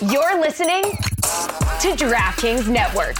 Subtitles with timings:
[0.00, 3.16] You're listening to DraftKings Network.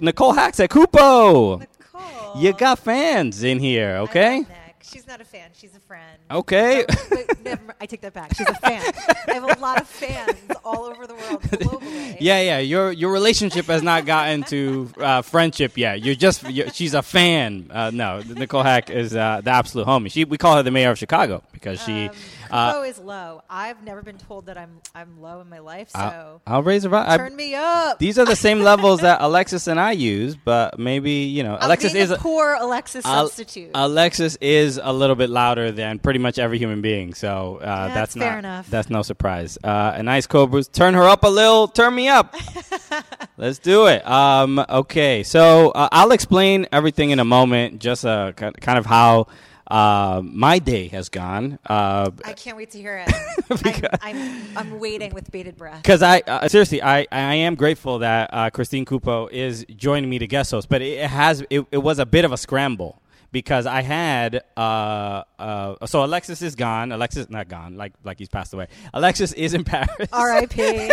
[0.00, 1.56] Nicole Hacks at Cupo.
[1.56, 2.36] Nicole.
[2.36, 4.46] You got fans in here, I okay?
[4.90, 5.50] She's not a fan.
[5.52, 6.18] She's a friend.
[6.30, 6.84] Okay.
[7.10, 8.34] Wait, never, I take that back.
[8.36, 8.92] She's a fan.
[9.28, 12.16] I have a lot of fans all over the world, globally.
[12.20, 12.58] Yeah, yeah.
[12.58, 16.02] Your your relationship has not gotten to uh, friendship yet.
[16.02, 17.68] You're just you're, she's a fan.
[17.70, 20.10] Uh, no, Nicole Hack is uh, the absolute homie.
[20.10, 22.08] She we call her the mayor of Chicago because she.
[22.08, 22.14] Um,
[22.50, 23.42] uh, Cupo is low.
[23.50, 26.84] I've never been told that I'm I'm low in my life, so I'll, I'll raise
[26.84, 26.94] her.
[26.94, 27.98] I, turn me up.
[27.98, 31.62] these are the same levels that Alexis and I use, but maybe you know I'm
[31.66, 33.70] Alexis is a poor Alexis Al- substitute.
[33.74, 37.88] Alexis is a little bit louder than pretty much every human being, so uh, Yeah,
[37.88, 38.70] that's that's fair not enough.
[38.70, 39.58] that's no surprise.
[39.62, 42.34] Uh, and Ice Cobras, turn her up a little, turn me up.
[43.36, 44.06] Let's do it.
[44.08, 47.80] Um, okay, so uh, I'll explain everything in a moment.
[47.80, 49.26] Just uh, kind of how
[49.68, 51.58] uh, my day has gone.
[51.66, 53.12] Uh, I can't wait to hear it.
[54.02, 55.82] I'm, I'm I'm waiting with bated breath.
[55.82, 60.18] because I uh, seriously, I, I am grateful that uh, Christine Cupo is joining me
[60.18, 63.00] to guest host, but it has it, it was a bit of a scramble
[63.32, 66.92] because I had uh, uh, so Alexis is gone.
[66.92, 68.68] Alexis not gone, like like he's passed away.
[68.94, 70.08] Alexis is in Paris.
[70.12, 70.90] R.I.P.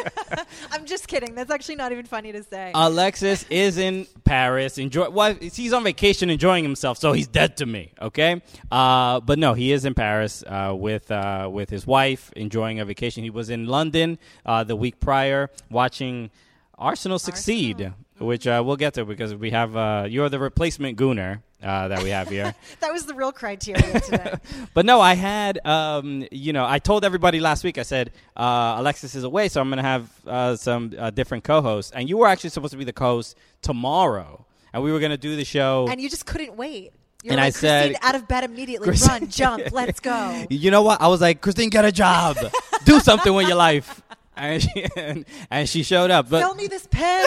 [0.70, 1.34] I'm just kidding.
[1.34, 2.72] That's actually not even funny to say.
[2.74, 4.78] Alexis is in Paris.
[4.78, 5.08] Enjoy.
[5.10, 7.92] Well, he's on vacation, enjoying himself, so he's dead to me.
[8.00, 12.80] Okay, uh, but no, he is in Paris uh, with uh, with his wife, enjoying
[12.80, 13.24] a vacation.
[13.24, 16.30] He was in London uh, the week prior, watching
[16.78, 17.92] Arsenal succeed,
[18.22, 21.42] which uh, we'll get to because we have uh, you're the replacement Gooner.
[21.62, 24.34] Uh, that we have here, that was the real criteria today.
[24.74, 27.78] but no, I had, um, you know, I told everybody last week.
[27.78, 31.44] I said uh, Alexis is away, so I'm going to have uh, some uh, different
[31.44, 35.12] co-hosts, and you were actually supposed to be the co-host tomorrow, and we were going
[35.12, 35.86] to do the show.
[35.88, 36.92] and you just couldn't wait.
[37.22, 38.88] You're And I said- out of bed immediately.
[38.88, 40.44] Christine- Run, jump, let's go.
[40.50, 41.00] you know what?
[41.00, 42.36] I was like, Christine, get a job,
[42.84, 44.02] do something with your life,
[44.36, 46.28] and she, and, and she showed up.
[46.28, 47.26] But Sell me this pen.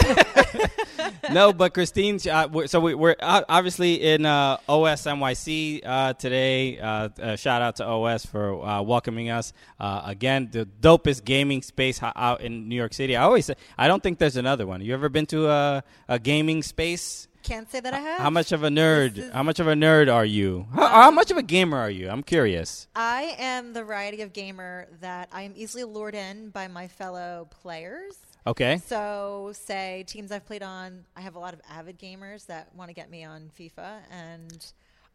[1.32, 2.18] no, but Christine.
[2.30, 6.78] Uh, so we, we're uh, obviously in uh, OS NYC uh, today.
[6.78, 10.48] Uh, uh, shout out to OS for uh, welcoming us uh, again.
[10.50, 13.16] The dopest gaming space out in New York City.
[13.16, 14.80] I always say I don't think there's another one.
[14.80, 17.28] You ever been to a, a gaming space?
[17.46, 18.18] Can't say that I have.
[18.18, 19.32] How much of a nerd?
[19.32, 20.66] How much of a nerd are you?
[20.74, 22.08] How, how much of a gamer are you?
[22.10, 22.88] I'm curious.
[22.96, 27.46] I am the variety of gamer that I am easily lured in by my fellow
[27.50, 28.16] players.
[28.48, 28.78] Okay.
[28.84, 32.90] So, say teams I've played on, I have a lot of avid gamers that want
[32.90, 34.66] to get me on FIFA, and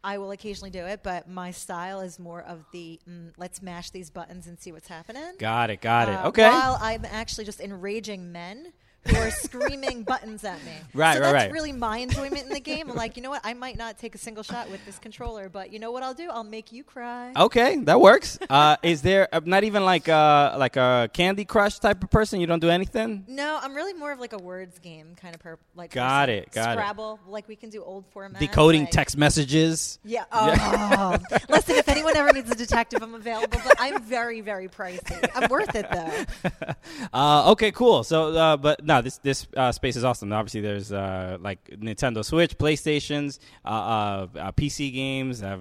[0.02, 1.00] I will occasionally do it.
[1.02, 4.88] But my style is more of the mm, let's mash these buttons and see what's
[4.88, 5.34] happening.
[5.38, 5.82] Got it.
[5.82, 6.14] Got it.
[6.14, 6.48] Uh, Okay.
[6.48, 8.72] While I'm actually just enraging men
[9.08, 10.72] who are screaming buttons at me.
[10.94, 11.52] Right, so right, that's right.
[11.52, 12.88] really my enjoyment in the game.
[12.88, 13.40] I'm like, you know what?
[13.42, 16.14] I might not take a single shot with this controller, but you know what I'll
[16.14, 16.30] do?
[16.30, 17.32] I'll make you cry.
[17.36, 18.38] Okay, that works.
[18.48, 22.40] Uh, is there uh, not even like a like a Candy Crush type of person?
[22.40, 23.24] You don't do anything.
[23.26, 25.90] No, I'm really more of like a words game kind of per like.
[25.92, 26.42] Got person.
[26.42, 26.72] it, got it.
[26.74, 28.40] Scrabble, like we can do old format.
[28.40, 29.98] Decoding like- text messages.
[30.04, 30.24] Yeah.
[30.30, 31.16] Oh,
[31.48, 31.76] listen.
[31.76, 33.58] If anyone ever needs a detective, I'm available.
[33.64, 35.28] But I'm very, very pricey.
[35.34, 36.52] I'm worth it though.
[37.12, 38.04] Uh, okay, cool.
[38.04, 40.32] So, uh, but no, this this uh, space is awesome.
[40.32, 45.60] Obviously, there's uh, like Nintendo Switch, PlayStations, uh, uh, uh, PC games, have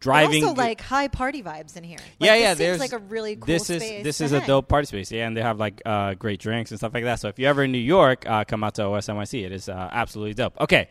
[0.00, 0.44] driving.
[0.44, 1.98] also, like high party vibes in here.
[1.98, 2.54] Like, yeah, this yeah.
[2.54, 5.10] There's like a really cool This is space this is a dope party space.
[5.10, 7.20] Yeah, and they have like uh, great drinks and stuff like that.
[7.20, 9.44] So if you're ever in New York, uh, come out to OSNYC.
[9.44, 10.60] It is uh, absolutely dope.
[10.60, 10.88] Okay,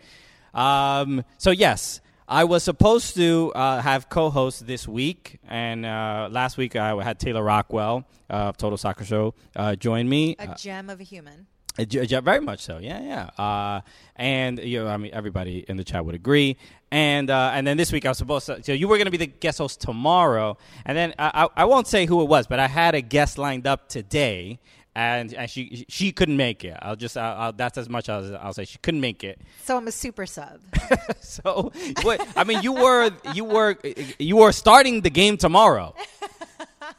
[0.54, 2.02] um, so yes.
[2.28, 7.20] I was supposed to uh, have co-host this week, and uh, last week I had
[7.20, 10.38] Taylor Rockwell of Total Soccer Show uh, join me.
[10.40, 11.48] A Uh, gem of a human.
[11.82, 12.78] Uh, j- j- very much so.
[12.78, 13.44] Yeah, yeah.
[13.44, 13.82] Uh,
[14.16, 16.58] and you know, I mean, everybody in the chat would agree.
[16.92, 18.62] And uh, and then this week I was supposed to.
[18.64, 21.66] So you were going to be the guest host tomorrow, and then I, I I
[21.66, 24.60] won't say who it was, but I had a guest lined up today.
[24.94, 26.76] And, and she she couldn't make it.
[26.82, 28.66] I'll just I'll, I'll, that's as much as I'll say.
[28.66, 29.40] She couldn't make it.
[29.64, 30.60] So I'm a super sub.
[31.22, 31.72] So
[32.02, 32.28] what?
[32.36, 33.78] I mean, you were you were
[34.20, 35.96] you were starting the game tomorrow,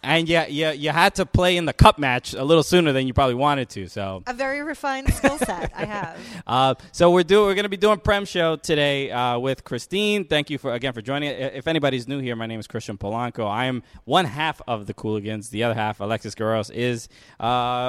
[0.03, 3.07] and yeah, you, you had to play in the cup match a little sooner than
[3.07, 3.89] you probably wanted to.
[3.89, 6.19] So a very refined skill set I have.
[6.45, 10.25] Uh, so we're doing we're going to be doing Prem show today uh, with Christine.
[10.25, 11.31] Thank you for again for joining.
[11.31, 13.49] If anybody's new here, my name is Christian Polanco.
[13.49, 15.51] I am one half of the Cooligans.
[15.51, 17.09] The other half, Alexis Guerreros, is
[17.41, 17.45] uh,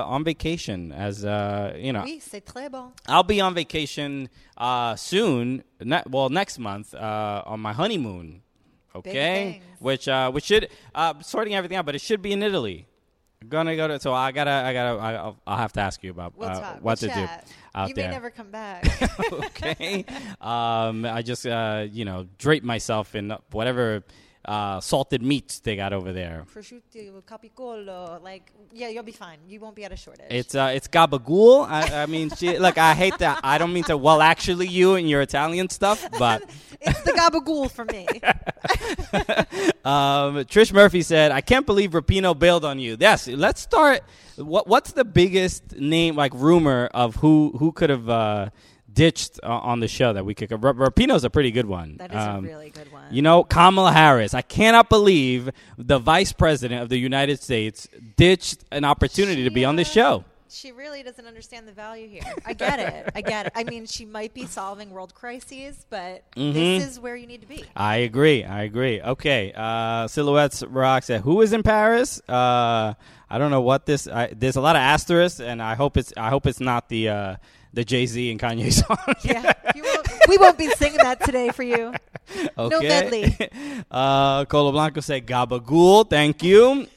[0.06, 0.92] on vacation.
[0.92, 2.92] As uh, you know, Oui, c'est très bon.
[3.08, 5.64] I'll be on vacation uh, soon.
[5.82, 8.43] Ne- well, next month uh, on my honeymoon.
[8.96, 12.88] Okay, which uh, which should uh, sorting everything out, but it should be in Italy.
[13.50, 16.12] Gonna go to so I gotta I gotta I, I'll, I'll have to ask you
[16.12, 17.46] about We'll uh, what we'll to chat.
[17.46, 18.08] do out you there.
[18.08, 18.86] may never come back.
[19.34, 20.06] okay.
[20.40, 24.04] Um, I just, uh, you know, drape myself in whatever
[24.46, 26.46] uh, salted meats they got over there.
[26.54, 29.38] prosciutto, capicolo, like yeah, you'll be fine.
[29.48, 30.26] You won't be at a shortage.
[30.30, 31.68] It's uh, it's gabagool.
[31.68, 33.40] I, I mean, she, look, I hate that.
[33.44, 33.98] I don't mean to.
[33.98, 36.44] Well, actually, you and your Italian stuff, but
[36.82, 38.08] it's the gabagool for me.
[39.86, 44.02] um, Trish Murphy said, "I can't believe Rapinoe bailed on you." Yes, let's start.
[44.36, 48.50] What what's the biggest name like rumor of who who could have uh,
[48.94, 50.52] ditched uh, on the show that we could?
[50.52, 51.98] R- Rapinoe's a pretty good one.
[51.98, 53.04] That is Um, a really good one.
[53.12, 54.34] You know, Kamala Harris.
[54.34, 57.88] I cannot believe the vice president of the United States
[58.18, 60.26] ditched an opportunity to be on this show.
[60.50, 62.22] She really doesn't understand the value here.
[62.46, 63.10] I get it.
[63.16, 63.54] I get it.
[63.56, 66.54] I mean, she might be solving world crises, but Mhm.
[66.54, 67.64] this is where you need to be.
[67.76, 68.44] I agree.
[68.44, 69.02] I agree.
[69.02, 69.52] Okay.
[69.56, 72.94] Uh, Silhouettes Rock said, "Who is in Paris?" Uh,
[73.32, 74.08] I don't know what this.
[74.08, 76.14] I, there's a lot of asterisks, and I hope it's.
[76.16, 77.36] I hope it's not the uh,
[77.74, 78.98] the Jay Z and Kanye song.
[79.24, 79.54] Yeah,
[79.84, 81.94] won't, we won't be singing that today for you.
[82.58, 82.88] okay.
[82.88, 83.38] medley.
[83.92, 86.88] uh, Colo Blanco said, "Gabagool." Thank you.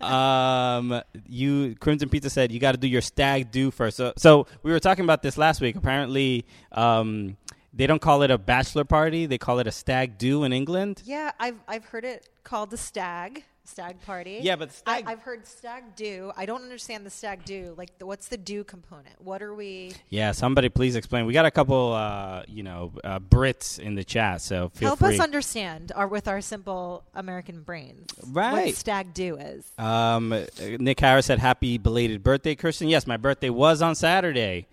[0.00, 3.96] um, you Crimson Pizza said you got to do your stag do first.
[3.96, 5.76] So, so we were talking about this last week.
[5.76, 7.36] Apparently, um,
[7.72, 11.02] they don't call it a bachelor party; they call it a stag do in England.
[11.04, 14.40] Yeah, I've I've heard it called the stag stag party.
[14.42, 16.32] Yeah, but stag- I, I've heard stag do.
[16.36, 17.74] I don't understand the stag do.
[17.76, 19.20] Like, the, what's the do component?
[19.22, 19.92] What are we?
[20.10, 21.26] Yeah, somebody please explain.
[21.26, 24.98] We got a couple, uh, you know, uh, Brits in the chat, so feel Help
[25.00, 25.14] free.
[25.14, 28.66] us understand, our with our simple American brains, Right.
[28.66, 29.64] What stag do is.
[29.78, 30.30] um,
[30.60, 34.66] Nick Harris said, "Happy belated birthday, Christian." Yes, my birthday was on Saturday.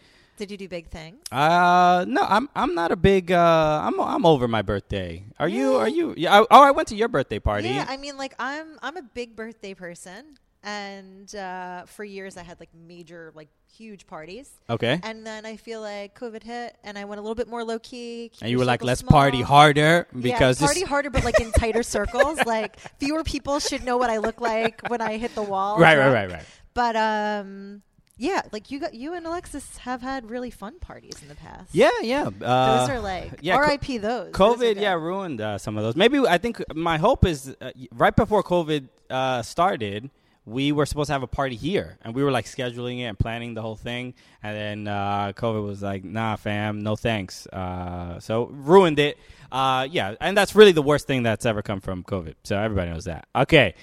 [0.44, 1.22] Did you do big things?
[1.32, 3.32] Uh, no, I'm I'm not a big.
[3.32, 5.24] Uh, I'm I'm over my birthday.
[5.40, 5.76] Are you?
[5.76, 6.14] Are you?
[6.18, 6.42] Yeah.
[6.42, 7.70] I, oh, I went to your birthday party.
[7.70, 12.44] Yeah, I mean, like I'm I'm a big birthday person, and uh, for years I
[12.44, 14.52] had like major, like huge parties.
[14.70, 15.00] okay.
[15.02, 17.80] And then I feel like COVID hit, and I went a little bit more low
[17.80, 18.30] key.
[18.42, 21.54] And you were like, "Let's small." party harder," because yeah, party harder, but like in
[21.54, 22.38] tighter circles.
[22.46, 25.80] Like fewer people should know what I look like when I hit the wall.
[25.80, 26.46] Right, right, right, right.
[26.74, 27.82] But um,
[28.18, 31.74] yeah, like you got you and Alexis have had really fun parties in the past.
[31.74, 32.30] Yeah, yeah.
[32.42, 33.98] Uh, those are like yeah, R.I.P.
[33.98, 34.26] Those.
[34.26, 34.78] Those COVID, good.
[34.78, 35.96] yeah, ruined uh, some of those.
[35.96, 40.10] Maybe I think my hope is uh, right before COVID uh, started,
[40.46, 43.18] we were supposed to have a party here, and we were like scheduling it and
[43.18, 48.20] planning the whole thing, and then uh, COVID was like, "Nah, fam, no thanks." Uh,
[48.20, 49.18] so ruined it.
[49.52, 52.36] Uh, yeah, and that's really the worst thing that's ever come from COVID.
[52.44, 53.28] So everybody knows that.
[53.36, 53.76] Okay,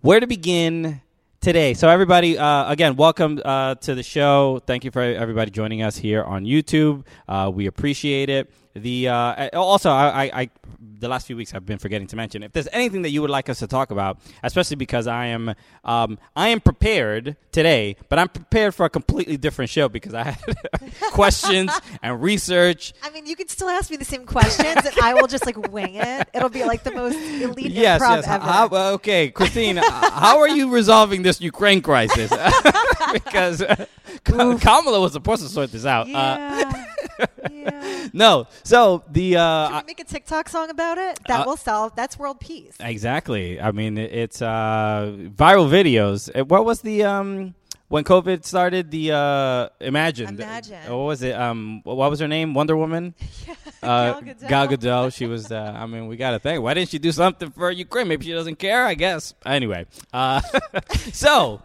[0.00, 1.00] where to begin?
[1.44, 1.74] Today.
[1.74, 4.62] So everybody, uh, again, welcome uh, to the show.
[4.66, 7.04] Thank you for everybody joining us here on YouTube.
[7.28, 8.50] Uh, we appreciate it.
[8.74, 10.50] The uh, also, I, I,
[10.98, 13.30] the last few weeks I've been forgetting to mention if there's anything that you would
[13.30, 15.54] like us to talk about, especially because I am
[15.84, 20.24] um, I am prepared today, but I'm prepared for a completely different show because I
[20.24, 20.56] had
[21.12, 21.70] questions
[22.02, 22.94] and research.
[23.02, 25.56] I mean, you can still ask me the same questions, and I will just like
[25.70, 26.28] wing it.
[26.34, 28.26] It'll be like the most elite Yes, improv yes.
[28.28, 28.44] ever.
[28.44, 32.30] How, uh, okay, Christine, uh, how are you resolving this Ukraine crisis?
[33.12, 33.86] because uh,
[34.24, 36.06] Ka- Kamala was supposed to sort this out.
[36.08, 37.26] Uh, yeah.
[37.50, 38.08] yeah.
[38.12, 41.20] no, so the uh, Can we make a TikTok song about it?
[41.28, 41.94] That Uh, will solve.
[41.94, 42.74] That's world peace.
[42.80, 43.60] exactly.
[43.60, 46.28] I mean, it's uh, viral videos.
[46.34, 47.54] Uh, What was the um
[47.88, 48.90] when COVID started?
[48.90, 50.28] The uh, Imagine.
[50.40, 50.80] Imagine.
[50.90, 51.34] What was it?
[51.36, 52.52] Um, what was her name?
[52.54, 53.14] Wonder Woman.
[53.46, 54.48] Gal Uh, Gadot.
[54.48, 55.14] Gal Gadot.
[55.14, 55.52] She was.
[55.52, 56.62] Uh, I mean, we got to think.
[56.64, 58.08] Why didn't she do something for Ukraine?
[58.08, 58.82] Maybe she doesn't care.
[58.86, 59.34] I guess.
[59.44, 60.40] Anyway, uh,
[61.12, 61.60] so,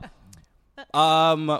[0.93, 1.59] um,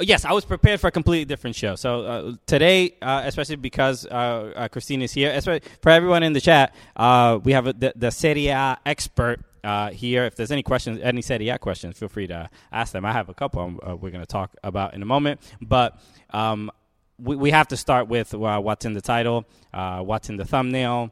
[0.00, 1.74] yes, I was prepared for a completely different show.
[1.76, 6.32] So uh, today, uh, especially because uh, uh, Christine is here, especially for everyone in
[6.32, 9.40] the chat, uh, we have a, the, the Serie A expert.
[9.64, 13.04] Uh, here, if there's any questions, any Serie A questions, feel free to ask them.
[13.04, 15.98] I have a couple um, uh, we're going to talk about in a moment, but
[16.30, 16.70] um,
[17.18, 20.44] we, we have to start with uh, what's in the title, uh, what's in the
[20.44, 21.10] thumbnail.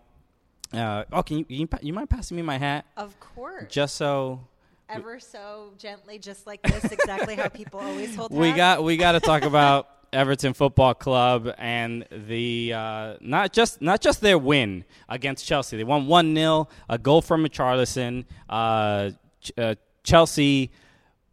[0.72, 3.72] Uh, oh, can you, you you mind passing me my hat Of course.
[3.72, 4.46] just so
[4.94, 9.12] Ever so gently, just like this, exactly how people always hold we got we got
[9.12, 14.84] to talk about Everton Football Club and the uh, not just not just their win
[15.08, 15.76] against Chelsea.
[15.76, 18.24] They won one 0 a goal from Charlison.
[18.48, 19.10] Uh,
[19.40, 19.74] Ch- uh,
[20.04, 20.70] Chelsea.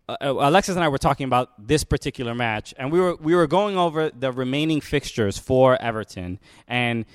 [0.10, 3.48] Uh, Alexis and I were talking about this particular match, and we were we were
[3.48, 7.06] going over the remaining fixtures for Everton and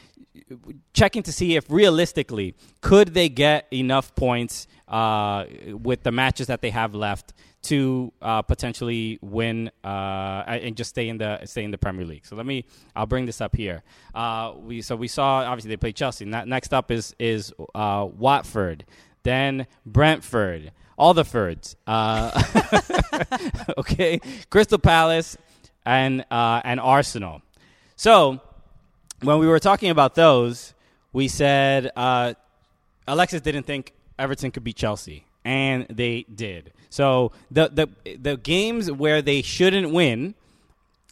[0.93, 6.61] checking to see if realistically could they get enough points uh, with the matches that
[6.61, 11.73] they have left to uh, potentially win uh, and just stay in the stay in
[11.73, 12.25] the Premier League.
[12.25, 12.65] So let me
[12.95, 13.83] I'll bring this up here.
[14.15, 16.25] Uh, we so we saw obviously they play Chelsea.
[16.25, 18.85] Ne- next up is is uh, Watford,
[19.25, 21.77] then Brentford, all the Fords.
[23.79, 25.37] Okay, Crystal Palace
[25.85, 27.43] and and Arsenal.
[27.97, 28.41] So
[29.23, 30.75] when we were talking about those,
[31.13, 31.91] we said
[33.09, 36.73] Alexis didn't think Everton could beat Chelsea, and they did.
[36.91, 40.35] So the the the games where they shouldn't win,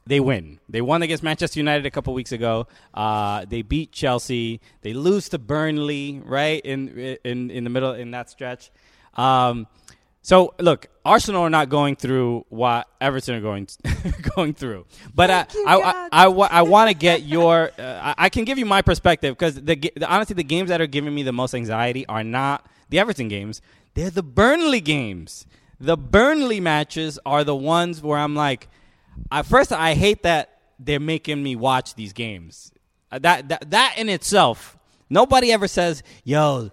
[0.07, 0.61] they win.
[0.69, 2.67] They won against Manchester United a couple weeks ago.
[2.93, 4.61] Uh, they beat Chelsea.
[4.83, 8.71] They lose to Burnley right in in in the middle in that stretch.
[9.15, 9.67] Um,
[10.23, 13.69] so look, Arsenal are not going through what Everton are going
[14.37, 14.87] going through.
[15.15, 16.09] But I you, I.
[16.11, 17.71] I, I, I want to get your.
[17.79, 20.81] Uh, I, I can give you my perspective because the, the honestly the games that
[20.81, 23.61] are giving me the most anxiety are not the Everton games.
[23.95, 25.47] They're the Burnley games.
[25.81, 28.69] The Burnley matches are the ones where I'm like,
[29.31, 32.73] at first I hate that they're making me watch these games.
[33.11, 34.77] Uh, That that that in itself,
[35.09, 36.71] nobody ever says, "Yo,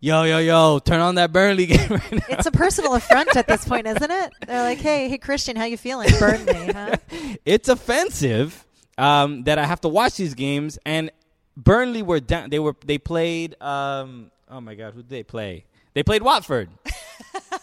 [0.00, 3.46] yo, yo, yo, turn on that Burnley game right now." It's a personal affront at
[3.46, 4.32] this point, isn't it?
[4.46, 6.08] They're like, "Hey, hey, Christian, how you feeling?
[6.18, 6.96] Burn me, huh?"
[7.44, 8.64] it's offensive
[8.96, 10.78] um, that I have to watch these games.
[10.86, 11.10] And
[11.56, 12.48] Burnley were down.
[12.50, 13.60] They were they played.
[13.60, 15.64] Um, oh my God, who did they play?
[15.94, 16.68] They played Watford.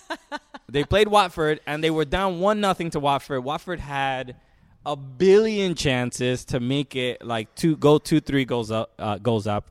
[0.69, 3.43] they played Watford, and they were down one nothing to Watford.
[3.43, 4.35] Watford had
[4.85, 9.47] a billion chances to make it like two go two three goals up uh, goals
[9.47, 9.69] up.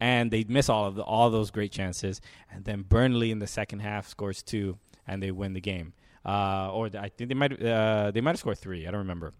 [0.00, 3.46] And they miss all of the, all those great chances, and then Burnley in the
[3.46, 5.92] second half scores two, and they win the game.
[6.26, 8.86] Uh, or I think they might uh, they might have scored three.
[8.86, 9.32] I don't remember.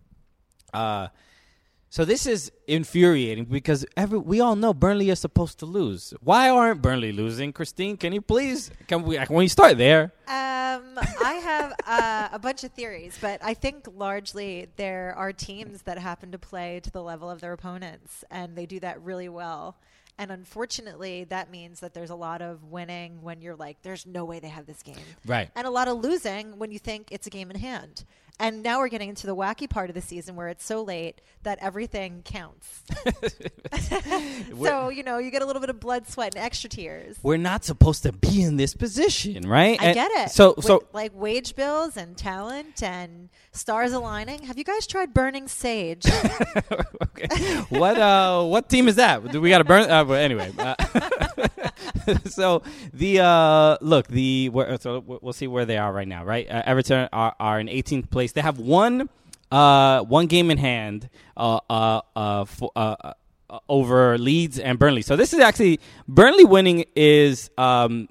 [1.93, 6.15] So this is infuriating because every we all know Burnley is supposed to lose.
[6.23, 7.99] Why aren't Burnley losing, Christine?
[7.99, 10.05] Can you please can we can we start there?
[10.27, 15.83] Um, I have uh, a bunch of theories, but I think largely there are teams
[15.83, 19.29] that happen to play to the level of their opponents, and they do that really
[19.29, 19.77] well.
[20.17, 24.25] And unfortunately, that means that there's a lot of winning when you're like, there's no
[24.25, 24.97] way they have this game.
[25.27, 25.51] Right.
[25.55, 28.05] And a lot of losing when you think it's a game in hand.
[28.41, 31.21] And now we're getting into the wacky part of the season where it's so late
[31.45, 32.83] that everything counts.
[34.62, 37.19] so, you know, you get a little bit of blood, sweat, and extra tears.
[37.23, 39.81] We're not supposed to be in this position, right?
[39.81, 40.31] I And get it.
[40.31, 44.43] So With, so like wage bills and talent and stars aligning.
[44.45, 46.07] Have you guys tried burning sage?
[47.03, 47.57] okay.
[47.69, 49.31] what uh what team is that?
[49.31, 49.91] Do we got to burn?
[49.91, 50.75] Uh, anyway, uh,
[52.27, 52.62] so
[52.93, 56.25] the uh look the so we'll see where they are right now.
[56.25, 58.33] Right, uh, Everton are, are in 18th place.
[58.33, 59.09] They have one
[59.51, 63.12] uh one game in hand uh uh uh, for, uh,
[63.69, 65.03] over Leeds and Burnley.
[65.03, 68.09] So this is actually Burnley winning is um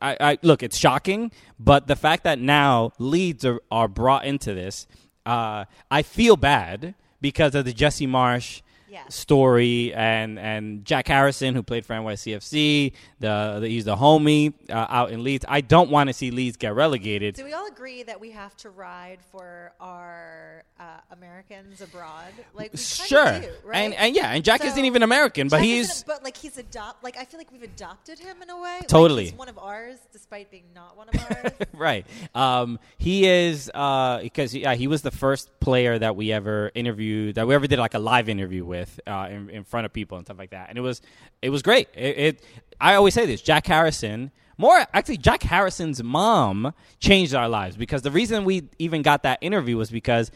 [0.00, 4.54] I, I look, it's shocking, but the fact that now Leeds are, are brought into
[4.54, 4.86] this,
[5.26, 8.62] uh, I feel bad because of the Jesse Marsch
[8.92, 9.08] Yeah.
[9.08, 12.92] story and and Jack Harrison who played for NYCFC.
[13.20, 15.46] The, the he's the homie uh, out in Leeds.
[15.48, 17.34] I don't want to see Leeds get relegated.
[17.36, 22.32] Do we all agree that we have to ride for our uh, Americans abroad?
[22.54, 23.78] Like we Sure, do, right?
[23.78, 26.58] and and yeah, and Jack So- isn't even American, but Jack he's but like he's
[26.58, 27.02] adopt.
[27.02, 28.76] Like I feel like we've adopted him in a way.
[28.80, 29.24] Like, Totally.
[29.24, 31.52] he's one of ours, despite being not one of ours.
[31.72, 32.06] right.
[32.34, 37.36] Um, he is uh, because yeah, he was the first player that we ever interviewed
[37.36, 40.18] that we ever did like a live interview with uh, in, in front of people
[40.18, 41.00] and stuff like that, and it was
[41.40, 41.88] it was great.
[41.94, 42.44] It, it
[42.80, 44.30] I always say this: Jack Harrison.
[44.58, 49.38] More actually, Jack Harrison's mom changed our lives because the reason we even got that
[49.40, 50.30] interview was because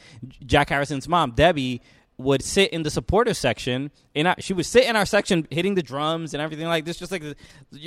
[0.44, 1.82] Jack Harrison's mom, Debbie,
[2.18, 3.90] would sit in the supporter section.
[4.14, 6.96] and our, she would sit in our section, hitting the drums and everything like this,
[6.96, 7.34] just like a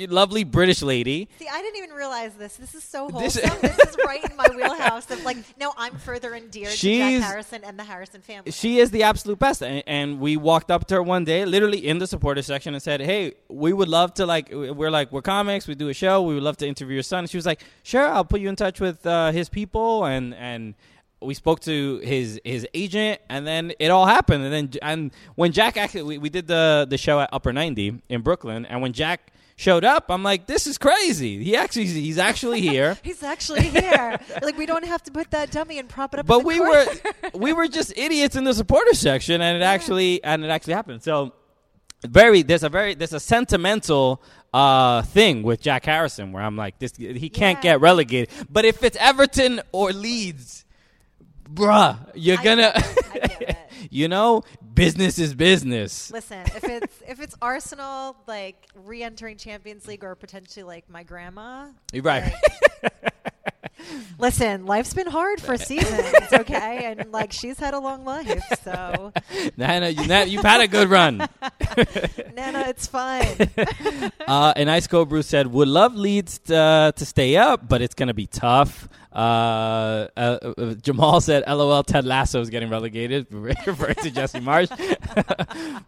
[0.06, 1.28] lovely British lady.
[1.38, 2.56] See, I didn't even realize this.
[2.56, 3.50] This is so wholesome.
[3.60, 5.10] This, is right in my wheelhouse.
[5.10, 8.52] Of like, no, I'm further endeared to Jack Harrison and the Harrison family.
[8.52, 9.62] She is the absolute best.
[9.62, 12.82] And, and we walked up to her one day, literally in the supporter section, and
[12.82, 16.22] said, Hey, we would love to, like, we're like, we're comics, we do a show,
[16.22, 17.20] we would love to interview your son.
[17.20, 20.04] And she was like, Sure, I'll put you in touch with uh, his people.
[20.04, 20.74] And, and,
[21.22, 24.44] we spoke to his his agent, and then it all happened.
[24.44, 28.00] And then and when Jack actually we, we did the the show at Upper Ninety
[28.08, 31.44] in Brooklyn, and when Jack showed up, I'm like, this is crazy.
[31.44, 32.96] He actually he's actually here.
[33.02, 34.18] He's actually here.
[34.42, 36.26] like we don't have to put that dummy and prop it up.
[36.26, 36.86] but we corner.
[37.24, 40.72] were we were just idiots in the supporter section and it actually and it actually
[40.72, 41.34] happened so
[42.06, 44.22] very there's a very there's a sentimental
[44.54, 47.72] uh thing with Jack Harrison where I'm like this he can't Yeah.
[47.74, 50.64] get relegated but if it's Everton or Leeds
[51.52, 53.04] bruh you're I gonna get it.
[53.12, 53.56] I get it.
[53.90, 54.42] you know
[54.74, 60.62] business is business Listen, if it's if it's Arsenal like re-entering Champions League or potentially
[60.64, 62.32] like my grandma, You're right
[64.18, 66.84] Listen, life's been hard for seasons, okay?
[66.84, 69.12] And like she's had a long life, so
[69.56, 71.18] Nana, you, Nana, you've had a good run.
[72.34, 73.50] Nana, it's fine.
[74.26, 77.94] Uh, and Ice Cold Brew said, "Would love Leeds uh, to stay up, but it's
[77.96, 83.26] going to be tough." Uh, uh, uh, Jamal said, "LOL, Ted Lasso is getting relegated,"
[83.30, 84.70] referring to Jesse Marsch.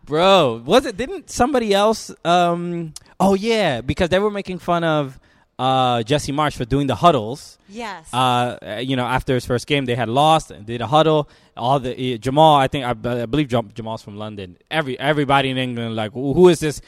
[0.05, 0.97] Bro, was it?
[0.97, 2.11] Didn't somebody else?
[2.25, 5.21] Um, oh yeah, because they were making fun of
[5.59, 7.59] uh, Jesse Marsch for doing the huddles.
[7.68, 8.12] Yes.
[8.12, 11.28] Uh, you know, after his first game, they had lost and did a huddle.
[11.56, 14.56] All the uh, Jamal, I think, I, I believe Jamal's from London.
[14.71, 16.80] Every everybody in England, like, who who is this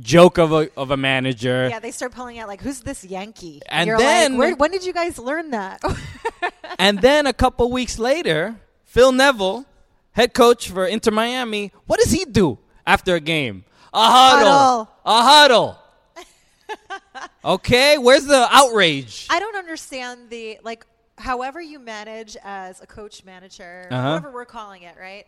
[0.00, 1.68] joke of a of a manager?
[1.70, 4.70] yeah, they start pulling out like, "Who's this Yankee?" And you're then- like, Where, "When
[4.70, 5.82] did you guys learn that?"
[6.78, 9.66] And then a couple weeks later, Phil Neville,
[10.12, 13.64] head coach for Inter Miami, what does he do after a game?
[13.92, 14.48] A huddle.
[14.48, 14.88] Huddle.
[15.04, 15.78] A huddle.
[17.44, 19.26] okay, where's the outrage?
[19.30, 20.86] I don't understand the like.
[21.18, 24.08] However, you manage as a coach manager, Uh-huh.
[24.14, 25.26] whatever we're calling it, right?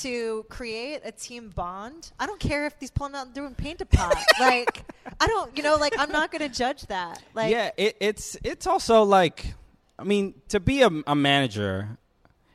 [0.00, 2.10] To create a team bond.
[2.18, 4.16] I don't care if he's pulling out and doing paint a pot.
[4.40, 4.82] like,
[5.20, 7.22] I don't, you know, like I'm not going to judge that.
[7.34, 9.54] Like, yeah, it, it's it's also like,
[9.98, 11.96] I mean, to be a, a manager,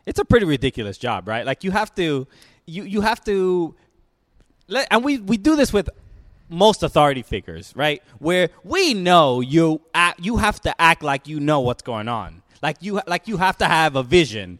[0.05, 1.45] it's a pretty ridiculous job, right?
[1.45, 2.27] Like you have to,
[2.65, 3.75] you you have to,
[4.67, 5.89] let, and we we do this with
[6.49, 8.01] most authority figures, right?
[8.19, 12.41] Where we know you act, you have to act like you know what's going on,
[12.61, 14.59] like you like you have to have a vision.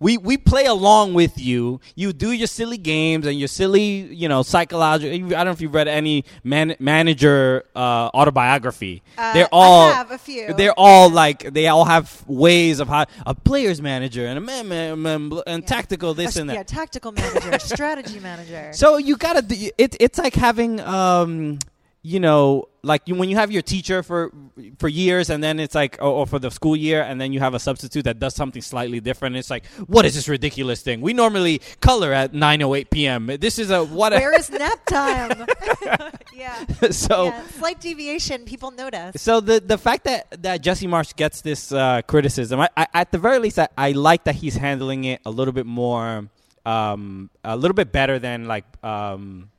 [0.00, 1.78] We, we play along with you.
[1.94, 3.82] You do your silly games and your silly,
[4.14, 5.14] you know, psychological.
[5.14, 9.02] I don't know if you've read any man, manager uh, autobiography.
[9.18, 10.54] Uh, they're all I have a few.
[10.54, 14.68] They're all like they all have ways of how a player's manager and a man,
[14.68, 16.54] man, man and tactical this A- and that.
[16.54, 18.70] yeah, tactical manager, strategy manager.
[18.72, 19.42] So you gotta.
[19.42, 21.58] do- It, it's like having, um,
[22.02, 24.32] you know, like you, when you have your teacher for
[24.78, 27.40] for years, and then it's like, or, or for the school year, and then you
[27.40, 29.36] have a substitute that does something slightly different.
[29.36, 31.00] It's like, what is this ridiculous thing?
[31.00, 33.26] We normally color at nine oh eight p.m.
[33.40, 34.12] This is a what?
[34.12, 35.46] A Where is nap time?
[36.34, 36.64] yeah.
[36.90, 37.26] so.
[37.26, 37.46] yeah.
[37.48, 39.22] Slight deviation, people notice.
[39.22, 43.12] So the the fact that, that Jesse Marsch gets this uh, criticism, I, I, at
[43.12, 46.28] the very least, I, I like that he's handling it a little bit more,
[46.64, 49.49] um, a little bit better than like um,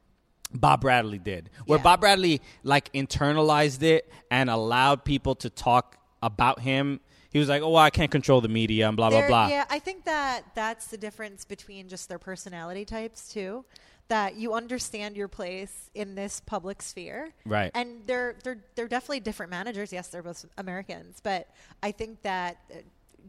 [0.54, 1.84] Bob Bradley did, where Yeah.
[1.84, 7.00] Bob Bradley like internalized it and allowed people to talk about him.
[7.32, 9.66] He was like, "Oh, well, I can't control the media and blah blah blah." Yeah,
[9.70, 13.64] I think that that's the difference between just their personality types too.
[14.10, 17.72] That you understand your place in this public sphere, Right.
[17.74, 19.94] And they're they're they're definitely different managers.
[19.94, 21.48] Yes, they're both Americans, but
[21.82, 22.58] I think that.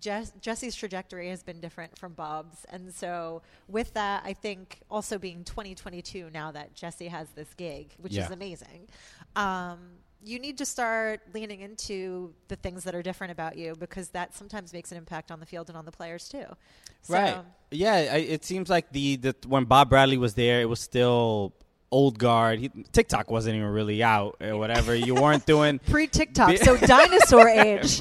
[0.00, 5.18] Jess, Jesse's trajectory has been different from Bob's, and so with that, I think also
[5.18, 8.24] being 2022 now that Jesse has this gig, which Yeah.
[8.24, 8.88] is amazing,
[9.36, 9.78] um,
[10.24, 14.34] you need to start leaning into the things that are different about you because that
[14.34, 16.44] sometimes makes an impact on the field and on the players too.
[17.02, 17.40] So, Right.
[17.72, 21.54] Yeah, I, it seems like the, the when Bob Bradley was there, it was still
[21.92, 22.58] old guard.
[22.58, 24.94] He, TikTok wasn't even really out or whatever.
[24.94, 28.00] You weren't doing Pre TikTok, so dinosaur age.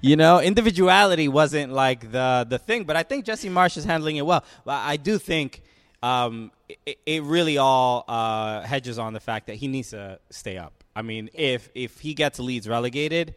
[0.00, 4.16] you know, individuality wasn't like the the thing, but I think Jesse Marsch is handling
[4.16, 4.44] it well.
[4.64, 5.62] But I do think
[6.02, 6.52] um,
[6.86, 10.84] it, it really all uh, hedges on the fact that he needs to stay up.
[10.96, 13.34] I mean, if if he gets Leeds relegated,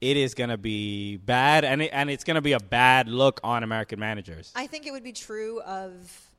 [0.00, 3.08] it is going to be bad, and it, and it's going to be a bad
[3.08, 4.52] look on American managers.
[4.54, 5.92] I think it would be true of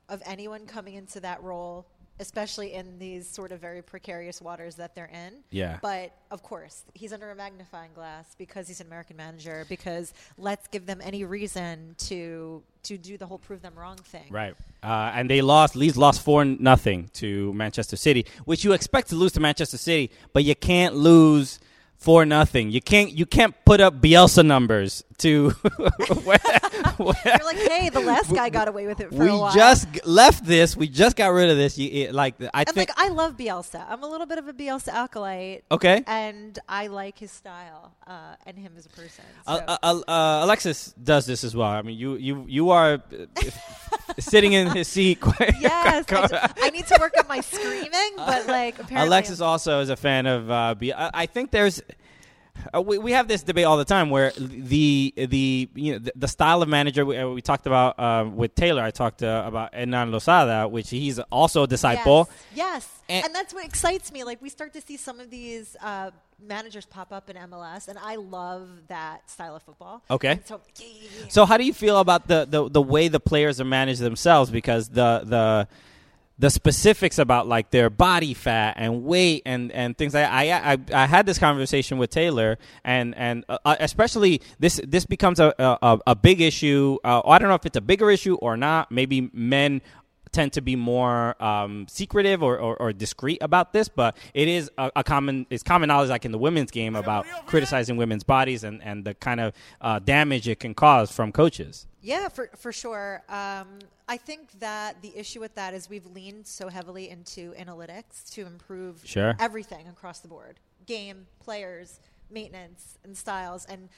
[0.08, 1.86] of anyone coming into that role,
[2.18, 5.34] especially in these sort of very precarious waters that they're in.
[5.50, 5.78] Yeah.
[5.82, 9.64] But of course, he's under a magnifying glass because he's an American manager.
[9.68, 14.26] Because let's give them any reason to to do the whole prove them wrong thing.
[14.30, 14.54] Right.
[14.82, 15.74] Uh, and they lost.
[15.76, 20.10] Leeds lost four nothing to Manchester City, which you expect to lose to Manchester City,
[20.32, 21.58] but you can't lose
[21.98, 22.70] For nothing.
[22.70, 23.10] You can't.
[23.10, 25.50] You can't put up Bielsa numbers to.
[26.24, 26.38] where-
[26.98, 29.52] where- You're like, hey, the last guy got away with it for we a while.
[29.54, 30.76] just g- left this.
[30.76, 31.78] We just got rid of this.
[31.78, 32.90] You, it, like I and think.
[32.90, 33.84] like I love Bielsa.
[33.88, 35.64] I'm a little bit of a Bielsa acolyte.
[35.70, 36.02] okay.
[36.06, 39.24] And I like his style uh, and him as a person.
[39.46, 39.52] So.
[39.52, 41.68] Uh, uh, uh, Alexis does this as well.
[41.68, 43.00] I mean, you you you are uh,
[44.18, 45.18] sitting in his seat.
[45.60, 49.88] yes, I, I need to work on my screaming, but like apparently Alexis also is
[49.90, 50.92] a fan of uh, B.
[50.92, 51.82] I, I think there's.
[52.74, 56.12] Uh, we, we have this debate all the time where the the you know the,
[56.16, 58.82] the style of manager we, uh, we talked about uh, with Taylor.
[58.82, 62.28] I talked uh, about Hernan Losada, which he's also a disciple.
[62.54, 62.92] Yes, yes.
[63.08, 64.24] And- And, that's what excites me.
[64.24, 66.10] Like we start to see some of these uh,
[66.44, 70.02] managers pop up in MLS, and I love that style of football.
[70.10, 70.32] Okay.
[70.32, 71.26] And so yeah, yeah, yeah.
[71.28, 74.50] So how do you feel about the, the, the way the players are managed themselves?
[74.50, 75.68] Because the the
[76.38, 80.78] the specifics about like their body fat and weight and, and things like I, I
[80.92, 85.54] I had this conversation with Taylor and and uh, uh, especially this this becomes a
[85.58, 86.98] a, a big issue.
[87.02, 88.92] Uh, I don't know if it's a bigger issue or not.
[88.92, 89.80] Maybe men
[90.32, 94.70] tend to be more um, secretive or, or, or, discreet about this, but it is
[94.78, 98.64] a, a, common it's common knowledge like in the women's game about criticizing women's bodies
[98.64, 101.86] and, and the kind of uh, damage it can cause from coaches.
[102.02, 103.22] Yeah, for for sure.
[103.28, 108.30] Um, I think that the issue with that is we've leaned so heavily into analytics
[108.34, 109.34] to improve sure.
[109.40, 111.98] everything across the board: game, players,
[112.30, 113.64] maintenance, and styles.
[113.66, 113.88] And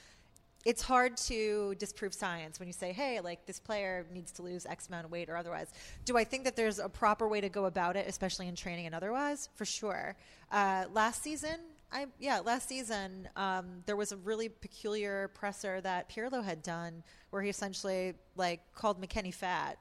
[0.65, 4.65] it's hard to disprove science when you say, "Hey, like this player needs to lose
[4.65, 5.71] X amount of weight or otherwise."
[6.05, 8.85] Do I think that there's a proper way to go about it, especially in training
[8.85, 9.49] and otherwise?
[9.55, 10.15] For sure.
[10.51, 11.59] Uh, last season,
[11.91, 17.03] I yeah, last season um, there was a really peculiar presser that Pirlo had done
[17.29, 19.77] where he essentially like called McKennie fat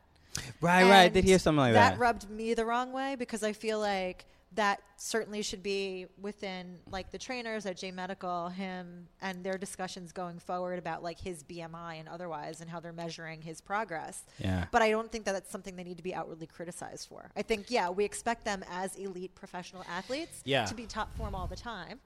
[0.61, 1.13] Right, and right.
[1.13, 1.93] Did hear something like that?
[1.93, 6.79] That rubbed me the wrong way because I feel like that certainly should be within
[6.91, 11.43] like the trainers at J Medical, him and their discussions going forward about like his
[11.45, 14.25] BMI and otherwise and how they're measuring his progress.
[14.39, 14.65] Yeah.
[14.73, 17.31] But I don't think that that's something they need to be outwardly criticized for.
[17.37, 20.65] I think yeah, we expect them as elite professional athletes yeah.
[20.65, 22.01] to be top form all the time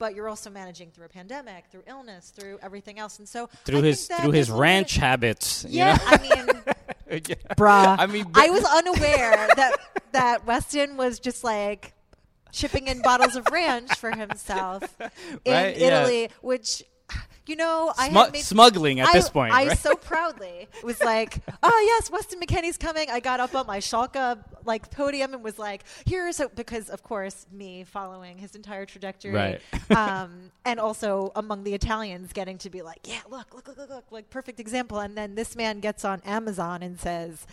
[0.00, 3.80] but you're also managing through a pandemic, through illness, through everything else, and so through
[3.80, 5.66] I his through his ranch habits.
[5.68, 6.06] Yeah, you know?
[6.06, 6.62] I mean,
[7.56, 7.96] bruh.
[7.98, 9.76] I mean, I was unaware that
[10.12, 11.94] that Weston was just like
[12.52, 14.96] shipping in bottles of ranch for himself
[15.44, 15.76] in right?
[15.76, 16.28] Italy, yeah.
[16.40, 16.82] which
[17.50, 19.52] you know, I Smu- made, smuggling at I, this point.
[19.52, 19.78] I right?
[19.78, 24.38] so proudly was like, "Oh yes, Weston McKennie's coming." I got up on my Schalke
[24.64, 29.60] like podium and was like, "Here's because of course me following his entire trajectory, right.
[29.90, 33.90] um, and also among the Italians getting to be like, yeah, look, look, look, look,
[33.90, 37.48] look, like perfect example." And then this man gets on Amazon and says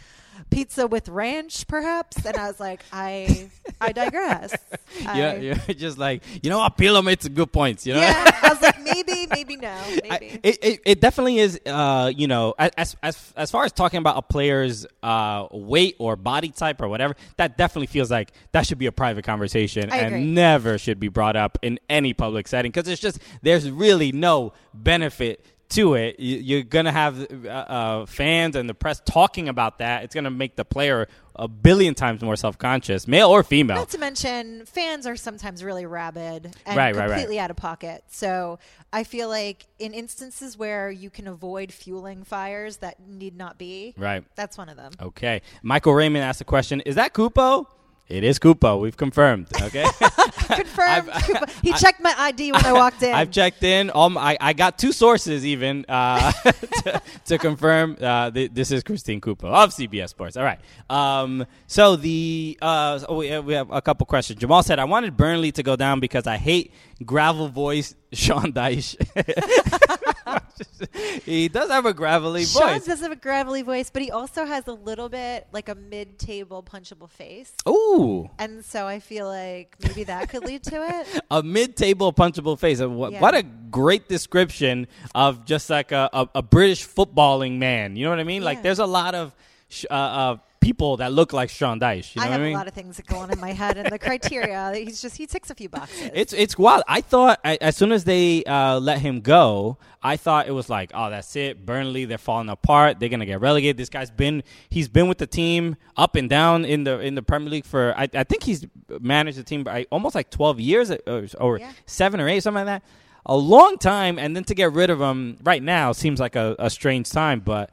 [0.49, 2.25] pizza with ranch, perhaps.
[2.25, 4.55] And I was like, I, I digress.
[5.01, 7.85] yeah, you're just like, you know what, Pirlo made some good points.
[7.85, 8.39] You know, yeah.
[8.41, 10.09] I was like, maybe, maybe no, maybe.
[10.09, 11.59] I, it, it, it definitely is.
[11.65, 16.15] Uh, you know, as as as far as talking about a player's uh weight or
[16.15, 19.97] body type or whatever, that definitely feels like that should be a private conversation I
[19.97, 20.25] and agree.
[20.25, 24.53] never should be brought up in any public setting because it's just there's really no
[24.73, 26.15] benefit to it.
[26.19, 30.03] You're going to have uh, uh, fans and the press talking about that.
[30.03, 33.77] It's going to make the player a billion times more self conscious, male or female.
[33.77, 37.37] Not to mention, fans are sometimes really rabid and right, completely right, right.
[37.39, 38.03] out of pocket.
[38.09, 38.59] So
[38.91, 43.93] I feel like in instances where you can avoid fueling fires that need not be,
[43.97, 44.93] right, that's one of them.
[45.01, 47.67] Okay, Michael Raymond asked a question: Is that Cupo?
[48.09, 48.77] It is Cupo.
[48.77, 49.47] We've confirmed.
[49.67, 49.85] Okay,
[50.47, 51.09] confirmed.
[51.61, 53.13] he checked my ID when I walked in.
[53.13, 53.87] I've checked in.
[53.87, 56.31] My, I, I got two sources even uh,
[56.83, 60.37] to, to, confirm uh, th- this is Christine Cupo of CBS Sports.
[60.37, 60.59] All right.
[60.89, 64.39] Um, so the uh, so we, we have a couple questions.
[64.39, 66.71] Jamal said I wanted Burnley to go down because I hate
[67.03, 68.95] gravel voice Sean Dyche.
[71.25, 72.85] He does have a gravelly Sean voice.
[72.85, 76.63] does have a gravelly voice, but he also has a little bit like a mid-table
[76.63, 77.53] punchable face.
[77.67, 78.29] Ooh.
[78.39, 81.21] And so I feel like maybe that could lead to it.
[81.31, 82.79] a mid-table punchable face.
[82.81, 83.21] What, Yeah.
[83.21, 87.95] what a great description of just like a, a, a British footballing man.
[87.95, 88.43] You know what I mean?
[88.43, 89.33] Like there's a lot of
[89.69, 90.37] sh- uh, uh,
[90.67, 92.13] people that look like Sean Dyche.
[92.13, 92.53] You know I have I mean?
[92.53, 94.73] a lot of things that go on in my head, and the criteria.
[94.75, 96.11] He's just he ticks a few boxes.
[96.13, 96.83] It's it's wild.
[96.89, 100.69] I thought I, as soon as they uh, let him go, I thought it was
[100.69, 101.65] like, oh, that's it.
[101.65, 102.99] Burnley, they're falling apart.
[102.99, 103.77] They're gonna get relegated.
[103.77, 107.21] This guy's been he's been with the team up and down in the in the
[107.23, 108.65] Premier League for I, I think he's
[108.99, 111.71] managed the team by almost like twelve years uh, or, or Yeah.
[111.85, 112.89] seven or eight something like that.
[113.25, 116.55] A long time, and then to get rid of him right now seems like a,
[116.59, 117.39] a strange time.
[117.39, 117.71] But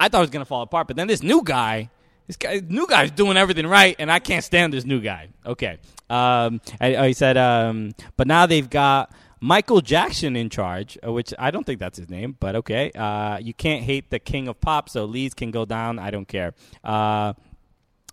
[0.00, 0.88] I thought it was gonna fall apart.
[0.88, 1.90] But then this new guy.
[2.26, 5.28] This guy, new guy's doing everything right, and I can't stand this new guy.
[5.44, 11.12] Okay, um, I, I said, um, but now they've got Michael Jackson in charge, uh,
[11.12, 12.90] which I don't think that's his name, but okay.
[12.92, 15.98] Uh, you can't hate the king of pop, so Leeds can go down.
[15.98, 16.54] I don't care.
[16.82, 17.34] Uh,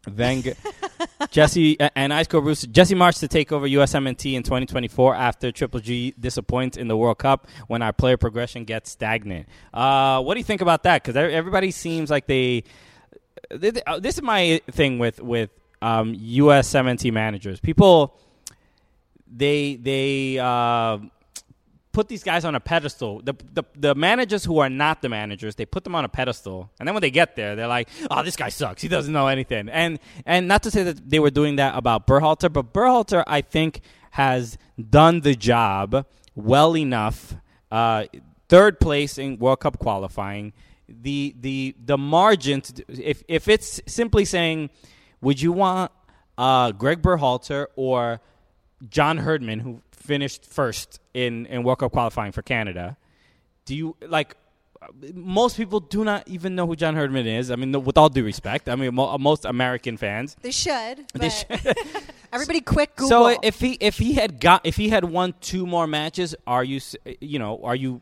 [0.08, 0.44] Van
[1.32, 5.52] Jesse uh, and Ice Cold Bruce Jesse Marsch to take over USMNT in 2024 after
[5.52, 9.48] Triple G disappoints in the World Cup when our player progression gets stagnant.
[9.74, 11.04] Uh, what do you think about that?
[11.04, 12.64] Because everybody seems like they.
[13.88, 15.50] Uh, This is my thing with with
[15.82, 17.60] um, USMNT managers.
[17.60, 18.18] People
[19.32, 20.98] they they uh,
[21.92, 23.22] put these guys on a pedestal.
[23.22, 26.70] The, the the managers who are not the managers, they put them on a pedestal,
[26.80, 28.82] and then when they get there, they're like, "Oh, this guy sucks.
[28.82, 32.08] He doesn't know anything." And and not to say that they were doing that about
[32.08, 34.58] Berhalter, but Berhalter, I think, has
[34.90, 37.36] done the job well enough.
[37.72, 38.06] Uh,
[38.50, 40.54] third place in World Cup qualifying.
[41.02, 42.62] The the the margin.
[42.62, 44.70] To, if if it's simply saying
[45.22, 45.92] would you want
[46.38, 48.20] uh, Greg Berhalter or
[48.90, 52.98] John Herdman, who finished first in in World Cup qualifying for Canada?
[53.66, 54.36] Do you like?
[55.14, 57.52] Most people do not even know who John Herdman is.
[57.52, 60.36] I mean, with all due respect, I mean, mo- most American fans.
[60.42, 61.06] They should.
[61.14, 61.78] They should.
[62.34, 63.10] everybody, quick Google.
[63.36, 66.64] So if he if he had got if he had won two more matches, are
[66.64, 68.02] you s- you know are you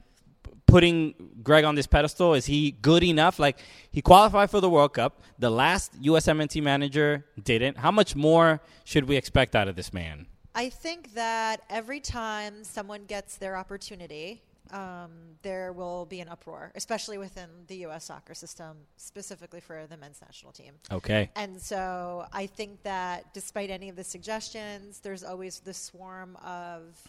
[0.69, 2.33] putting Greg on this pedestal?
[2.33, 3.39] Is he good enough?
[3.39, 3.59] Like
[3.91, 5.21] he qualified for the World Cup.
[5.37, 7.77] The last USMNT manager didn't.
[7.77, 10.27] How much more should we expect out of this man?
[10.55, 16.71] I think that every time someone gets their opportunity, um, there will be an uproar,
[16.75, 18.05] especially within the U.S.
[18.05, 20.73] soccer system, specifically for the men's national team.
[20.91, 21.29] Okay.
[21.35, 27.01] And so I think that despite any of the suggestions, there's always the swarm of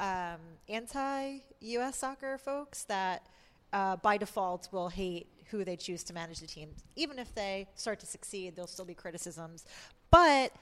[0.00, 3.26] um, anti US soccer folks that
[3.72, 6.70] uh, by default will hate who they choose to manage the team.
[6.96, 9.64] Even if they start to succeed, there'll still be criticisms.
[10.10, 10.52] But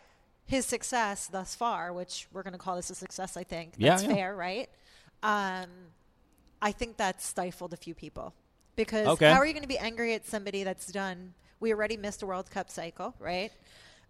[0.45, 3.91] his success thus far, which we're going to call this a success, I think, Yeah,
[3.91, 4.15] that's yeah.
[4.15, 4.69] fair, right?
[5.23, 5.69] Um,
[6.61, 8.35] I think that's stifled a few people.
[8.77, 9.31] Because Okay.
[9.31, 11.35] how are you going to be angry at somebody that's done?
[11.61, 13.53] We already missed a World Cup cycle, right?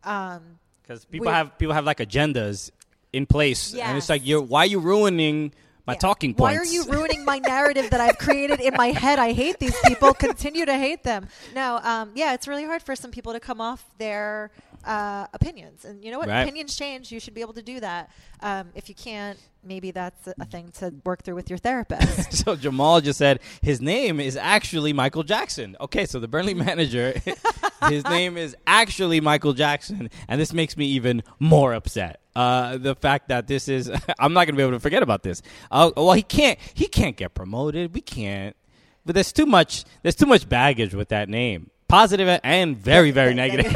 [0.04, 2.70] Um, Because people We- have people have like agendas
[3.12, 5.52] in place, and it's like you're why are you ruining
[5.86, 5.98] my Yeah.
[5.98, 6.40] talking points?
[6.40, 9.18] Why are you ruining my narrative that I've created in my head?
[9.18, 10.14] I hate these people.
[10.14, 11.28] Continue to hate them.
[11.54, 14.50] No, um, yeah, it's really hard for some people to come off their
[14.84, 15.84] uh, opinions.
[15.84, 16.28] And you know what?
[16.28, 16.42] Right.
[16.42, 17.12] Opinions change.
[17.12, 18.10] You should be able to do that.
[18.40, 22.32] Um, if you can't, maybe that's a, thing to work through with your therapist.
[22.44, 25.76] so Jamal just said his name is actually Michael Jackson.
[25.80, 27.14] Okay, so the Burnley manager,
[27.88, 32.20] his name is actually Michael Jackson, and this makes me even more upset.
[32.34, 35.42] Uh, the fact that this is, I'm not gonna be able to forget about this.
[35.70, 37.94] Uh, well, he can't, he can't get promoted.
[37.94, 38.56] We can't.
[39.04, 43.34] But there's too much, there's too much baggage with that name, positive and very, very
[43.34, 43.74] negative.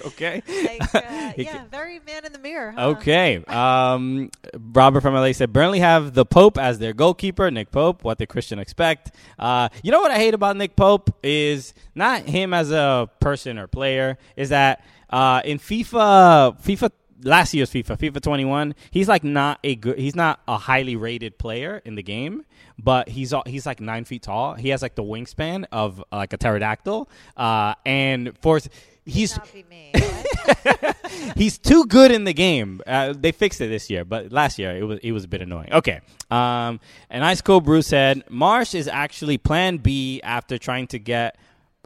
[0.06, 0.42] okay.
[0.48, 2.72] like, uh, yeah, very man in the mirror.
[2.72, 2.88] Huh?
[2.88, 3.44] Okay.
[3.60, 8.04] Um, Robert from LA said Burnley have the Pope as their goalkeeper, Nick Pope.
[8.04, 9.12] What the Christian expect?
[9.38, 13.58] Uh, you know what I hate about Nick Pope is not him as a person
[13.58, 14.18] or player.
[14.36, 16.90] Is that uh, in FIFA, FIFA
[17.22, 19.98] last year's FIFA, FIFA 21, he's like not a good.
[19.98, 22.44] He's not a highly rated player in the game.
[22.82, 24.54] But he's he's like nine feet tall.
[24.54, 28.58] He has like the wingspan of like a pterodactyl, uh, and for
[29.04, 29.92] he's Not be me.
[31.36, 32.80] He's too good in the game.
[32.86, 35.42] Uh, they fixed it this year, but last year it was it was a bit
[35.42, 35.72] annoying.
[35.72, 36.00] Okay.
[36.30, 41.36] Um, and Ice Cold Brew said Marsch is actually Plan B after trying to get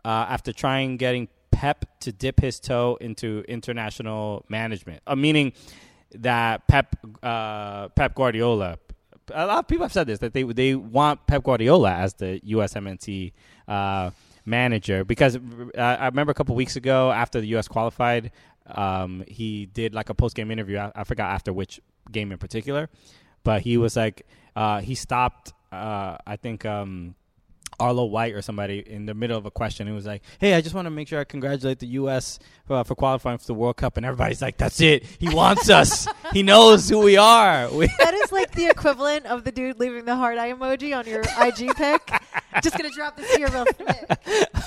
[0.04, 5.02] uh, after trying getting Pep to dip his toe into international management.
[5.06, 5.52] Uh, meaning
[6.14, 8.78] that Pep uh, Pep Guardiola.
[9.32, 12.40] A lot of people have said this that they they want Pep Guardiola as the
[12.40, 13.32] USMNT
[13.66, 14.10] uh,
[14.44, 18.30] manager because uh, I remember a couple weeks ago after the US qualified,
[18.66, 20.78] um, he did like a post game interview.
[20.78, 21.80] I, I forgot after which
[22.10, 22.88] game in particular,
[23.42, 24.26] but he was like
[24.56, 25.52] uh, he stopped.
[25.72, 26.64] Uh, I think.
[26.64, 27.16] Um,
[27.80, 29.86] Arlo White or somebody in the middle of a question.
[29.86, 32.38] He was like, "Hey, I just want to make sure I congratulate the U.S.
[32.66, 35.04] For, for qualifying for the World Cup," and everybody's like, "That's it.
[35.18, 36.06] He wants us.
[36.32, 37.68] he knows who we are."
[38.04, 41.22] That is like the equivalent of the dude leaving the heart eye emoji on your
[41.40, 42.12] IG pic.
[42.62, 44.18] Just gonna drop this here real quick.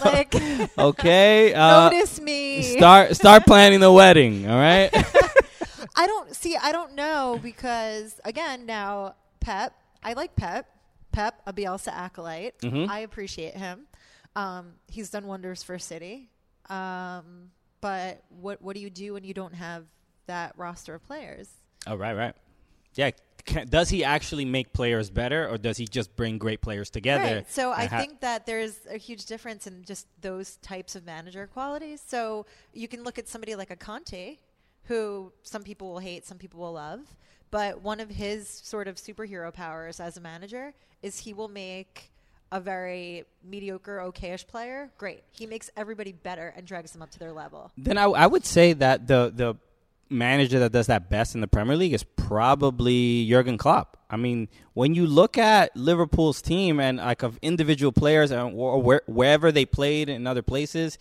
[0.04, 0.36] Like,
[0.78, 2.62] okay, uh, notice me.
[2.62, 4.50] start start planning the wedding.
[4.50, 4.89] All right.
[5.95, 6.56] I don't see.
[6.56, 9.73] I don't know because again, now Pep.
[10.04, 10.67] I like Pep.
[11.12, 12.60] Pep, a Bielsa acolyte.
[12.60, 12.88] Mhm.
[12.89, 13.88] I appreciate him.
[14.36, 16.30] Um, he's done wonders for City.
[16.69, 17.50] Um,
[17.82, 19.86] but what what do you do when you don't have
[20.28, 21.50] that roster of players?
[21.88, 22.36] oh, right, right.
[22.95, 23.12] Yeah.
[23.48, 27.38] Can, does he actually make players better, or does he just bring great players together?
[27.38, 27.52] Right.
[27.52, 31.48] So I ha- think that there's a huge difference in just those types of manager
[31.48, 32.04] qualities.
[32.06, 34.38] So you can look at somebody like a Conte,
[34.84, 37.00] who some people will hate, some people will love.
[37.50, 42.12] But one of his sort of superhero powers as a manager is he will make
[42.52, 45.24] a very mediocre, okayish player great.
[45.32, 47.72] He makes everybody better and drags them up to their level.
[47.78, 49.56] Then I, I would say that the the
[50.10, 53.98] manager that does that best in the Premier League is probably Jurgen Klopp.
[54.10, 58.82] I mean, when you look at Liverpool's team and like of individual players and or
[58.82, 60.98] where, wherever they played in other places,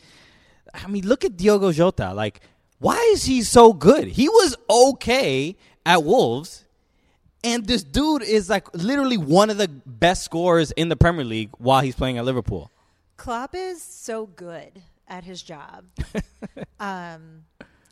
[0.75, 2.13] I mean, look at Diogo Jota.
[2.13, 2.41] Like,
[2.79, 4.09] why is he so good?
[4.09, 6.65] He was okay at Wolves.
[7.45, 11.51] And this dude is like literally one of the best scorers in the Premier League
[11.59, 12.73] while he's playing at Liverpool.
[13.17, 15.85] Klopp is so good at his job,
[16.81, 17.45] um,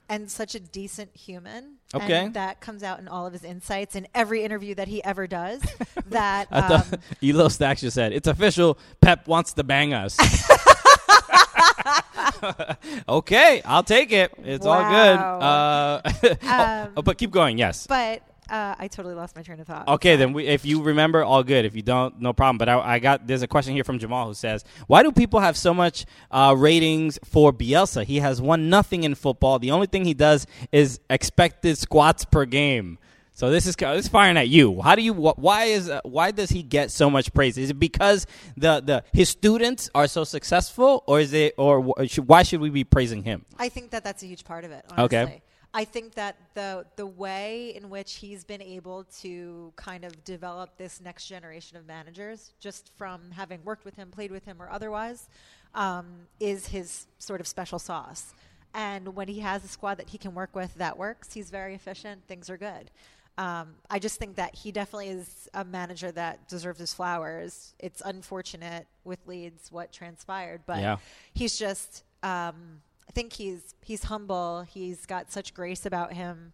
[0.08, 1.76] and such a decent human.
[1.94, 2.24] Okay.
[2.24, 5.26] and that comes out in all of his insights in every interview that he ever
[5.26, 5.62] does.
[6.08, 8.78] that I um, thought Elo Stacks just said it's official.
[9.00, 10.18] Pep wants to bang us.
[13.08, 14.32] okay, I'll take it.
[14.42, 15.16] It's all good.
[15.16, 16.00] Wow.
[16.02, 17.58] Uh, oh, but keep going.
[17.58, 17.86] Yes.
[17.86, 19.88] But uh, I totally lost my train of thought.
[19.88, 21.64] Okay, then we, if you remember, all good.
[21.64, 22.58] If you don't, no problem.
[22.58, 25.40] But I, I got there's a question here from Jamal who says, "Why do people
[25.40, 28.04] have so much uh, ratings for Bielsa?
[28.04, 29.58] He has won nothing in football.
[29.58, 32.98] The only thing he does is expected squats per game."
[33.36, 34.80] So this is this is firing at you.
[34.80, 35.12] How do you?
[35.12, 37.58] wh- Why is uh, why does he get so much praise?
[37.58, 38.26] Is it because
[38.56, 42.84] the the his students are so successful, or is it or why should we be
[42.84, 43.44] praising him?
[43.58, 44.84] I think that that's a huge part of it.
[44.88, 45.18] Honestly.
[45.18, 45.42] Okay.
[45.76, 50.78] I think that the the way in which he's been able to kind of develop
[50.78, 54.70] this next generation of managers, just from having worked with him, played with him, or
[54.70, 55.28] otherwise,
[55.74, 56.06] um,
[56.38, 58.34] is his sort of special sauce.
[58.72, 61.74] And when he has a squad that he can work with that works, he's very
[61.74, 62.26] efficient.
[62.28, 62.90] Things are good.
[63.36, 67.74] Um, I just think that he definitely is a manager that deserves his flowers.
[67.80, 70.98] It's unfortunate with Leeds what transpired, but Yeah.
[71.32, 74.62] he's just um, I think he's he's humble.
[74.62, 76.52] He's got such grace about him,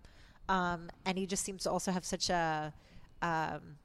[0.49, 2.73] um, and he just seems to also have such a
[3.23, 3.77] um,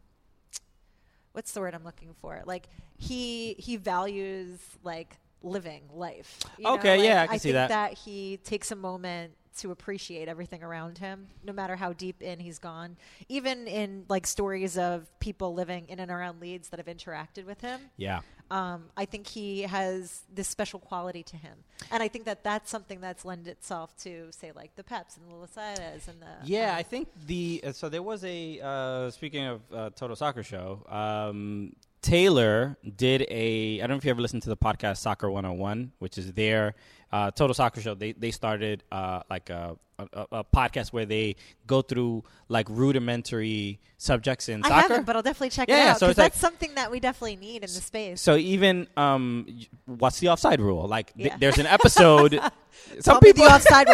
[1.34, 2.42] what's the word I'm looking for?
[2.46, 6.40] Like he he values like living life.
[6.66, 7.94] Okay, yeah, I can see think that.
[7.94, 12.60] he takes a moment to appreciate everything around him, no matter how deep in he's
[12.60, 12.98] gone.
[13.30, 17.62] Even in like stories of people living in and around Leeds that have interacted with
[17.62, 18.22] him, Yeah.
[18.52, 21.58] Um, I think he has this special quality to him,
[21.92, 25.28] and I think that that's something that's lend itself to, say, like the Peps and
[25.30, 29.10] the Losaidas and the Yeah, um, I think the uh, so there was a uh,
[29.12, 30.86] speaking of uh, Total Soccer Show.
[30.90, 33.82] Um, Taylor did a.
[33.82, 36.76] I don't know if you ever listened to the podcast Soccer 101, which is their
[37.16, 37.96] uh, Total Soccer Show.
[37.96, 40.06] They they started uh, like a, a,
[40.42, 41.36] a podcast where they
[41.68, 42.24] go through
[42.56, 44.82] like rudimentary subjects in I soccer.
[44.82, 46.92] haven't, but I'll definitely check Yeah, it yeah, out so it's like- that's something that
[46.92, 48.22] we definitely need in the space.
[48.22, 49.48] so even um,
[49.86, 50.86] what's the offside rule?
[50.96, 51.38] Like th- Yeah.
[51.42, 52.32] there's an episode.
[53.00, 53.88] some Tell people the offside.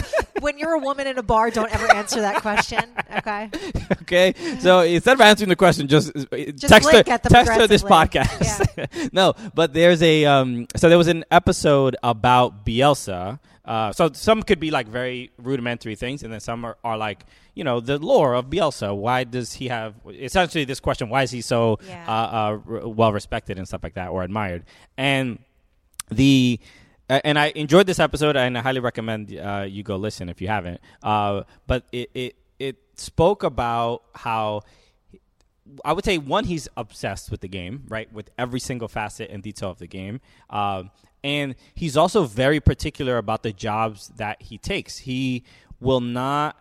[0.45, 2.83] when you're a woman in a bar, don't ever answer that question.
[3.19, 3.43] Okay.
[4.03, 4.27] okay.
[4.59, 6.23] So instead of answering the question, just, uh,
[6.73, 8.33] text her, text her this podcast.
[9.19, 10.49] no, but there's a um.
[10.75, 13.10] So there was an episode about Bielsa.
[13.11, 17.25] Uh, so some could be like very rudimentary things, and then some are, are like
[17.53, 18.95] you know the lore of Bielsa.
[18.95, 21.09] Why does he have essentially this question?
[21.09, 22.05] Why is he so Yeah.
[22.07, 24.63] uh, uh, well respected and stuff like that, or admired?
[24.97, 25.39] And
[26.09, 26.59] the
[27.09, 30.41] uh, and I enjoyed this episode, and I highly recommend uh, you go listen if
[30.41, 30.79] you haven't.
[31.03, 34.61] Uh, but it, it it spoke about how
[35.85, 39.41] I would say one, he's obsessed with the game, right, with every single facet and
[39.43, 40.19] detail of the game,
[40.49, 40.89] um,
[41.23, 44.99] and he's also very particular about the jobs that he takes.
[44.99, 45.43] He
[45.79, 46.57] will not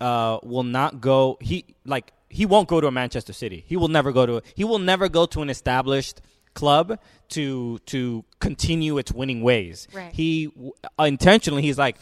[0.00, 1.38] uh, will not go.
[1.40, 3.64] He like he won't go to a Manchester City.
[3.66, 4.42] He will never go to.
[4.54, 6.20] He will never go to an established
[6.54, 6.98] club
[7.30, 9.88] to to continue its winning ways.
[9.92, 10.12] Right.
[10.12, 10.52] He
[10.98, 11.62] intentionally.
[11.62, 11.96] He's like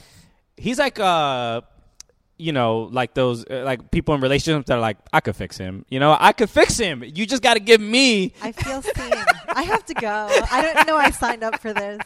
[0.56, 1.62] he's like uh
[2.40, 5.56] you know, like those, uh, like people in relationships that are like, I could fix
[5.56, 5.84] him.
[5.88, 7.02] You know, I could fix him.
[7.04, 9.12] You just got to give me, I feel seen.
[9.48, 10.28] I have to go.
[10.50, 12.00] I don't know I signed up for this.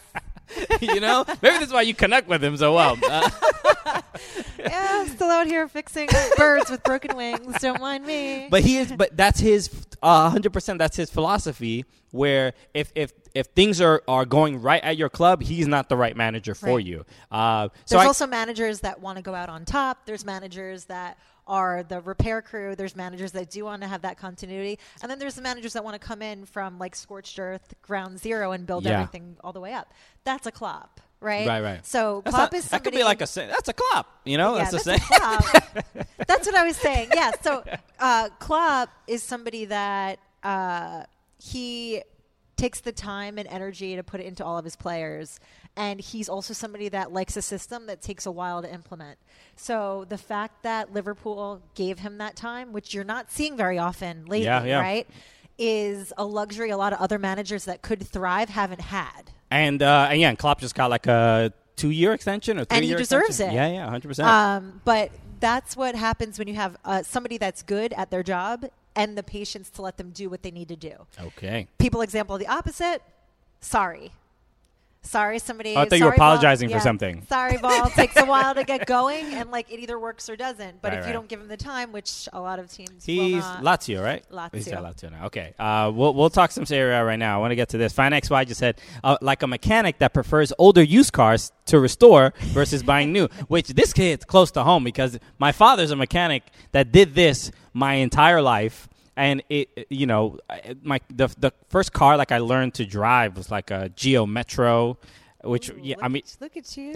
[0.81, 2.97] you know, maybe that's why you connect with him so well.
[3.09, 4.01] Uh,
[4.57, 7.59] Yeah, I'm still out here fixing birds with broken wings.
[7.61, 8.47] Don't mind me.
[8.49, 9.69] but he is, but that's his,
[10.01, 10.79] uh, hundred percent.
[10.79, 11.85] That's his philosophy.
[12.11, 15.97] Where if if if things are are going right at your club, he's not the
[15.97, 16.85] right manager for Right.
[16.85, 17.05] you.
[17.29, 20.05] Uh, so There's I, also managers that want to go out on top.
[20.05, 22.75] There's managers that are the repair crew.
[22.75, 24.79] There's managers that do want to have that continuity.
[25.01, 28.19] And then there's the managers that want to come in from like scorched earth, ground
[28.19, 28.93] zero, and build Yeah.
[29.01, 29.93] everything all the way up.
[30.23, 31.47] That's a Klopp, right?
[31.47, 31.85] Right, right.
[31.85, 34.07] So that's Klopp not- is that could be like a sa- that's a clap.
[34.23, 35.85] You know, yeah, that's that's a saying.
[35.95, 37.09] a that's what I was saying.
[37.13, 37.31] Yeah.
[37.41, 37.63] So
[37.99, 41.03] uh, Klopp is somebody that uh,
[41.39, 42.01] he
[42.57, 45.39] takes the time and energy to put it into all of his players.
[45.77, 49.17] And he's also somebody that likes a system that takes a while to implement.
[49.57, 54.25] So the fact that Liverpool gave him that time, which you're not seeing very often
[54.25, 54.79] lately, Yeah, yeah.
[54.79, 55.07] right,
[55.57, 59.31] is a luxury a lot of other managers that could thrive haven't had.
[59.51, 62.75] And uh, and yeah, and Klopp just got like a two year extension or three
[62.77, 63.53] And he year deserves extension.
[63.53, 63.57] it.
[63.57, 64.27] Yeah, yeah, hundred percent.
[64.27, 68.65] Um, but that's what happens when you have uh, somebody that's good at their job
[68.95, 70.93] and the patience to let them do what they need to do.
[71.21, 71.67] Okay.
[71.77, 73.01] People example the opposite.
[73.59, 74.11] Sorry.
[75.05, 75.77] Sorry, somebody.
[75.77, 77.25] I thought you were sorry, ball- apologizing for yeah, something.
[77.29, 80.81] Sorry, ball takes a while to get going, and like it either works or doesn't.
[80.81, 81.07] But Right, if right.
[81.09, 84.03] you don't give him the time, which a lot of teams will He's not, Lazio,
[84.03, 84.23] right?
[84.31, 84.55] Lazio.
[84.55, 85.25] He's at Lazio now.
[85.27, 85.53] Okay.
[85.59, 87.37] Uh, we'll we'll talk some Serie A right now.
[87.37, 87.93] I want to get to this.
[87.93, 92.33] Fine XY just said uh, like a mechanic that prefers older used cars to restore
[92.39, 96.91] versus buying new, which this kid's close to home because my father's a mechanic that
[96.91, 98.87] did this my entire life.
[99.17, 100.39] And it, you know,
[100.83, 104.97] my the the first car like I learned to drive was like a Geo Metro
[105.45, 106.93] which Ooh, yeah, I mean, at- look at you.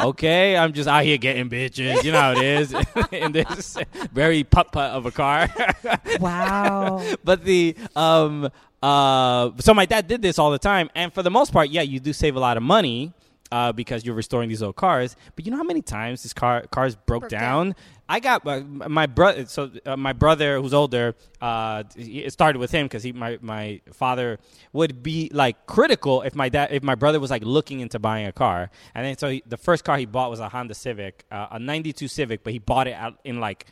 [0.08, 2.04] okay, I'm just out here getting bitches.
[2.04, 2.74] You know how it is
[3.12, 3.76] in this
[4.12, 5.48] very putt putt of a car.
[6.20, 7.02] wow.
[7.24, 8.48] but the um
[8.82, 11.82] uh so my dad did this all the time, and for the most part, yeah,
[11.82, 13.12] you do save a lot of money.
[13.52, 16.64] Uh, because you're restoring these old cars, but you know how many times these car
[16.72, 17.66] cars broke, Broke down?
[17.66, 17.74] down.
[18.08, 19.46] I got uh, my brother.
[19.46, 23.80] So uh, my brother, who's older, uh, it started with him because he my my
[23.92, 24.38] father
[24.72, 28.26] would be like critical if my dad if my brother was like looking into buying
[28.26, 31.24] a car, and then so he, the first car he bought was a Honda Civic,
[31.30, 33.66] uh, a '92 Civic, but he bought it out in like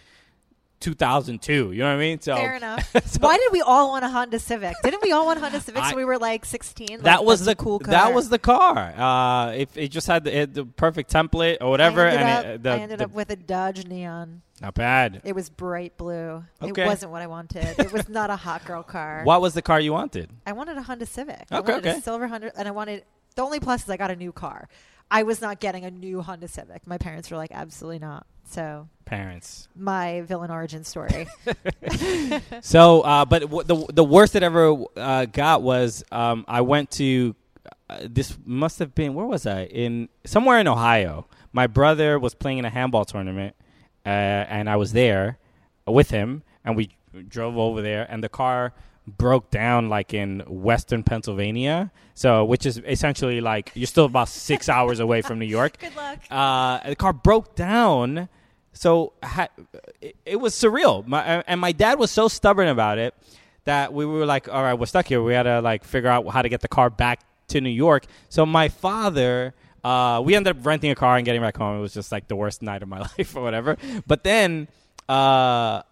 [0.85, 1.73] 2002.
[1.73, 2.21] You know what I mean?
[2.21, 2.93] So Fair enough.
[3.21, 4.75] Why did we all want a Honda Civic?
[4.83, 6.89] Didn't we all want Honda Civics when we were like 16?
[6.91, 7.93] Like, that was the cool car.
[7.93, 8.93] That was the car.
[8.97, 12.29] Uh, if it just had the, it, the perfect template or whatever, I ended, and
[12.29, 14.43] up, it, the, I ended the- up with a Dodge Neon.
[14.61, 15.23] not bad.
[15.25, 16.45] It was bright blue.
[16.63, 16.83] Okay.
[16.83, 17.79] It wasn't what I wanted.
[17.79, 19.23] It was not a hot girl car.
[19.25, 20.31] What was the car you wanted?
[20.47, 21.47] I wanted a Honda Civic.
[21.51, 21.99] I Okay, wanted okay.
[21.99, 23.05] a silver Honda, and I wanted.
[23.37, 24.69] The only plus is I got a new car.
[25.11, 26.87] I was not getting a new Honda Civic.
[26.87, 28.27] My parents were like, absolutely not.
[28.47, 29.69] So Parents.
[29.75, 31.27] my villain origin story.
[32.63, 36.91] So, uh, but w- the the worst that ever uh, got was um, I went
[36.93, 37.35] to
[37.89, 41.27] uh, this must have been where was I in somewhere in Ohio.
[41.53, 43.55] My brother was playing in a handball tournament,
[44.05, 45.39] uh, and I was there
[45.87, 46.91] with him, and we
[47.29, 48.73] drove over there, and the car
[49.07, 54.69] broke down like in western Pennsylvania, so which is essentially like you're still about six
[54.77, 55.79] hours away from New York.
[55.79, 56.21] Good luck.
[56.31, 58.29] Uh, the car broke down,
[58.73, 59.49] so ha-
[60.01, 61.07] it, it was surreal.
[61.07, 63.15] My and my dad was so stubborn about it
[63.65, 65.23] that we were like, "All right, we're stuck here.
[65.23, 68.07] We had to like figure out how to get the car back to New York."
[68.31, 71.79] So my father, uh, we ended up renting a car and getting back home.
[71.79, 73.77] It was just like the worst night of my life or whatever.
[74.07, 74.69] But then.
[75.07, 75.83] Uh,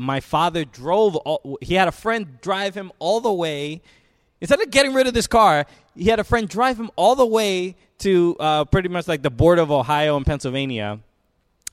[0.00, 3.82] my father drove all, he had a friend drive him all the way.
[4.40, 7.26] Instead of getting rid of this car he had a friend drive him all the
[7.26, 11.00] way to uh, pretty much like the border of ohio and pennsylvania.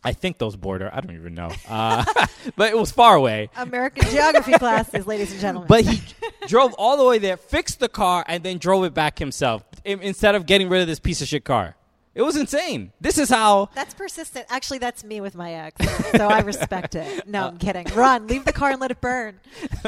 [0.03, 1.51] I think those border i don't even know.
[1.69, 2.03] Uh,
[2.57, 3.49] but it was far away.
[3.55, 5.67] American geography classes, ladies and gentlemen.
[5.67, 6.01] but he
[6.47, 10.35] drove all the way there fixed the car and then drove it back himself instead
[10.35, 11.75] of getting rid of this piece of shit car
[12.17, 14.45] it was insane this is how that's persistent.
[14.49, 15.85] Actually, that's me with my ex.
[16.11, 17.27] So I respect it.
[17.27, 17.85] No, I'm kidding.
[17.95, 19.39] Run, leave the car and let it burn.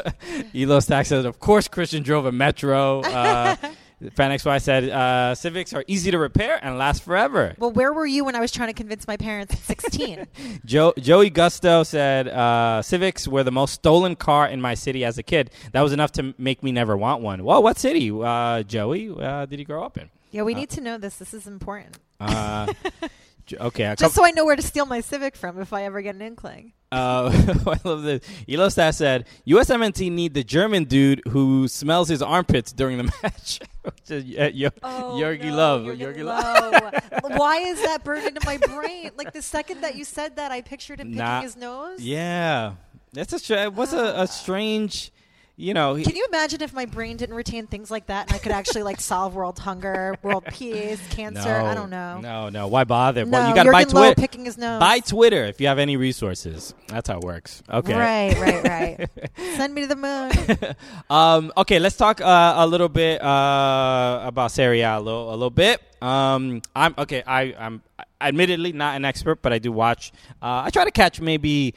[0.56, 3.02] Elo Stack said, of course Christian drove a Metro.
[3.02, 3.56] Uh,
[4.14, 7.54] Fan XY said, uh, Civics are easy to repair and last forever.
[7.58, 10.26] Well, where were you when I was trying to convince my parents at 16?
[10.66, 15.18] Joe, Joey Gusto said, uh, Civics were the most stolen car in my city as
[15.18, 15.52] a kid.
[15.74, 17.44] That was enough to make me never want one.
[17.44, 20.10] Well, what city, uh, Joey, uh, did he grow up in?
[20.32, 21.18] yeah, we need to know this.
[21.18, 21.98] This is important.
[22.20, 22.72] Uh,
[23.54, 26.02] okay, Just couple- so I know where to steal my Civic from if I ever
[26.02, 26.74] get an inkling.
[26.92, 27.30] Uh,
[27.68, 28.22] I love this.
[28.48, 33.60] Elostat said, USMNT need the German dude who smells his armpits during the match.
[33.86, 34.16] Uh,
[34.52, 35.96] Yo- Jogi Löw.
[35.98, 37.38] Jogi Löw.
[37.38, 39.12] Why is that burned into my brain?
[39.18, 41.42] Like the second that you said that, I pictured him picking Nah.
[41.42, 42.02] his nose.
[42.02, 42.74] Yeah,
[43.14, 45.12] that's a what's a, a strange,
[45.60, 45.94] you know.
[45.96, 48.52] he- Can you imagine if my brain didn't retain things like that and I could
[48.54, 51.50] actually like solve world hunger, world peace, cancer?
[51.50, 52.20] I don't know.
[52.22, 52.68] No, no.
[52.68, 53.26] Why bother?
[53.26, 54.16] No, well, you got to buy Twitter.
[54.16, 54.80] picking his nose.
[54.80, 56.74] Buy Twitter if you have any resources.
[56.88, 57.62] That's how it works.
[57.70, 57.94] Okay.
[57.94, 59.10] Right, right, right.
[59.58, 60.32] Send me to the moon.
[61.10, 65.32] Um, okay, let's talk uh, a little bit uh, about Serie A a little, a
[65.32, 65.82] little bit.
[66.02, 67.24] Um, I'm okay.
[67.26, 67.82] I, I'm
[68.22, 70.12] admittedly not an expert, but I do watch.
[70.42, 71.74] Uh, I try to catch maybe.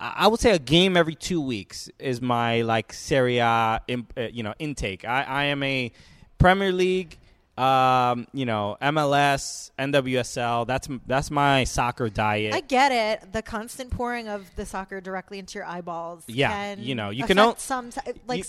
[0.00, 3.98] I would say a game every two weeks is my like Serie A, uh,
[4.30, 5.04] you know, intake.
[5.04, 5.90] I, I am a
[6.38, 7.18] Premier League,
[7.56, 10.66] um, you know, MLS, NWSL.
[10.68, 12.54] That's that's my soccer diet.
[12.54, 13.32] I get it.
[13.32, 16.22] The constant pouring of the soccer directly into your eyeballs.
[16.28, 17.90] Yeah, can you know, you can affect o- some
[18.28, 18.38] like.
[18.38, 18.44] you-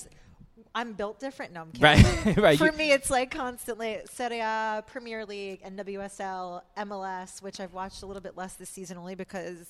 [0.75, 1.51] I'm built different.
[1.53, 1.83] No, I'm kidding.
[1.83, 2.57] right, right.
[2.59, 8.03] For you- me, it's like constantly Serie A, Premier League, NWSL, MLS, which I've watched
[8.03, 9.67] a little bit less this season only because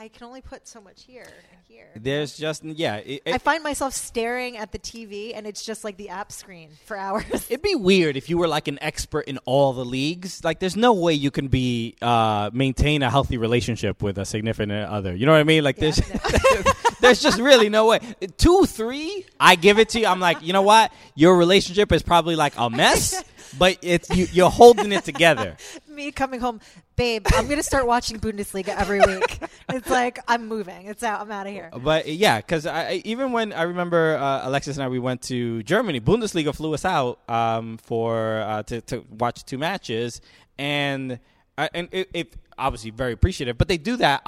[0.00, 1.88] I can only put so much here and here.
[1.94, 2.96] there's just yeah.
[2.96, 6.70] It, I find myself staring at the TV and it's just like the app screen
[6.86, 7.26] for hours.
[7.50, 10.42] It'd be weird if you were like an expert in all the leagues.
[10.42, 14.72] Like, there's no way you can be uh, maintain a healthy relationship with a significant
[14.72, 15.14] other.
[15.14, 15.64] You know what I mean?
[15.64, 16.00] Like, Yeah, there's
[17.00, 18.00] there's just really no way.
[18.36, 20.06] Two, three, I give it to you.
[20.06, 20.92] I'm like, you know what?
[21.14, 23.22] Your relationship is probably like a mess,
[23.58, 25.56] but it's you, you're holding it together.
[25.88, 26.60] me coming home,
[26.96, 29.40] babe, I'm going to start watching Bundesliga every week.
[29.68, 30.86] It's like, I'm moving.
[30.86, 31.20] It's out.
[31.20, 31.70] I'm out of here.
[31.76, 32.66] But yeah, because
[33.04, 36.00] even when I remember uh, Alexis and I, we went to Germany.
[36.00, 40.20] Bundesliga flew us out um, for uh, to to watch two matches,
[40.58, 41.18] and
[41.58, 43.58] uh, and it, it obviously very appreciative.
[43.58, 44.22] But they do that.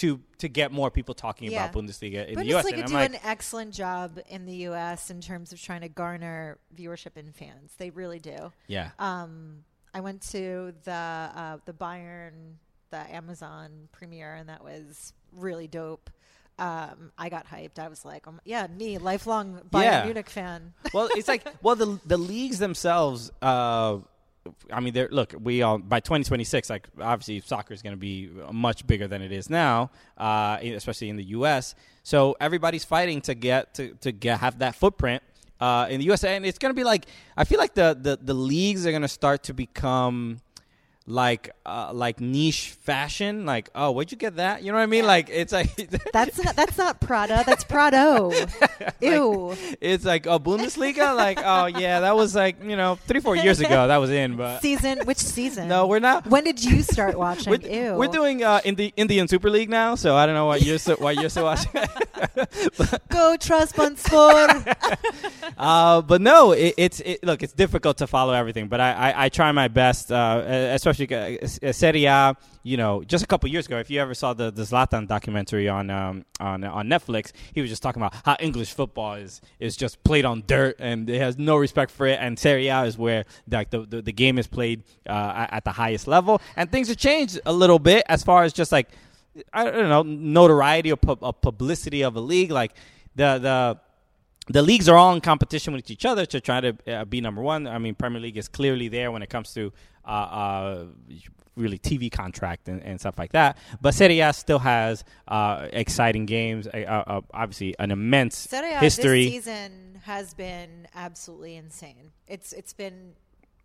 [0.00, 1.64] To to get more people talking Yeah.
[1.66, 2.64] about Bundesliga in the U.S.
[2.64, 5.10] Bundesliga do like, an excellent job in the U.S.
[5.10, 7.72] in terms of trying to garner viewership and fans.
[7.76, 8.52] They really do.
[8.66, 12.54] yeah, Um, I went to the uh, the Bayern,
[12.90, 16.08] the Amazon premiere, and that was really dope.
[16.58, 17.78] Um, I got hyped.
[17.78, 20.04] I was like, um, "Yeah, me, lifelong Bayern Yeah.
[20.04, 23.30] Munich fan." well, it's like well the the leagues themselves.
[23.42, 23.98] Uh,
[24.72, 25.34] I mean, look.
[25.38, 29.32] We all by 2026, like obviously, soccer is going to be much bigger than it
[29.32, 31.74] is now, uh, especially in the U.S.
[32.02, 35.22] So everybody's fighting to get to to get have that footprint
[35.60, 36.24] uh, in the U.S.
[36.24, 39.02] And it's going to be like I feel like the the, the leagues are going
[39.02, 40.40] to start to become
[41.10, 43.44] like uh, like niche fashion.
[43.44, 44.62] Like, oh, where'd you get that?
[44.62, 45.06] You know what I mean?
[45.06, 45.74] Like it's like
[46.12, 47.42] That's not that's not Prada.
[47.44, 48.32] That's Prado.
[49.00, 49.56] Ew.
[49.80, 51.16] it's like oh Bundesliga.
[51.16, 54.36] like oh yeah, that was like you know three four years ago that was in,
[54.36, 55.00] but season?
[55.04, 55.68] Which season?
[55.68, 56.26] no, we're not.
[56.26, 57.50] When did you start watching?
[57.50, 57.94] We're, Ew.
[57.94, 60.78] we're doing uh, in the Indian Super League now, so I don't know why you're
[60.78, 61.72] so, why you're so watching.
[63.08, 64.76] Go Trabzonspor.
[65.58, 69.24] uh, but no, it, it's it, look, it's difficult to follow everything, but I, I,
[69.24, 72.36] I try my best, uh, especially Serie A.
[72.62, 75.68] You know, just a couple years ago, if you ever saw the the Zlatan documentary
[75.68, 79.76] on um, on on Netflix, he was just talking about how English football is is
[79.76, 82.98] just played on dirt and it has no respect for it, and Serie A is
[82.98, 86.88] where like the, the the game is played uh, at, the highest level, and things
[86.88, 88.88] have changed a little bit as far as just like
[89.52, 92.72] I don't know notoriety or, or publicity of a league, like
[93.14, 93.80] the the
[94.52, 97.42] the leagues are all in competition with each other to try to uh, be number
[97.42, 97.66] one.
[97.66, 99.72] I mean, Premier League is clearly there when it comes to
[100.04, 100.84] uh, uh,
[101.56, 103.58] really TV contract and, and stuff like that.
[103.80, 106.66] But Serie A still has uh, exciting games.
[106.66, 109.24] Uh, uh, obviously, an immense Serie A history.
[109.24, 112.12] this season has been absolutely insane.
[112.26, 113.12] It's it's been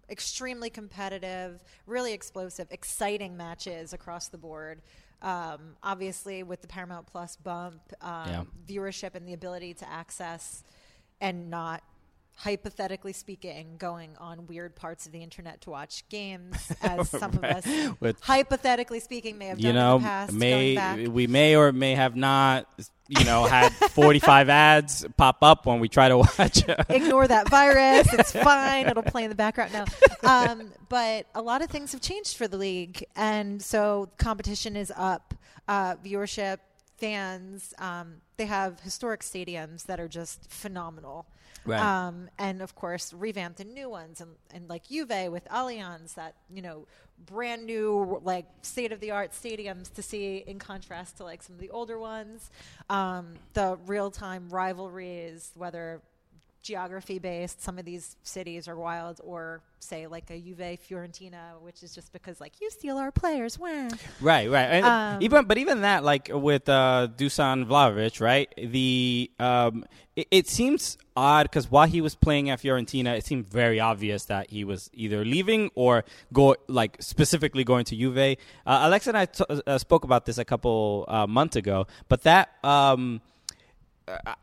[0.09, 4.81] extremely competitive, really explosive, exciting matches across the board.
[5.21, 8.43] Um, obviously, with the Paramount Plus bump, um, Yeah.
[8.67, 10.63] viewership and the ability to access
[11.21, 11.83] and not
[12.37, 17.43] hypothetically speaking going on weird parts of the internet to watch games as some of
[17.43, 17.65] us
[17.99, 21.71] With- hypothetically speaking may have done you know, in the past may we may or
[21.71, 22.67] may have not,
[23.07, 26.63] you know, had 45 ads pop up when we try to watch.
[26.89, 28.11] ignore that virus.
[28.13, 28.87] It's fine.
[28.87, 29.85] It'll play in the background now.
[30.23, 34.91] Um, but a lot of things have changed for the league, and so competition is
[34.95, 35.33] up.
[35.67, 36.57] Uh, viewership,
[36.97, 37.73] fans.
[37.79, 41.27] Um, they have historic stadiums that are just phenomenal.
[41.65, 41.81] Right.
[41.81, 46.35] Um, and of course, revamped the new ones, and, and like Juve with Allianz, that
[46.53, 46.87] you know,
[47.25, 51.55] brand new like state of the art stadiums to see in contrast to like some
[51.55, 52.49] of the older ones.
[52.89, 56.01] Um, the real time rivalries, whether
[56.65, 61.83] geography based, some of these cities are wild, or say like a Juve Fiorentina, which
[61.83, 63.59] is just because like you steal our players.
[63.59, 63.89] Wah.
[64.19, 64.69] Right, right.
[64.75, 68.51] And Um, even but even that, like with uh, Dusan Vlahovic, right?
[68.57, 69.85] The um,
[70.15, 74.25] it, it seems odd because while he was playing at Fiorentina, it seemed very obvious
[74.25, 76.03] that he was either leaving or
[76.33, 78.17] go like specifically going to Juve.
[78.65, 82.23] Uh, Alexa and I t- uh, spoke about this a couple uh, months ago, but
[82.23, 82.49] that.
[82.63, 83.21] Um,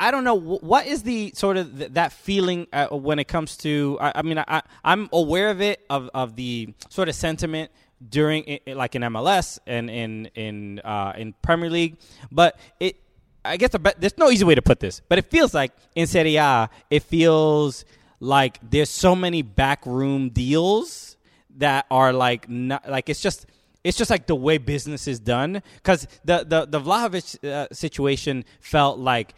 [0.00, 3.56] I- don't know what is the sort of th- that feeling uh, when it comes
[3.58, 3.96] to.
[4.00, 7.70] I, I mean, I, I'm aware of it of, of the sort of sentiment
[8.08, 11.96] during i- i- like in MLS and in in uh, in Premier League,
[12.30, 12.96] but it.
[13.44, 15.72] I guess the be- there's no easy way to put this, but it feels like
[15.96, 17.84] in Serie A, it feels
[18.20, 21.16] like there's so many backroom deals
[21.56, 23.46] that are like not like it's just
[23.82, 28.44] it's just like the way business is done because the the the Vlahovic uh, situation
[28.60, 29.34] felt like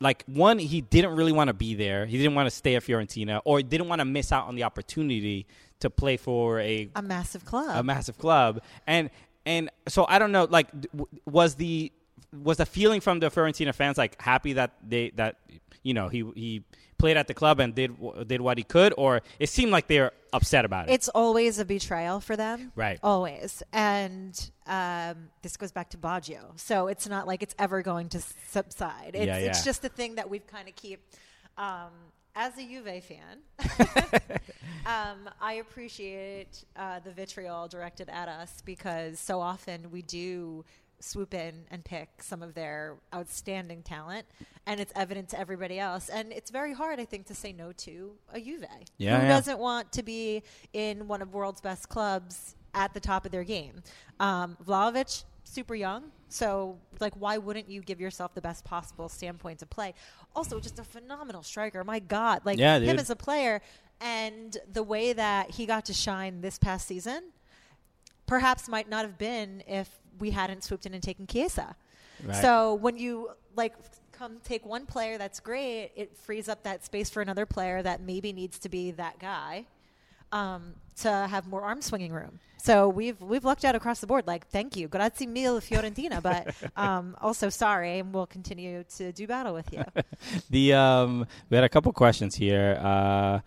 [0.00, 2.82] like one he didn't really want to be there he didn't want to stay at
[2.82, 5.46] Fiorentina or didn't want to miss out on the opportunity
[5.80, 7.76] to play for a A massive club.
[7.76, 9.10] a massive club and
[9.46, 10.68] and so I don't know like
[11.24, 11.92] was the
[12.42, 15.36] was the feeling from the Fiorentina fans like happy that they that
[15.82, 16.62] you know he he
[16.98, 17.94] played at the club and did
[18.26, 21.58] did what he could or it seemed like they were upset about it It's always
[21.58, 22.72] a betrayal for them.
[22.76, 22.98] Right.
[23.02, 23.62] Always.
[23.72, 26.58] And um, this goes back to Baggio.
[26.58, 29.12] So it's not like it's ever going to subside.
[29.14, 31.00] It's, Yeah, it's just a thing that we've kind of keep.
[31.56, 31.90] Um,
[32.38, 33.38] as a Juve fan,
[34.86, 40.62] um, I appreciate uh, the vitriol directed at us because so often we do
[41.00, 44.26] swoop in and pick some of their outstanding talent,
[44.66, 46.08] and it's evident to everybody else.
[46.08, 48.64] And it's very hard, I think, to say no to a Juve.
[48.98, 49.28] Yeah, Who yeah.
[49.28, 50.42] doesn't want to be
[50.72, 53.82] in one of world's best clubs at the top of their game?
[54.20, 56.10] Um, Vlahovic, super young.
[56.28, 59.94] So, like, why wouldn't you give yourself the best possible standpoint to play?
[60.34, 61.84] Also, just a phenomenal striker.
[61.84, 63.60] My God, like Yeah, him as a player,
[64.00, 67.30] and the way that he got to shine this past season,
[68.26, 71.76] perhaps might not have been if we hadn't swooped in and taken Chiesa.
[72.24, 72.36] Right.
[72.36, 73.74] So when you like
[74.12, 78.00] come take one player that's great, it frees up that space for another player that
[78.00, 79.66] maybe needs to be that guy
[80.32, 82.38] um, to have more arm swinging room.
[82.58, 84.26] So we've we've lucked out across the board.
[84.26, 86.20] Like, thank you, grazie mille, Fiorentina.
[86.22, 89.84] But um, also sorry, and we'll continue to do battle with you.
[90.50, 92.78] The um, we had a couple questions here.
[92.82, 93.40] Uh.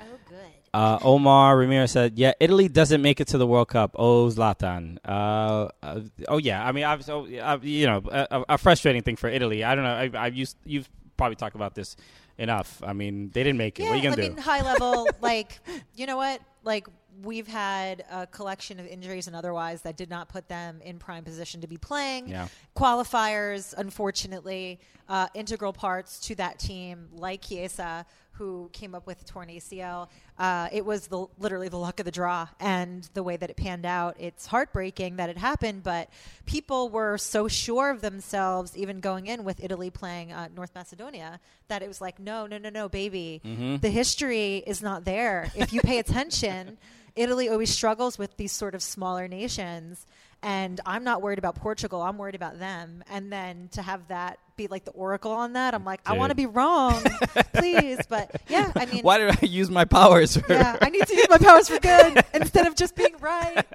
[0.74, 3.96] Uh, Omar Ramirez said, "Yeah, Italy doesn't make it to the World Cup.
[3.98, 4.98] Oh, Zlatan.
[5.06, 6.66] Uh, uh, oh yeah.
[6.66, 9.64] I mean, I've, so, uh, you know, a, a frustrating thing for Italy.
[9.64, 10.20] I don't know.
[10.20, 11.96] I, I've used you've probably talked about this
[12.40, 12.82] enough.
[12.84, 13.84] I mean, they didn't make it.
[13.84, 14.42] Yeah, what are you gonna mean, do?
[14.42, 15.60] high level, like,
[15.96, 16.42] you know what?
[16.64, 16.88] Like,
[17.22, 21.24] we've had a collection of injuries and otherwise that did not put them in prime
[21.24, 22.30] position to be playing.
[22.30, 22.48] Yeah.
[22.76, 28.06] Qualifiers, unfortunately, uh, integral parts to that team, like Chiesa,
[28.40, 30.08] who came up with torn ACL.
[30.38, 33.58] Uh, it was the literally the luck of the draw, and the way that it
[33.58, 34.16] panned out.
[34.18, 36.10] It's heartbreaking that it happened, but
[36.46, 41.40] people were so sure of themselves, even going in with Italy playing uh, North Macedonia,
[41.68, 43.42] that it was like, no, no, no, no, baby,
[43.82, 45.52] the history is not there.
[45.56, 46.78] If you pay attention,
[47.16, 50.06] Italy always struggles with these sort of smaller nations.
[50.42, 52.02] And I'm not worried about Portugal.
[52.02, 53.04] I'm worried about them.
[53.10, 56.30] And then to have that be like the oracle on that, I'm like, I want
[56.32, 57.02] to be wrong,
[57.54, 58.00] please.
[58.10, 60.36] But yeah, I mean, Why did I use my powers?
[60.38, 63.66] For, yeah, I need to use my powers for good instead of just being right.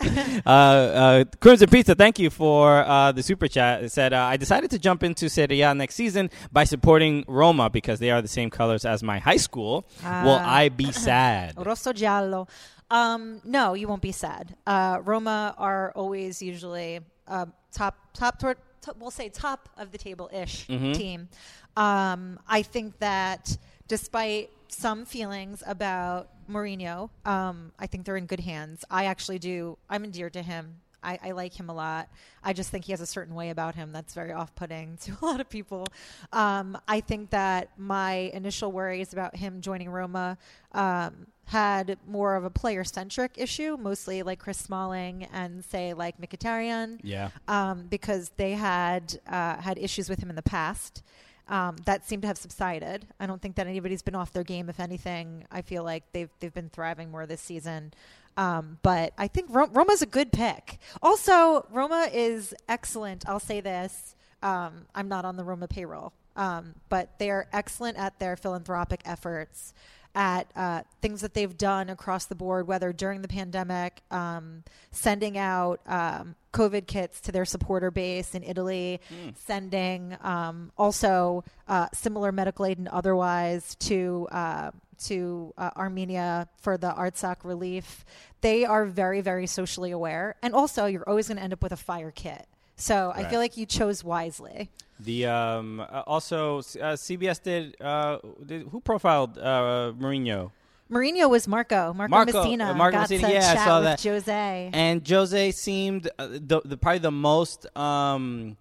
[0.46, 3.84] uh, uh, Crimson Pizza, thank you for uh, the super chat.
[3.84, 7.70] It said, uh, I decided to jump into Serie A next season by supporting Roma
[7.70, 9.86] because they are the same colors as my high school.
[10.02, 10.56] Will Ah.
[10.62, 11.54] I be sad?
[11.66, 12.48] Rosso giallo.
[12.90, 14.56] Um, no, you won't be sad.
[14.66, 19.98] Uh, Roma are always usually uh, top top toward top, we'll say top of the
[19.98, 21.28] table ish team.
[21.76, 23.56] Um, I think that
[23.88, 28.84] despite some feelings about Mourinho, um, I think they're in good hands.
[28.90, 29.78] I actually do.
[29.88, 30.76] I'm endeared to him.
[31.02, 32.08] I, I like him a lot.
[32.42, 35.12] I just think he has a certain way about him that's very off putting to
[35.20, 35.86] a lot of people.
[36.32, 40.38] Um, I think that my initial worries about him joining Roma
[40.72, 46.20] um, had more of a player centric issue, mostly like Chris Smalling and say like
[46.20, 47.28] Mkhitaryan Yeah.
[47.48, 51.02] um, because they had uh, had issues with him in the past.
[51.46, 53.06] Um, that seem to have subsided.
[53.20, 54.70] I don't think that anybody's been off their game.
[54.70, 57.92] If anything, I feel like they've they've been thriving more this season.
[58.38, 60.78] Um, but I think Ro- Roma's a good pick.
[61.02, 63.28] Also, Roma is excellent.
[63.28, 67.98] I'll say this: um, I'm not on the Roma payroll, um, but they are excellent
[67.98, 69.74] at their philanthropic efforts
[70.14, 74.62] at uh, things that they've done across the board, whether during the pandemic, um,
[74.92, 79.00] sending out um, COVID kits to their supporter base in Italy,
[79.46, 84.70] sending um, also uh, similar medical aid and otherwise to uh,
[85.06, 88.04] to uh, Armenia for the Artsakh relief.
[88.40, 91.72] They are very, very socially aware, and also you're always going to end up with
[91.72, 92.46] a fire kit.
[92.76, 94.70] So I feel like you chose wisely.
[95.00, 100.50] The um uh, also uh, CBS did uh did, who profiled uh Mourinho
[100.90, 102.64] Mourinho was Marco, Marco, Marco- Messina.
[102.70, 104.02] uh, Marco got Messina, to yeah, I saw with that.
[104.02, 104.70] Jose.
[104.72, 108.56] and Jose seemed uh, the, the probably the most um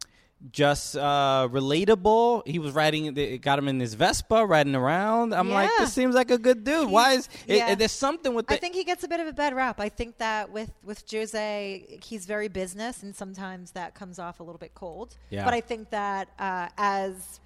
[0.52, 2.46] just uh relatable.
[2.48, 5.34] He was riding it got him in his Vespa riding around.
[5.34, 6.90] I'm like this seems like a good dude.
[6.90, 9.34] Why is it, there's something with the I think he gets a bit of a
[9.34, 9.80] bad rap.
[9.80, 14.44] I think that with with Jose, he's very business, and sometimes that comes off a
[14.44, 15.16] little bit cold.
[15.30, 15.46] Yeah.
[15.46, 17.40] But I think that uh, as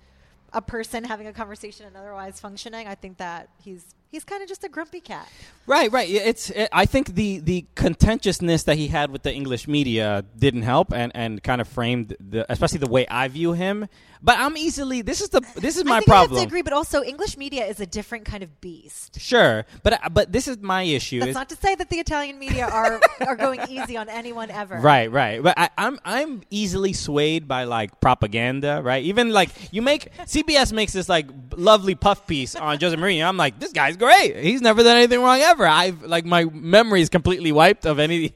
[0.53, 4.49] a person having a conversation and otherwise functioning, I think that he's he's kind of
[4.49, 5.27] just a grumpy cat.
[5.65, 6.09] Right, right.
[6.09, 6.49] It's.
[6.49, 10.93] It, I think the the contentiousness that he had with the English media didn't help,
[10.93, 13.87] and and kind of framed the, especially the way I view him.
[14.21, 15.01] But I'm easily.
[15.01, 15.41] This is the.
[15.55, 16.37] This is my I think I problem.
[16.39, 19.19] have to agree, but also English media is a different kind of beast.
[19.19, 21.19] Sure, but but this is my issue.
[21.19, 24.49] That's is- not to say that the Italian media are are going easy on anyone
[24.49, 24.77] ever.
[24.87, 25.43] Right, right.
[25.43, 29.03] But I, I'm I'm easily swayed by like propaganda, right?
[29.03, 31.27] Even like you make CBS makes this like
[31.57, 33.27] lovely puff piece on Jose Mourinho.
[33.27, 34.35] I'm like, this guy's great.
[34.37, 35.65] He's never done anything wrong ever.
[35.67, 38.33] I've like my memory is completely wiped of any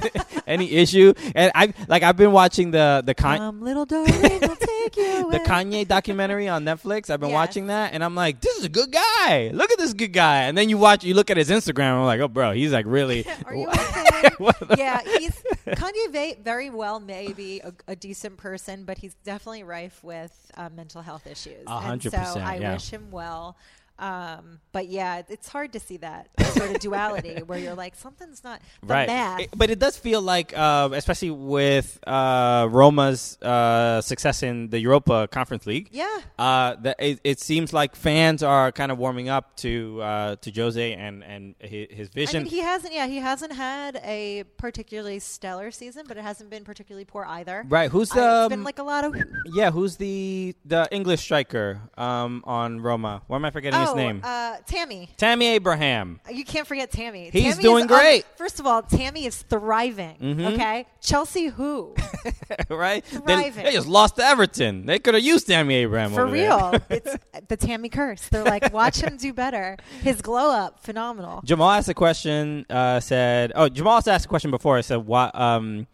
[0.46, 3.40] any issue, and I like I've been watching the the Kanye.
[3.40, 5.30] Um, little darling, I'll take you.
[5.30, 5.40] the.
[5.40, 7.10] Kanye documentary on Netflix.
[7.10, 7.34] I've been Yes.
[7.34, 9.50] watching that, and I'm like, "This is a good guy.
[9.52, 11.98] Look at this good guy." And then you watch, you look at his Instagram, and
[12.00, 14.28] I'm like, "Oh, bro, he's like really." Are you okay?
[14.76, 20.02] Yeah, he's Kanye very well may be a, a decent person, but he's definitely rife
[20.02, 21.66] with uh, mental health issues.
[21.68, 22.72] Hundred and so percent, I yeah.
[22.74, 23.56] wish him well.
[24.00, 28.42] Um, but yeah, it's hard to see that sort of duality where you're like something's
[28.42, 29.06] not the right.
[29.06, 29.40] math.
[29.40, 34.78] It- but it does feel like, uh, especially with uh, Roma's uh, success in the
[34.80, 36.20] Europa Conference League, yeah.
[36.38, 40.50] uh, that it, it seems like fans are kind of warming up to uh, to
[40.50, 42.42] Jose and and his, his I vision.
[42.44, 42.94] mean, he hasn't.
[42.94, 47.64] Yeah, he hasn't had a particularly stellar season, but it hasn't been particularly poor either.
[47.68, 47.90] right?
[47.90, 49.14] Who's I- the it's been like a lot of
[49.52, 49.70] yeah?
[49.70, 53.22] Who's the the English striker um, on Roma?
[53.26, 54.20] Why am I forgetting his name?
[54.24, 55.08] Uh, Tammy.
[55.16, 56.20] Tammy Abraham.
[56.30, 57.30] You can't forget Tammy.
[57.32, 58.24] He's Tammy doing great.
[58.36, 60.16] first of all, Tammy is thriving.
[60.20, 60.52] Mhm.
[60.54, 61.94] Okay, Chelsea, who
[62.68, 63.04] right?
[63.04, 63.64] They, Thriving.
[63.64, 64.86] they just lost to Everton.
[64.86, 66.48] They could have used Tammy Abraham for over there.
[66.48, 66.74] real?
[66.90, 67.16] it's
[67.48, 68.28] the Tammy curse.
[68.28, 69.76] They're like, watch him do better.
[70.02, 71.40] His glow up, phenomenal.
[71.44, 72.66] Jamal asked a question.
[72.68, 74.76] Uh, said, "Oh, Jamal asked a question before.
[74.76, 75.86] I said, what um,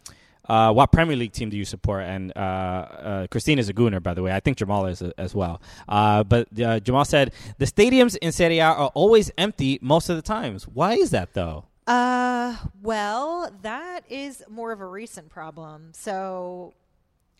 [0.47, 4.01] uh, what Premier League team do you support?" And uh, uh, Christine is a Gooner,
[4.01, 4.31] by the way.
[4.31, 5.61] I think Jamal is a, as well.
[5.87, 10.15] Uh, but uh, Jamal said the stadiums in Serie A are always empty most of
[10.15, 10.67] the times.
[10.67, 11.65] Why is that though?
[11.85, 15.91] Uh, well, that is more of a recent problem.
[15.93, 16.73] So,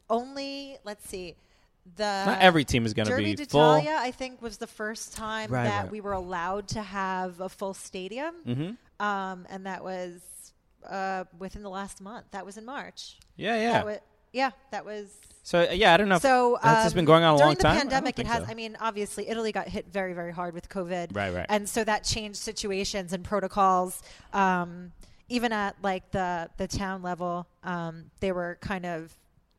[0.09, 1.35] only let's see,
[1.97, 3.75] the Not every team is going to Derby be full.
[3.75, 5.91] d'Italia, I think, was the first time Right, that right.
[5.91, 8.69] we were allowed to have a full stadium, hmm
[9.03, 10.21] um, and that was
[10.89, 12.25] uh, within the last month.
[12.31, 13.17] That was in March.
[13.35, 13.71] Yeah, yeah.
[13.73, 13.97] That wa-
[14.33, 15.09] yeah, that was.
[15.43, 16.19] so uh, yeah, I don't know.
[16.19, 17.71] So that's just um, been going on a long time.
[17.71, 18.43] I don't pandemic, it has.
[18.45, 18.51] so.
[18.51, 21.45] I mean, obviously, Italy got hit very, very hard with COVID, Right, right.
[21.49, 24.01] and so that changed situations and protocols.
[24.33, 24.91] Um,
[25.29, 29.15] even at like the the town level, um, they were kind of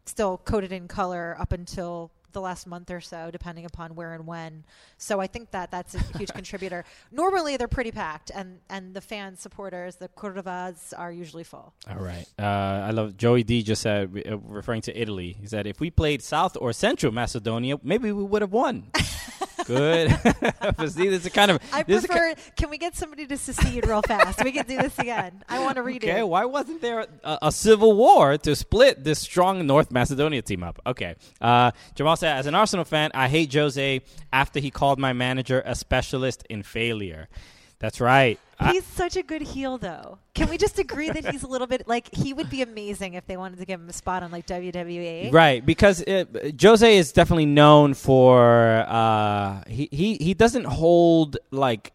[0.06, 4.24] still coded in color up until the last month or so, depending upon where and
[4.26, 4.64] when.
[4.96, 6.84] So I think that that's a huge contributor.
[7.10, 11.74] Normally, they're pretty packed, and and the fans, supporters, the Cordovas, are usually full.
[11.90, 12.26] All right.
[12.38, 15.90] Uh, I love Joey D just said, uh, referring to Italy, he said, if we
[15.90, 18.90] played South or Central Macedonia, maybe we would have won.
[19.68, 20.18] Good.
[20.76, 21.60] but see, this is kind of.
[21.72, 22.34] I is ki- prefer.
[22.56, 24.42] Can we get somebody to secede real fast?
[24.42, 25.44] we can do this again.
[25.48, 25.96] I want to redo.
[25.96, 30.62] Okay, why wasn't there a, a civil war to split this strong North Macedonia team
[30.62, 30.80] up?
[30.86, 31.16] Okay.
[31.40, 34.00] Uh, Jamal said, as an Arsenal fan, I hate Jose
[34.32, 37.28] after he called my manager a specialist in failure.
[37.78, 38.40] That's right.
[38.66, 40.18] He's such a good heel, though.
[40.34, 43.26] Can we just agree that he's a little bit like he would be amazing if
[43.26, 45.32] they wanted to give him a spot on like WWE?
[45.32, 51.92] Right, because it, Jose is definitely known for uh, he, he he doesn't hold like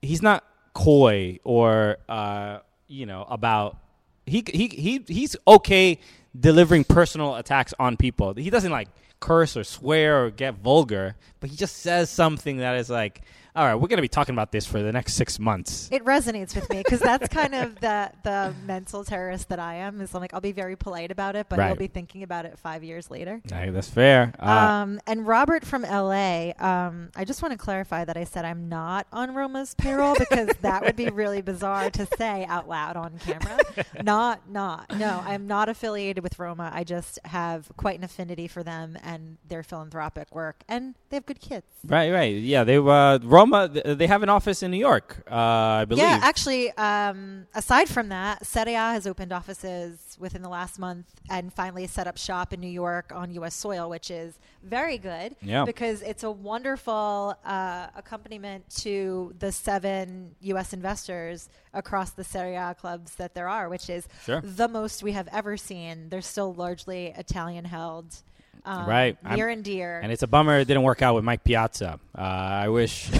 [0.00, 3.76] he's not coy or uh, you know about
[4.24, 5.98] he he he he's okay
[6.38, 8.34] delivering personal attacks on people.
[8.34, 8.88] He doesn't like
[9.20, 13.22] curse or swear or get vulgar, but he just says something that is like,
[13.58, 15.88] all right, we're gonna be talking about this for the next six months.
[15.90, 20.00] It resonates with me because that's kind of the the mental terrorist that I am.
[20.00, 21.66] Is I'm like I'll be very polite about it, but Right.
[21.66, 23.40] you'll be thinking about it five years later.
[23.52, 24.32] Hey, that's fair.
[24.38, 28.44] Uh, um, and Robert from LA, um, I just want to clarify that I said
[28.44, 32.96] I'm not on Roma's payroll because that would be really bizarre to say out loud
[32.96, 33.58] on camera.
[34.04, 34.96] not, not.
[34.96, 36.70] No, I'm not affiliated with Roma.
[36.72, 41.26] I just have quite an affinity for them and their philanthropic work, and they have
[41.26, 41.66] good kids.
[41.84, 42.62] right, right, yeah.
[42.62, 43.47] They uh, Roma.
[43.50, 46.02] Th- They have an office in New York, uh, I believe.
[46.04, 51.06] Yeah, actually, um, aside from that, Serie A has opened offices within the last month
[51.30, 53.54] and finally set up shop in New York on U.S.
[53.54, 55.64] soil, which is very good Yeah.
[55.64, 60.72] because it's a wonderful uh, accompaniment to the seven U.S.
[60.72, 64.40] investors across the Serie A clubs that there are, which is Sure.
[64.42, 66.08] the most we have ever seen.
[66.08, 68.16] They're still largely Italian held.
[68.64, 69.16] Um, Right.
[69.24, 70.00] I'm- Near and dear.
[70.00, 71.98] And it's a bummer it didn't work out with Mike Piazza.
[72.16, 73.10] Uh, I wish.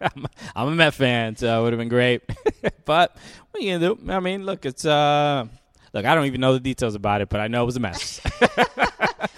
[0.00, 0.26] I'm,
[0.56, 2.22] I'm a Met fan, so it would have been great.
[2.84, 3.16] but
[3.50, 4.12] what are you gonna do?
[4.12, 5.46] I mean, look, it's uh,
[5.92, 6.04] look.
[6.04, 8.20] I don't even know the details about it, but I know it was a mess.
[8.40, 8.48] yeah,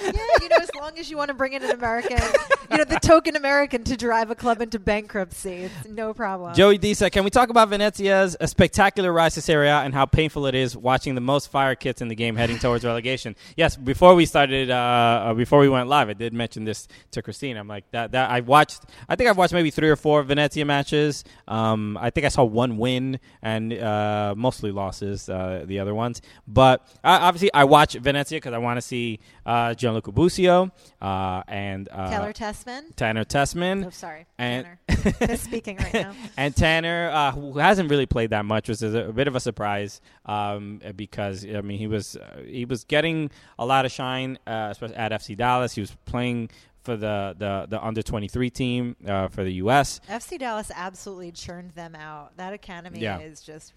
[0.01, 0.34] you know, as
[0.85, 2.19] long as you want to bring in an American,
[2.71, 6.55] you know, the token American to drive a club into bankruptcy, it's no problem.
[6.55, 9.95] Joey D said, "Can we talk about Venezia's a spectacular rise to Serie A and
[9.95, 13.35] how painful it is watching the most fire kits in the game heading towards relegation?"
[13.57, 17.23] Yes, before we started, uh, uh, before we went live, I did mention this to
[17.23, 17.57] Christine.
[17.57, 18.13] I'm like that.
[18.13, 18.83] That I watched.
[19.09, 21.25] I think I've watched maybe three or four Venezia matches.
[21.49, 25.31] Um, I think I saw one win and uh, mostly losses.
[25.31, 29.21] Uh, the other ones, but uh, obviously I watch Venezia because I want to see
[29.47, 32.95] uh, Gianluca Busio uh, and uh, Taylor Tessmann.
[32.97, 34.79] Tanner Tessmann Oh, sorry, and Tanner.
[35.21, 36.13] Misspeaking right now.
[36.37, 39.41] and Tanner, uh, who hasn't really played that much, was a, a bit of a
[39.41, 44.39] surprise um, because I mean he was uh, he was getting a lot of shine,
[44.47, 45.75] uh, especially at FC Dallas.
[45.75, 46.51] He was playing
[46.83, 50.01] for the the, the under twenty three team uh, for the U.S.
[50.09, 52.37] FC Dallas absolutely churned them out.
[52.37, 53.21] That academy Yeah.
[53.21, 53.73] is just.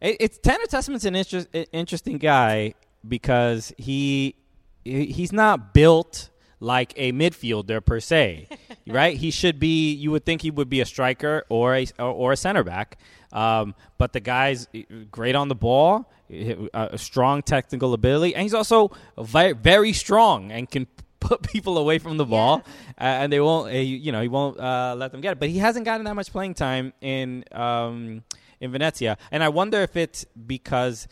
[0.00, 2.74] It, it's Tanner Tessmann's an inter- interesting guy
[3.06, 4.36] because he
[4.84, 6.30] he- he's not built
[6.64, 8.48] like a midfielder per se.
[8.86, 9.16] right?
[9.16, 9.92] He should be.
[9.92, 12.98] You would think he would be a striker or a or, or a center back.
[13.32, 14.68] Um, but the guy's
[15.10, 20.70] great on the ball, a strong technical ability, and he's also very, very strong and
[20.70, 20.86] can
[21.20, 23.04] put people away from the ball, yeah.
[23.04, 23.72] uh, and they won't.
[23.72, 25.40] Uh, you know, he won't uh, let them get it.
[25.40, 28.22] But he hasn't gotten that much playing time in um,
[28.60, 31.08] in Venezia, and I wonder if it's because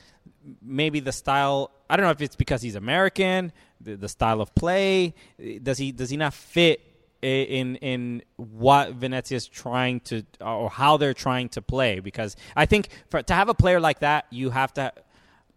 [0.62, 1.70] maybe the style.
[1.90, 3.52] I don't know if it's because he's American,
[3.82, 5.14] the, the style of play.
[5.62, 6.80] Does he does he not fit
[7.22, 12.00] in in what Venezia is trying to or how they're trying to play?
[12.00, 14.92] Because I think for to have a player like that, you have to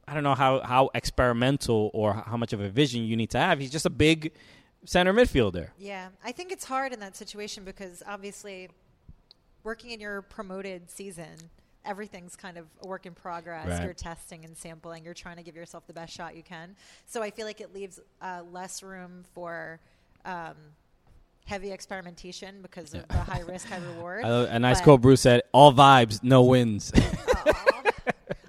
[0.07, 3.39] I don't know how, how experimental or how much of a vision you need to
[3.39, 3.59] have.
[3.59, 4.33] He's just a big
[4.85, 5.69] center midfielder.
[5.77, 8.69] Yeah, I think it's hard in that situation because obviously,
[9.63, 11.49] working in your promoted season,
[11.85, 13.67] everything's kind of a work in progress.
[13.67, 13.83] Right.
[13.83, 15.05] You're testing and sampling.
[15.05, 16.75] You're trying to give yourself the best shot you can.
[17.05, 19.79] So I feel like it leaves uh, less room for.
[20.25, 20.55] Um,
[21.45, 24.25] heavy experimentation because of the high risk, high reward.
[24.25, 26.91] a nice quote Bruce said, "All vibes, no wins."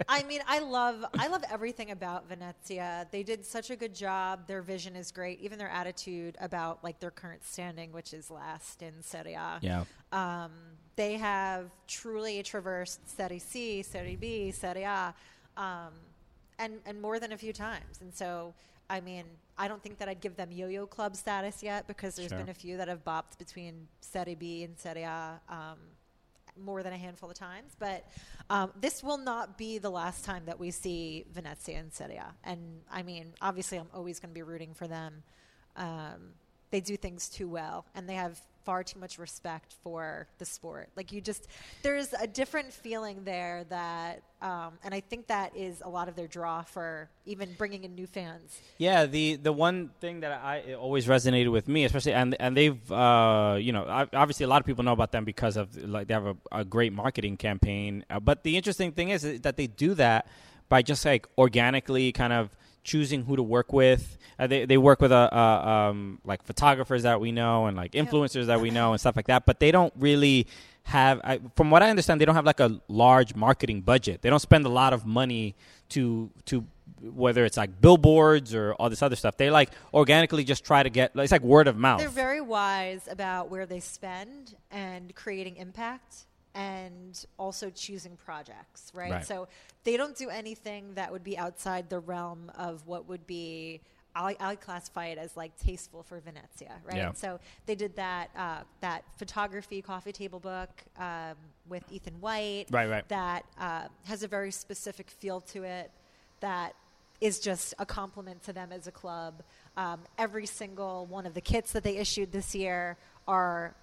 [0.09, 3.07] I mean, I love I love everything about Venezia.
[3.11, 4.47] They did such a good job.
[4.47, 5.41] Their vision is great.
[5.41, 9.59] Even their attitude about like their current standing, which is last in Serie A.
[9.61, 9.85] Yeah.
[10.13, 10.53] Um,
[10.97, 15.15] they have truly traversed Serie C, Serie B, Serie A,
[15.57, 15.93] um,
[16.59, 18.01] and and more than a few times.
[18.01, 18.55] And so,
[18.89, 19.25] I mean,
[19.59, 22.39] I don't think that I'd give them yo-yo club status yet because there's sure.
[22.39, 25.41] been a few that have bopped between Serie B and Serie A.
[25.49, 25.79] Um,
[26.59, 27.77] more than a handful of times.
[27.79, 28.07] But
[28.49, 32.35] um, this will not be the last time that we see Venezia and Serie A.
[32.45, 35.23] And I mean, obviously, I'm always going to be rooting for them.
[35.77, 36.33] Um,
[36.71, 40.89] they do things too well, and they have far too much respect for the sport.
[40.97, 41.47] Like you just,
[41.83, 46.17] there's a different feeling there that, um, and I think that is a lot of
[46.17, 48.61] their draw for even bringing in new fans.
[48.77, 52.93] Yeah, the the one thing that I always resonated with me, especially, and and they've,
[52.93, 56.15] uh, you know, obviously a lot of people know about them because of like they
[56.15, 58.05] have a, a great marketing campaign.
[58.11, 60.27] Uh, but the interesting thing is that they do that
[60.69, 62.51] by just like organically kind of
[62.87, 64.17] choosing who to work with.
[64.39, 67.77] Uh, they they work with a uh, uh, um, like photographers that we know and
[67.77, 69.45] like influencers that we know and stuff like that.
[69.45, 70.47] But they don't really
[70.85, 74.23] have, I, from what I understand, they don't have like a large marketing budget.
[74.23, 75.55] They don't spend a lot of money
[75.91, 76.65] to to
[77.03, 79.37] whether it's like billboards or all this other stuff.
[79.37, 81.13] They like organically just try to get.
[81.17, 82.01] It's like word of mouth.
[82.01, 86.27] They're very wise about where they spend and creating impact
[86.57, 89.13] and also choosing projects, right?
[89.13, 89.27] right?
[89.27, 89.47] So
[89.85, 93.83] they don't do anything that would be outside the realm of what would be.
[94.15, 96.97] I, I classify it as like tasteful for Venezia, right?
[96.97, 97.13] Yeah.
[97.13, 101.35] So they did that uh, that photography coffee table book um,
[101.69, 102.89] with Ethan White, right?
[102.89, 103.09] Right.
[103.09, 105.91] That uh, has a very specific feel to it.
[106.41, 106.75] That
[107.21, 109.43] is just a compliment to them as a club.
[109.77, 112.97] Um, every single one of the kits that they issued this year
[113.29, 113.75] are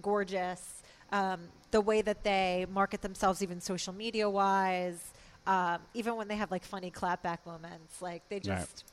[0.00, 1.40] gorgeous um,
[1.72, 5.12] the way that they market themselves, even social media wise,
[5.46, 8.48] um, even when they have like funny clapback moments, like they just.
[8.48, 8.84] Right.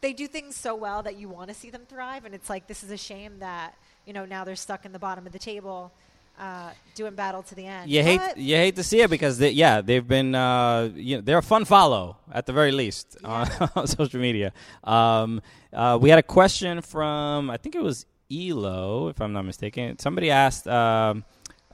[0.00, 2.66] They do things so well that you want to see them thrive, and it's like
[2.66, 3.74] this is a shame that
[4.04, 5.92] you know now they're stuck in the bottom of the table,
[6.38, 7.90] uh, doing battle to the end.
[7.90, 11.22] You hate you hate to see it because they, yeah they've been uh, you know,
[11.22, 13.48] they're a fun follow at the very least yeah.
[13.60, 14.52] on, on, social media.
[14.82, 15.40] Um,
[15.72, 19.98] uh, we had a question from I think it was Elo if I'm not mistaken.
[19.98, 20.68] Somebody asked.
[20.68, 21.24] Um,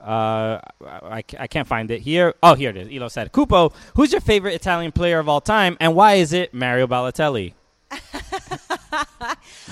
[0.03, 2.33] uh, I, I can't find it here.
[2.41, 2.89] Oh, here it is.
[2.91, 6.53] Elo said, Cupo, who's your favorite Italian player of all time, and why is it
[6.53, 7.53] Mario Balotelli?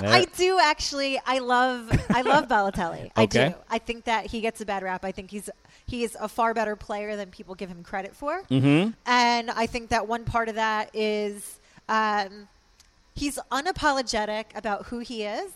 [0.01, 1.19] I do actually.
[1.25, 1.89] I love.
[2.09, 3.11] I love Balotelli.
[3.15, 3.53] I do.
[3.69, 5.05] I think that he gets a bad rap.
[5.05, 5.49] I think he's
[5.87, 8.43] he's a far better player than people give him credit for.
[8.43, 8.91] Mm-hmm.
[9.05, 12.47] And I think that one part of that is um,
[13.15, 15.51] he's unapologetic about who he is.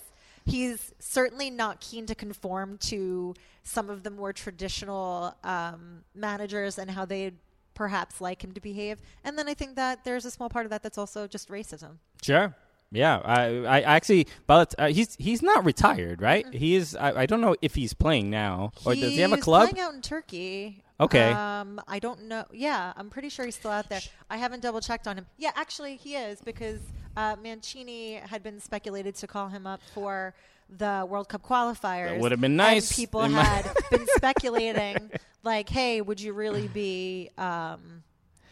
[0.46, 3.34] He's certainly not keen to conform to
[3.64, 7.32] some of the more traditional um, managers and how they
[7.74, 9.02] perhaps like him to behave.
[9.24, 11.98] And then I think that there's a small part of that that's also just racism.
[12.22, 12.56] Sure.
[12.92, 16.46] Yeah, I, I actually, but uh, he's he's not retired, right?
[16.46, 16.58] Mm-hmm.
[16.58, 16.96] He is.
[16.96, 19.72] I, I, don't know if he's playing now, or does he have a club?
[19.72, 20.84] Playing out in Turkey.
[21.00, 21.32] Okay.
[21.32, 22.46] Um, I don't know.
[22.54, 24.02] Yeah, I'm pretty sure he's still out there.
[24.30, 25.26] I haven't double checked on him.
[25.38, 26.82] Yeah, actually, he is because
[27.18, 30.36] uh, Mancini had been speculated to call him up for
[30.78, 32.10] the World Cup qualifiers.
[32.10, 32.96] That would have been nice.
[32.96, 35.12] People had been speculating,
[35.44, 38.04] like, "Hey, would you really be?" Um,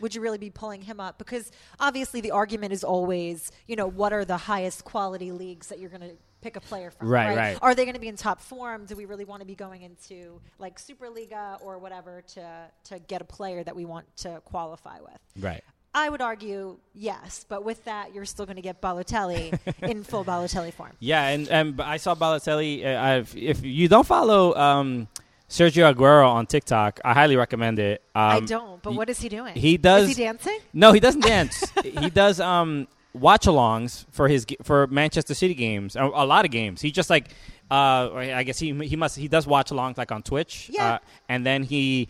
[0.02, 1.18] would you really be pulling him up?
[1.18, 5.80] Because obviously the argument is always, you know, what are the highest quality leagues that
[5.80, 7.08] you're going to pick a player from?
[7.08, 7.38] Right, right.
[7.38, 7.58] right.
[7.62, 8.86] Are they going to be in top form?
[8.86, 13.22] Do we really want to be going into like Superliga or whatever to to get
[13.22, 15.20] a player that we want to qualify with?
[15.40, 15.64] Right.
[15.94, 20.24] I would argue yes, but with that, you're still going to get Balotelli in full
[20.24, 20.92] Balotelli form.
[21.00, 22.86] Yeah, and, and I saw Balotelli.
[22.86, 25.08] Uh, I've, if you don't follow um,
[25.50, 28.02] Sergio Aguero on TikTok, I highly recommend it.
[28.16, 29.54] Um, I don't, but he- what is he doing?
[29.56, 30.60] he does- Is he dancing?
[30.74, 31.70] No, he doesn't dance.
[31.84, 36.82] he does um, watch-alongs for his for Manchester City games, a, a lot of games.
[36.82, 37.30] He just like
[37.70, 40.70] uh, I guess he he must he does watch-alongs like on Twitch.
[40.72, 40.94] Yeah.
[40.96, 42.10] Uh, and then he,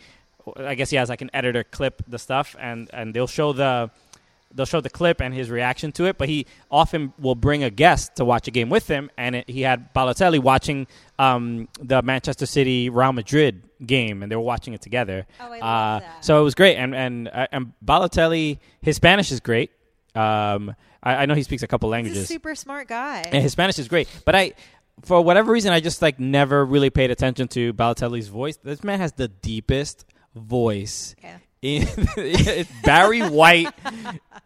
[0.58, 3.92] I guess he has like an editor clip the stuff, and and they'll show the.
[4.54, 7.70] They'll show the clip and his reaction to it, but he often will bring a
[7.70, 9.10] guest to watch a game with him.
[9.18, 10.88] And it, he had Balotelli watching
[11.18, 15.26] um, the Manchester City Real Madrid game, and they were watching it together.
[15.40, 16.26] Oh, I love uh, that.
[16.26, 19.72] So it was great, and and uh, and Balotelli, his Spanish is great.
[20.16, 23.22] Um, I, I know he speaks a couple He's a languages, super smart guy.
[23.32, 24.10] and his Spanish is great.
[24.26, 24.52] But I,
[25.04, 28.58] for whatever reason, I just like never really paid attention to Balotelli's voice.
[28.58, 31.16] This man has the deepest voice.
[31.24, 31.38] Yeah.
[31.62, 33.70] In, it's Barry White,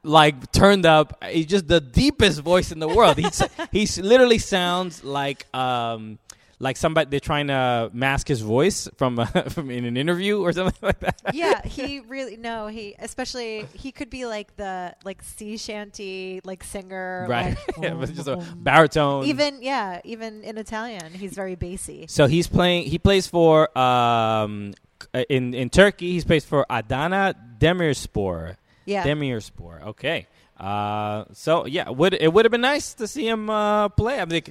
[0.03, 1.23] like turned up.
[1.23, 3.17] He's just the deepest voice in the world.
[3.17, 6.19] He's he's literally sounds like um
[6.59, 10.51] like somebody they're trying to mask his voice from uh, from in an interview or
[10.53, 11.21] something like that.
[11.33, 16.63] yeah, he really no, he especially he could be like the like sea shanty like
[16.65, 17.55] singer, right?
[17.77, 19.25] like, Yeah, just a baritone.
[19.25, 22.07] even yeah, even in Italian, he's very bassy.
[22.09, 22.85] so he's playing.
[22.87, 24.73] He plays for um
[25.13, 26.11] in in Turkey.
[26.11, 28.57] He's plays for Adana Demirspor.
[28.85, 29.83] Yeah, Demirspor.
[29.87, 30.27] Okay.
[30.57, 34.15] Uh, so yeah, would it would have been nice to see him uh, play?
[34.15, 34.43] I mean, they,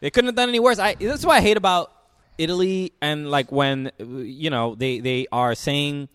[0.00, 0.78] they couldn't have done any worse.
[0.78, 1.92] I that's what I hate about
[2.38, 6.08] Italy and like when uh, you know they they are saying.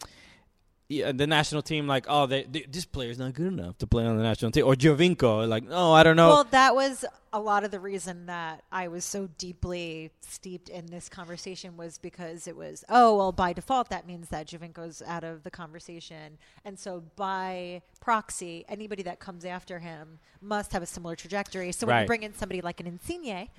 [0.87, 4.05] Yeah, the national team, like, oh, they, they, this player's not good enough to play
[4.05, 6.27] on the national team, or Giovinco, like, oh, I don't know.
[6.29, 10.85] Well, that was a lot of the reason that I was so deeply steeped in
[10.85, 15.23] this conversation was because it was, oh, well, by default, that means that Giovinco's out
[15.23, 16.37] of the conversation.
[16.63, 21.71] And so by proxy, anybody that comes after him must have a similar trajectory.
[21.71, 22.01] So when Right.
[22.01, 23.49] you bring in somebody like an Insigne,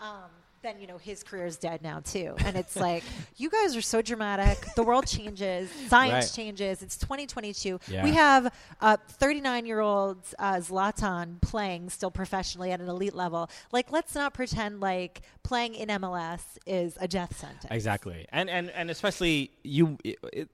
[0.00, 0.30] um,
[0.62, 3.02] then you know his career is dead now too, and it's like
[3.36, 4.58] you guys are so dramatic.
[4.76, 6.32] The world changes, science Right.
[6.44, 6.82] changes.
[6.82, 7.80] It's 2022.
[7.88, 8.04] Yeah.
[8.04, 13.50] We have a 39 year old uh, Zlatan playing still professionally at an elite level.
[13.72, 17.66] Like, let's not pretend like playing in MLS is a death sentence.
[17.70, 20.48] Exactly, and and and especially you, it, it-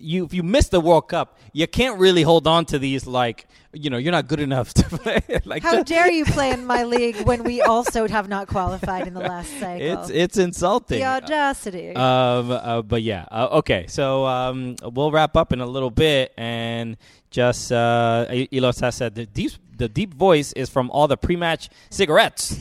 [0.00, 3.46] you if you miss the World Cup, you can't really hold on to these like
[3.72, 5.22] you know you're not good enough to play.
[5.44, 9.14] like How dare you play in my league when we also have not qualified in
[9.14, 9.86] the last cycle?
[9.86, 10.98] it's it's insulting.
[10.98, 11.94] the audacity.
[11.94, 13.86] Um, uh, but yeah, uh, okay.
[13.88, 16.96] So um, we'll wrap up in a little bit, and
[17.30, 21.70] just uh, Elos has said the deep the deep voice is from all the pre-match
[21.90, 22.58] cigarettes.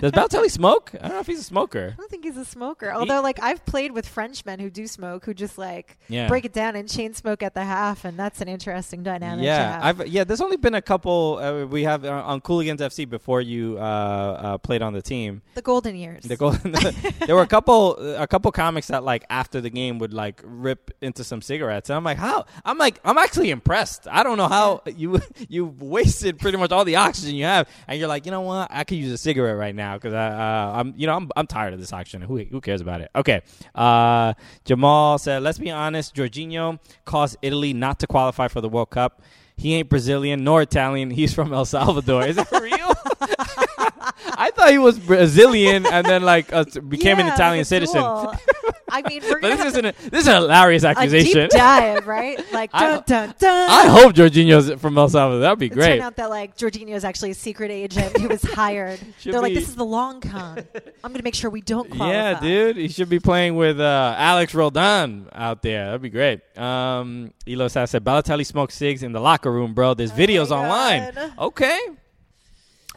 [0.00, 0.90] Does Balotelli smoke?
[0.94, 1.94] I don't know if he's a smoker.
[1.94, 2.92] I don't think he's a smoker.
[2.92, 6.28] Although, like, I've played with Frenchmen who do smoke, who just like Yeah.
[6.28, 9.44] break it down and chain smoke at the half, and that's an interesting dynamic.
[9.44, 9.78] Yeah.
[9.82, 10.24] I've yeah.
[10.24, 11.38] There's only been a couple.
[11.40, 15.42] Uh, we have uh, on Cooligans FC before you uh, uh, played on the team.
[15.54, 16.24] the golden years.
[16.24, 16.50] The goal,
[17.26, 20.90] there were a couple a couple comics that like after the game would like rip
[21.00, 22.46] into some cigarettes, and I'm like, how?
[22.64, 24.06] I'm like, I'm actually impressed.
[24.10, 27.98] I don't know how you you wasted pretty much all the oxygen you have, and
[27.98, 28.68] you're like, you know what?
[28.70, 31.46] I could use a cigarette right now because I uh, I'm you know I'm I'm
[31.46, 32.22] tired of this auction.
[32.22, 33.10] Who who cares about it?
[33.14, 33.42] Okay.
[33.74, 38.90] Uh, Jamal said, let's be honest, Jorginho caused Italy not to qualify for the World
[38.90, 39.22] Cup.
[39.56, 41.10] He ain't Brazilian nor Italian.
[41.10, 42.26] He's from El Salvador.
[42.26, 42.94] Is that real?
[44.34, 48.02] I thought he was Brazilian and then like uh, became an Italian citizen.
[48.92, 51.40] I mean, we're But this isn't a, this is a hilarious a accusation.
[51.42, 52.38] deep dive, right?
[52.52, 53.70] Like, I- dun dun dun.
[53.70, 55.40] I hope Jorginho's from El Salvador.
[55.40, 55.88] That'd be It great.
[55.88, 59.00] turned out that like Jorginho is actually a secret agent who was hired.
[59.24, 60.58] They're like, this is the long con.
[61.02, 62.12] I'm going to make sure we don't qualify.
[62.12, 65.86] Yeah, dude, he should be playing with uh, Alex Roldan out there.
[65.86, 66.40] That'd be great.
[66.58, 69.94] Um, Elos said Balotelli smokes cigs in the locker room, bro.
[69.94, 71.32] There's videos Oh my online.
[71.38, 71.78] Okay.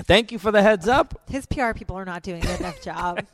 [0.04, 1.22] Thank you for the heads up.
[1.30, 3.26] His PR people are not doing a good enough job.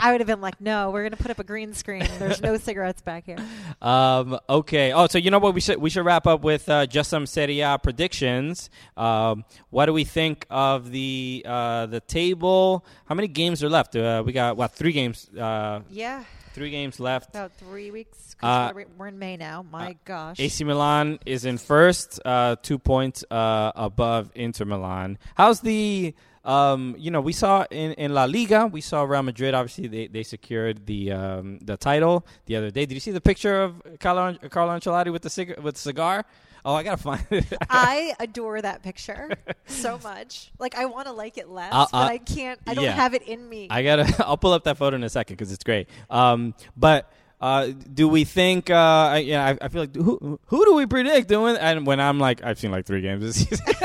[0.00, 2.06] I would have been like, no, we're going to put up a green screen.
[2.20, 3.38] There's no cigarettes back here.
[3.82, 4.92] Um, okay.
[4.92, 5.54] Oh, so you know what?
[5.54, 8.70] We should we should wrap up with uh, just some Serie A predictions.
[8.96, 12.84] Um, what do we think of the uh, the table?
[13.06, 13.96] How many games are left?
[13.96, 15.28] Uh, we got what three games?
[15.30, 16.22] Uh, Yeah,
[16.54, 17.30] three games left.
[17.30, 18.36] about three weeks.
[18.42, 19.64] Uh, we're, in May now.
[19.70, 20.38] My gosh.
[20.40, 25.18] AC Milan is in first, uh, two points uh, above Inter Milan.
[25.34, 26.14] How's the?
[26.44, 29.54] Um, you know, we saw in, in La Liga, we saw Real Madrid.
[29.54, 32.84] Obviously, they, they secured the um, the title the other day.
[32.84, 36.26] Did you see the picture of Carlo, Carlo Ancelotti with the cig- with the cigar?
[36.64, 37.44] Oh, I gotta find it.
[37.68, 39.30] I adore that picture
[39.66, 40.50] so much.
[40.58, 42.58] Like I want to like it less, I'll- but I'll- I can't.
[42.66, 42.92] I don't yeah.
[42.92, 43.68] have it in me.
[43.70, 44.12] I gotta.
[44.26, 45.88] I'll pull up that photo in a second because it's great.
[46.08, 47.10] Um, but
[47.44, 48.70] Uh, do we think?
[48.70, 51.56] Uh, I- yeah, I, I feel like who who do we predict doing?
[51.56, 53.66] And when I'm like, I've seen like three games this season.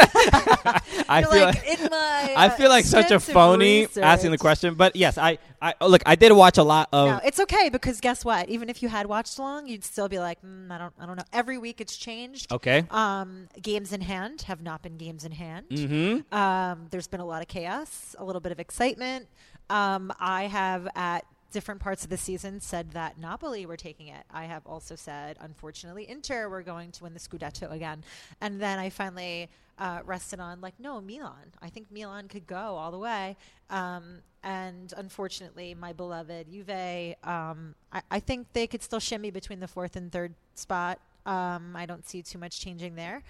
[1.09, 1.79] I You're feel like, like.
[1.79, 5.39] in my, I uh, feel like such a phony asking the question, but yes, I,
[5.61, 6.01] I oh, look.
[6.05, 7.09] I did watch a lot of.
[7.09, 8.47] No, it's okay because guess what?
[8.47, 11.17] Even if you had watched along, you'd still be like, mm, I don't, I don't
[11.17, 11.25] know.
[11.33, 12.53] Every week it's changed.
[12.53, 12.85] okay.
[12.91, 15.65] Um, games in hand have not been games in hand.
[15.69, 16.33] Mm-hmm.
[16.33, 19.27] Um, there's been a lot of chaos, a little bit of excitement.
[19.69, 24.23] Um, I have at different parts of the season said that Napoli were taking it.
[24.31, 28.03] I have also said, unfortunately, Inter were going to win the Scudetto again.
[28.41, 31.53] And then I finally uh, rested on like, no, Milan.
[31.61, 33.37] I think Milan could go all the way.
[33.69, 39.59] Um, and unfortunately, my beloved Juve, um, I, I think they could still shimmy between
[39.59, 40.99] the fourth and third spot.
[41.25, 43.23] Um, I don't see too much changing there.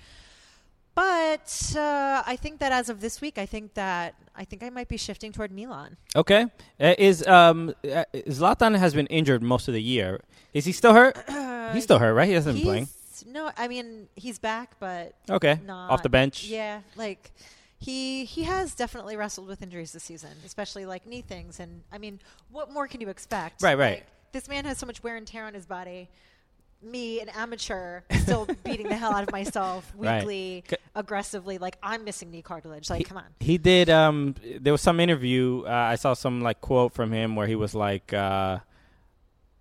[0.99, 4.69] But uh, I think that as of this week, I think that I think I
[4.69, 5.95] might be shifting toward Milan.
[6.13, 6.47] Okay.
[6.77, 10.19] Uh, is um uh, Zlatan has been injured most of the year.
[10.53, 11.15] Is he still hurt?
[11.73, 12.27] He's still hurt, right?
[12.27, 12.87] He hasn't been playing.
[13.25, 15.59] No, I mean he's back, but Okay.
[15.65, 16.43] not Off the bench.
[16.43, 17.31] Yeah, like
[17.77, 21.61] he he has definitely wrestled with injuries this season, especially like knee things.
[21.61, 22.19] And I mean,
[22.51, 23.63] what more can you expect?
[23.63, 23.99] Right, right.
[23.99, 26.09] Like, this man has so much wear and tear on his body.
[26.81, 30.19] Me, an amateur, still beating the hell out of myself Right.
[30.19, 31.57] weekly, C- aggressively.
[31.57, 32.89] Like I'm missing knee cartilage.
[32.89, 33.25] Like, come on.
[33.39, 33.89] He did.
[33.89, 35.63] Um, there was some interview.
[35.65, 38.59] Uh, I saw some like quote from him where he was like, uh,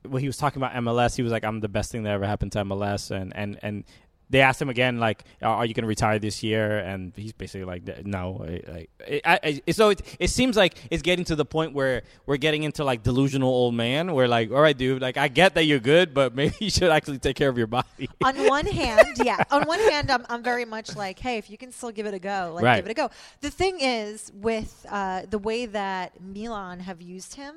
[0.07, 2.25] when he was talking about MLS, he was like, "I'm the best thing that ever
[2.25, 3.85] happened to MLS," and and and
[4.31, 7.64] they asked him again, like, "Are you going to retire this year?" And he's basically
[7.64, 8.87] like, "No." I,
[9.24, 12.62] I, I, so it it seems like it's getting to the point where we're getting
[12.64, 14.12] into like delusional old man.
[14.12, 16.91] Where like, all right, dude, like I get that you're good, but maybe you should
[16.91, 18.09] actually take care of your body.
[18.24, 19.43] on one hand, yeah.
[19.51, 22.14] On one hand, I'm, I'm very much like, hey, if you can still give it
[22.14, 22.76] a go, like Right.
[22.76, 23.11] give it a go.
[23.41, 27.55] The thing is, with uh, the way that Milan have used him,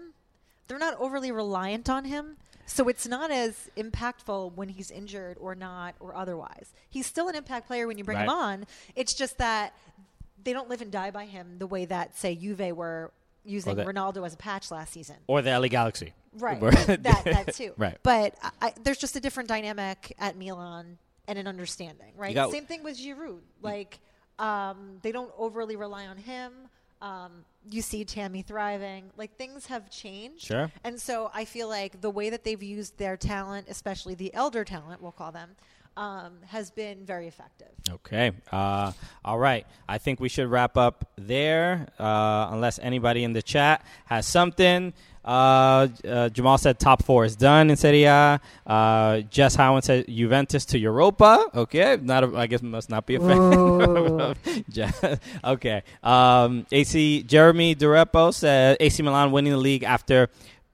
[0.68, 2.38] they're not overly reliant on him.
[2.72, 6.72] So it's not as impactful when he's injured or not or otherwise.
[6.90, 8.66] He's still an impact player when you bring him on.
[8.96, 9.74] It's just that
[10.44, 13.12] they don't live and die by him the way that, say, Juve were
[13.44, 15.18] using that- Ronaldo as a patch last season.
[15.28, 16.14] or the LA Galaxy.
[16.38, 16.62] Right.
[16.62, 17.74] Where- that that too.
[17.78, 17.98] Right.
[18.04, 20.98] But I, I, there's just a different dynamic at Milan
[21.28, 22.14] and an understanding.
[22.16, 22.34] Right.
[22.34, 23.42] got- Same thing with Giroud.
[23.62, 24.00] Like
[24.40, 26.54] um, they don't overly rely on him.
[27.02, 29.10] Um, you see Tammy thriving.
[29.18, 30.46] Like things have changed.
[30.46, 30.72] Sure.
[30.84, 34.64] And so I feel like the way that they've used their talent, especially the elder
[34.64, 35.52] talent, we'll call them,
[35.98, 37.68] um, has been very effective.
[37.90, 38.32] Okay.
[38.52, 38.92] Uh,
[39.26, 39.66] all right.
[39.90, 44.94] I think we should wrap up there, uh, unless anybody in the chat has something.
[45.24, 48.40] Uh, uh, Jamal said top four is done in Serie A.
[48.66, 51.46] Uh, Jess Howen said Juventus to Europa.
[51.54, 54.36] Okay, not a, I guess must not be a fan.
[55.44, 55.84] Okay.
[56.04, 60.30] Um, AC Jeremy Durepo said AC Milan winning the league after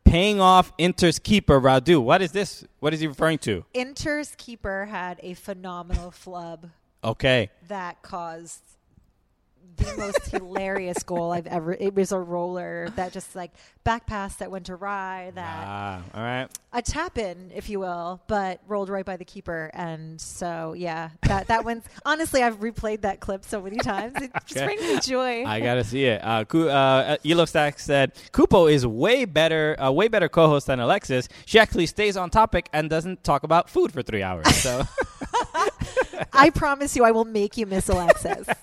[0.06, 2.02] paying off Inter's keeper Radu.
[2.02, 2.64] What is this?
[2.80, 3.66] What is he referring to?
[3.74, 6.70] Inter's keeper had a phenomenal flub
[7.04, 7.50] Okay.
[7.68, 8.62] that caused
[9.78, 11.74] the most hilarious goal I've ever.
[11.74, 13.52] It was a roller that just like
[13.84, 16.48] back pass that went awry, that Ah, all right.
[16.74, 19.72] a tap in, if you will, but rolled right by the keeper.
[19.74, 24.16] And so, yeah, that that one's honestly, I've replayed that clip so many times.
[24.22, 25.46] It just brings me joy.
[25.46, 26.22] I gotta see it.
[26.24, 30.80] Uh, Ku- uh, Elo Stack said Cupo is way better, a way better co-host than
[30.80, 31.30] Alexis.
[31.46, 34.48] She actually stays on topic and doesn't talk about food for three hours.
[34.56, 34.84] So,
[36.34, 38.48] I promise you, I will make you miss Alexis.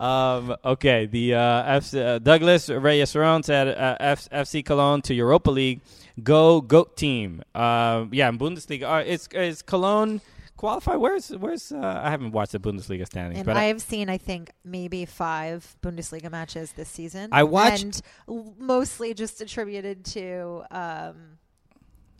[0.00, 1.06] um, okay.
[1.06, 5.80] The uh, F- uh, Douglas Reyes Ron said uh, F- FC Cologne to Europa League.
[6.22, 7.42] Go goat team.
[7.54, 8.82] Uh, yeah, in Bundesliga.
[9.00, 10.20] Uh, is is Cologne
[10.56, 10.98] qualified?
[10.98, 11.72] Where's where's?
[11.72, 15.06] Uh, I haven't watched the Bundesliga standings, And but I have seen, I think, maybe
[15.06, 17.30] five Bundesliga matches this season.
[17.32, 20.64] I watched- and mostly just attributed to.
[20.70, 21.38] Um,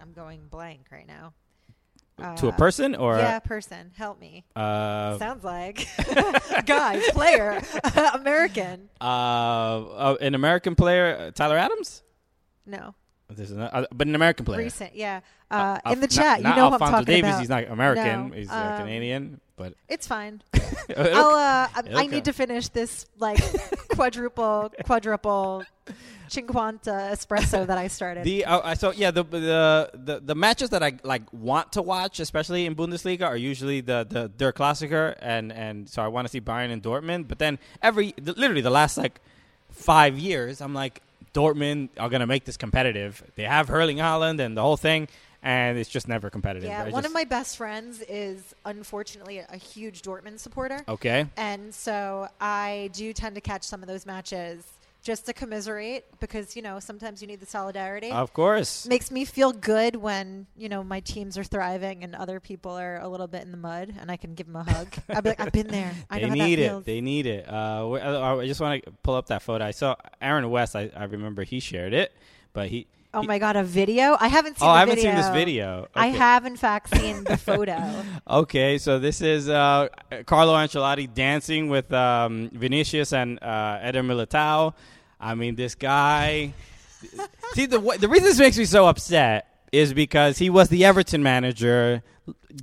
[0.00, 1.34] I'm going blank right now.
[2.36, 3.90] To a Uh, person or yeah, person.
[3.96, 4.44] Help me.
[4.56, 5.86] uh, Sounds like
[6.66, 7.60] guy, player,
[8.14, 8.88] American.
[9.00, 12.02] uh, uh, an American player, uh, Tyler Adams.
[12.66, 12.94] No,
[13.28, 14.58] not, uh, but an American player.
[14.58, 14.94] recent.
[14.94, 15.20] Yeah,
[15.50, 17.30] uh, Uh, in the chat, not you know what I'm Alfonso talking Davies.
[17.30, 17.40] about.
[17.40, 18.28] He's not American.
[18.30, 19.40] No, He's uh, um, Canadian.
[19.56, 20.42] But It's fine.
[20.96, 21.34] I'll.
[21.36, 23.38] Uh, I, I need to finish this like
[23.90, 25.64] quadruple, quadruple,
[26.28, 28.24] cinquanta espresso that I started.
[28.30, 31.82] the uh, I- so yeah the, the the the matches that I like want to
[31.82, 36.26] watch, especially in Bundesliga, are usually the the Der Klassiker, and and so I want
[36.26, 37.28] to see Bayern and Dortmund.
[37.28, 39.20] But then every literally the last like
[39.70, 41.02] five years, I'm like
[41.34, 43.22] Dortmund are gonna make this competitive.
[43.36, 45.08] They have Erling Haaland and the whole thing.
[45.44, 46.68] And it's just never competitive.
[46.68, 50.78] yeah, I one of my best friends is unfortunately a huge Dortmund supporter.
[50.86, 51.26] okay.
[51.36, 54.62] And so I do tend to catch some of those matches
[55.02, 58.10] just to commiserate because you know sometimes you need the solidarity.
[58.10, 58.86] Of course.
[58.86, 62.98] Makes me feel good when you know my teams are thriving and other people are
[63.00, 64.88] a little bit in the mud, and I can give them a hug.
[65.08, 65.92] I'll be like, I've been there.
[66.08, 66.68] I they need it.
[66.68, 66.84] feels.
[66.84, 67.48] They need it.
[67.48, 69.64] Uh, uh, I just want to pull up that photo.
[69.64, 70.76] I saw Aaron West.
[70.76, 72.12] I, I remember he shared it,
[72.52, 72.86] but he.
[73.14, 74.16] Oh my god, a video!
[74.18, 74.66] I haven't seen.
[74.66, 74.68] The video.
[74.68, 75.10] Oh, I haven't video.
[75.10, 75.88] seen this video.
[75.94, 78.04] I have in fact seen the photo.
[78.28, 79.88] Okay, so this is uh,
[80.26, 84.74] Carlo Ancelotti dancing with um, Vinicius and uh, Eder Militao.
[85.20, 86.52] I mean, this guy.
[87.54, 91.22] See, the the reason this makes me so upset is because he was the Everton
[91.22, 92.02] manager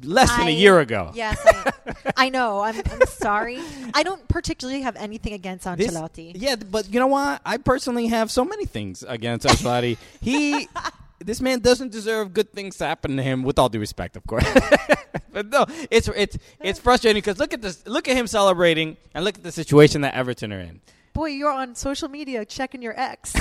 [0.03, 1.11] less than a year ago.
[1.13, 1.73] Yes, I,
[2.17, 2.61] I know.
[2.61, 3.59] I'm, I'm sorry.
[3.93, 6.33] I don't particularly have anything against This- Ancelotti.
[6.35, 7.41] yeah, but you know what?
[7.45, 9.97] I personally have so many things against Ancelotti.
[10.21, 10.67] he,
[11.19, 13.43] this man doesn't deserve good things to happen to him.
[13.43, 14.45] With all due respect, of course.
[15.33, 17.85] but no, it's it's it's frustrating because look at this.
[17.87, 20.81] Look at him celebrating, and look at the situation that Everton are in.
[21.13, 23.33] Boy, you're on social media checking your ex.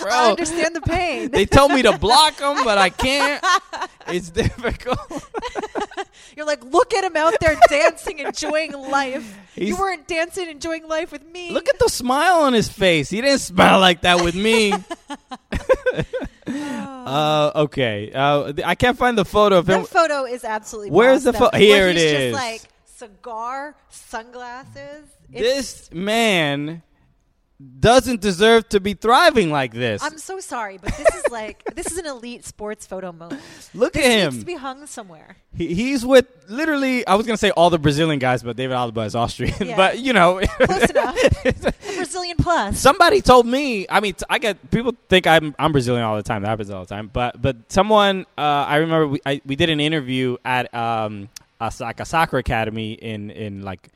[0.00, 1.30] Bro, I understand the pain.
[1.30, 3.44] they told me to block him, but I can't.
[4.14, 4.98] It's difficult.
[6.36, 9.38] You're like, look at him out there dancing, enjoying life.
[9.54, 11.50] He's- you weren't dancing, enjoying life with me.
[11.50, 13.10] Look at the smile on his face.
[13.10, 14.72] He didn't smile like that with me.
[16.46, 18.10] uh, okay.
[18.14, 19.82] Uh, th- I can't find the photo of him.
[19.82, 20.90] that photo is absolutely.
[20.90, 21.58] Where's the pho- though.
[21.58, 22.32] Here it is.
[22.32, 25.04] Just like cigar, sunglasses.
[25.32, 26.82] It's- This man
[27.80, 30.02] doesn't deserve to be thriving like this.
[30.02, 33.42] I'm so sorry, but this is like this is an elite sports photo moment.
[33.74, 34.32] Look This at him.
[34.32, 35.36] needs to be hung somewhere.
[35.56, 38.74] He, he's with literally, I was going to say all the Brazilian guys, but David
[38.76, 39.54] Alaba is Austrian.
[39.60, 39.76] Yeah.
[39.76, 40.40] But, you know.
[40.40, 41.16] Close enough.
[41.96, 42.78] Brazilian plus.
[42.78, 43.86] Somebody told me.
[43.88, 46.42] I mean, I get people think I'm I'm Brazilian all the time.
[46.42, 47.10] That happens all the time.
[47.12, 51.28] But but someone uh, I remember we I, we did an interview at um
[51.60, 53.88] a, like a soccer academy in in like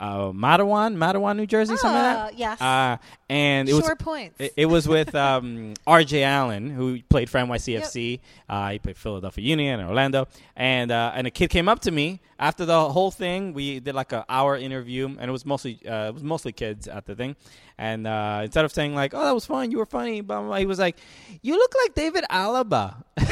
[0.00, 2.38] uh, Matawan, Matawan, New Jersey, something like that.
[2.38, 2.60] yes.
[2.60, 2.96] Uh,
[3.28, 4.36] and it was points.
[4.38, 6.22] it, it was with um, R.J.
[6.22, 8.20] Allen, who played for NYCFC.
[8.48, 10.28] Uh, he played Philadelphia Union and Orlando.
[10.56, 13.54] And uh, and a kid came up to me after the whole thing.
[13.54, 16.86] We did like an hour interview, and it was mostly uh, it was mostly kids
[16.86, 17.36] at the thing.
[17.76, 20.48] And uh, instead of saying like, "Oh, that was fun, you were funny," blah, blah,
[20.48, 20.96] blah, he was like,
[21.42, 23.02] "You look like David Alaba."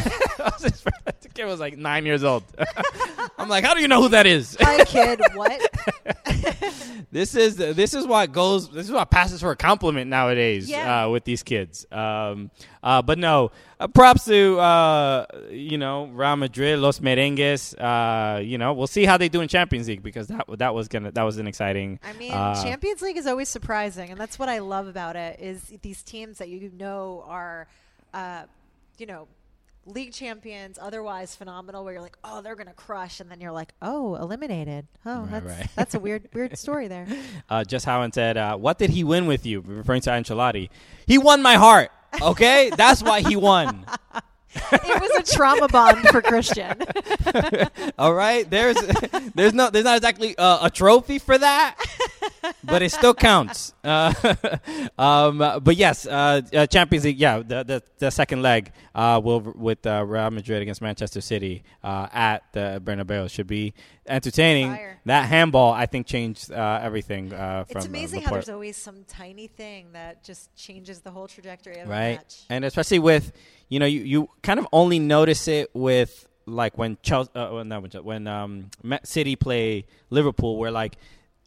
[1.22, 2.42] The kid was like nine years old.
[3.38, 5.20] I'm like, "How do you know who that is?" Hi, kid.
[5.34, 5.60] What?
[7.10, 8.70] This is this is what goes.
[8.70, 11.04] This is what passes for a compliment nowadays Yeah.
[11.04, 11.86] uh, with these kids.
[11.92, 12.50] Um,
[12.82, 17.74] uh, but no, uh, props to uh, you know Real Madrid, Los Merengues.
[17.78, 20.88] Uh, you know, we'll see how they do in Champions League because that that was
[20.88, 22.00] gonna that was an exciting.
[22.02, 25.38] I mean, uh, Champions League is always surprising, and that's what I love about it.
[25.40, 27.68] Is these teams that you know are,
[28.12, 28.42] uh,
[28.98, 29.28] you know,
[29.86, 31.84] league champions, otherwise phenomenal.
[31.84, 34.86] Where you're like, oh, they're gonna crush, and then you're like, oh, eliminated.
[35.06, 35.68] Oh, Right, that's right.
[35.76, 37.06] that's a weird weird story there.
[37.48, 40.68] Uh, Just Howen said, uh, "What did he win with you?" Referring to Ancelotti.
[41.06, 41.90] He won my heart.
[42.20, 43.86] Okay, that's why he won.
[44.72, 46.82] it was a trauma bond for Christian.
[47.98, 48.76] All right, there's
[49.34, 51.76] there's no there's not exactly uh, a trophy for that,
[52.62, 53.72] but it still counts.
[53.82, 54.12] Uh,
[54.98, 57.18] um, but yes, uh, uh, Champions League.
[57.18, 61.64] Yeah, the the, the second leg uh, will with uh, Real Madrid against Manchester City
[61.82, 63.72] uh, at the Bernabeu should be
[64.06, 64.70] entertaining.
[64.70, 65.00] Fire.
[65.04, 67.32] That handball, I think, changed uh, everything.
[67.32, 71.10] Uh, from it's uh, amazing how there's always some tiny thing that just changes the
[71.10, 72.16] whole trajectory of a right?
[72.16, 72.42] match.
[72.48, 73.32] And especially with
[73.68, 77.64] you know you, you kind of only notice it with like when Chelsea, uh, well,
[77.64, 78.70] not when Chelsea, when um,
[79.04, 80.96] City play Liverpool, where like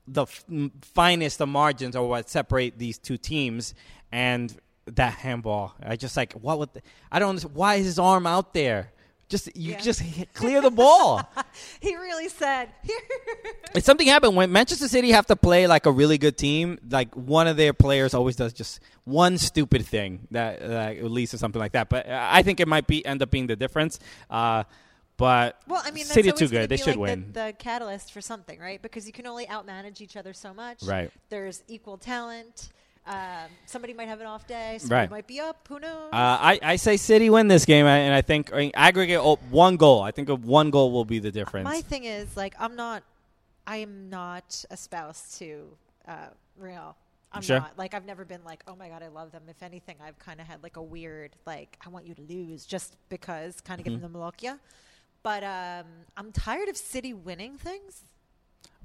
[0.07, 0.45] the f-
[0.81, 3.73] finest of margins are what separate these two teams,
[4.11, 4.55] and
[4.85, 5.75] that handball.
[5.81, 8.91] I just like what would the, I don't understand why is his arm out there.
[9.27, 9.79] Just you Yeah.
[9.79, 11.27] just hit, clear the ball.
[11.79, 12.69] he really said,
[13.75, 17.13] If something happened when Manchester City have to play like a really good team, like
[17.15, 21.59] one of their players always does just one stupid thing that, that leads to something
[21.59, 21.89] like that.
[21.89, 23.99] But uh, I think it might be end up being the difference.
[24.29, 24.63] Uh,
[25.17, 27.31] but Well, I mean, that's City too good; they should like win.
[27.31, 28.81] The, the catalyst for something, right?
[28.81, 30.83] Because you can only outmanage each other so much.
[30.83, 31.09] Right.
[31.29, 32.69] There's equal talent.
[33.07, 34.77] Um, somebody might have an off day.
[34.79, 35.09] Somebody Right.
[35.11, 35.65] might be up.
[35.69, 36.09] Who knows?
[36.11, 39.35] Uh, I, I say City win this game, and I think I mean, aggregate oh,
[39.51, 40.01] one goal.
[40.01, 41.65] I think of one goal will be the difference.
[41.65, 43.03] My thing is, like, I'm not.
[43.67, 45.65] I am not a spouse to
[46.07, 46.27] uh,
[46.57, 46.95] Real.
[47.31, 47.59] I'm Sure.
[47.59, 47.77] not.
[47.77, 49.43] Like, I've never been like, oh my god, I love them.
[49.49, 52.65] If anything, I've kind of had like a weird, like, I want you to lose
[52.65, 53.95] just because, kind of Mm-hmm.
[54.01, 54.59] giving them Lokia.
[55.21, 58.03] But um, I'm tired of City winning things.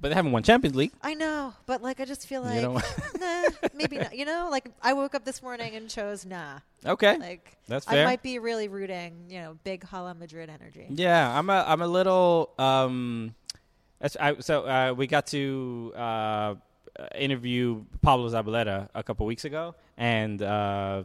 [0.00, 0.92] But they haven't won Champions League.
[1.02, 2.74] I know, but like I just feel like don't
[3.20, 3.42] nah,
[3.74, 4.16] maybe not.
[4.16, 6.60] You know, like I woke up this morning and chose nah.
[6.86, 7.92] Okay, Like That's fair.
[7.92, 8.06] I fair.
[8.06, 10.86] might be really rooting, you know, big Hala Madrid energy.
[10.90, 13.34] Yeah, I'm a I'm a little um
[14.00, 16.54] that's- I, so uh, we got to uh, uh,
[17.18, 21.04] interview Pablo Zabaleta a couple weeks ago, and uh,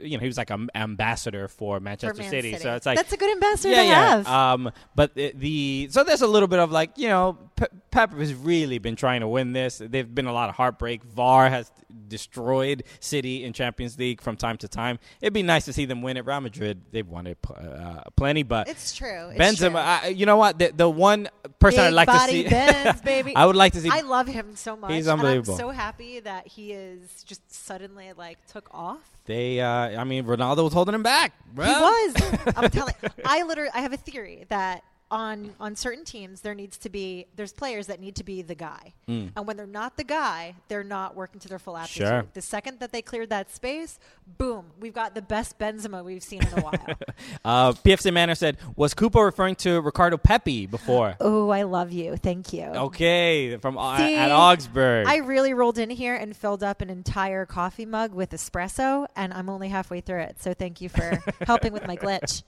[0.00, 2.52] you know he was like an ambassador for Manchester For Man City.
[2.52, 2.62] City.
[2.62, 4.08] So it's like That's a good ambassador yeah, to yeah.
[4.16, 4.26] have.
[4.26, 8.12] Um, but the, the so there's a little bit of like you know Pe- Pep
[8.12, 9.80] has really been trying to win this.
[9.84, 11.04] There've been a lot of heartbreak.
[11.04, 11.70] VAR has
[12.08, 14.98] destroyed City in Champions League from time to time.
[15.20, 16.26] It'd be nice to see them win it.
[16.26, 19.30] Real Madrid they've won it uh, plenty, but it's true.
[19.30, 19.70] It's Benzema.
[19.70, 19.78] true.
[19.78, 20.58] I, you know what?
[20.58, 21.28] The, the one
[21.58, 22.48] person I'd like to see.
[22.48, 23.34] Benz, baby.
[23.34, 23.90] I would like to see.
[23.90, 24.92] I love him so much.
[24.92, 25.54] He's unbelievable.
[25.54, 29.00] I'm so happy that he is just suddenly like took off.
[29.26, 29.60] they.
[29.60, 31.32] Uh, I mean, Ronaldo was holding him back.
[31.54, 32.14] He was.
[32.56, 32.94] I'm telling.
[33.24, 33.70] I literally.
[33.74, 37.86] I have a theory that on on certain teams there needs to be there's players
[37.86, 41.40] that need to be the guy, and when they're not the guy, they're not working
[41.40, 42.06] to their full aptitude.
[42.06, 42.26] Sure.
[42.34, 43.98] The second that they cleared that space,
[44.38, 46.78] boom, we've got the best Benzema we've seen in a while.
[47.44, 52.16] Uh, PFC Manor said, "Was Cooper referring to Ricardo Pepi before?" oh, I love you.
[52.16, 52.64] Thank you.
[52.64, 55.06] Okay, from uh, See, at Augsburg.
[55.06, 59.32] I really rolled in here and filled up an entire coffee mug with espresso, and
[59.32, 60.36] I'm only halfway through it.
[60.40, 62.42] So thank you for helping with my glitch.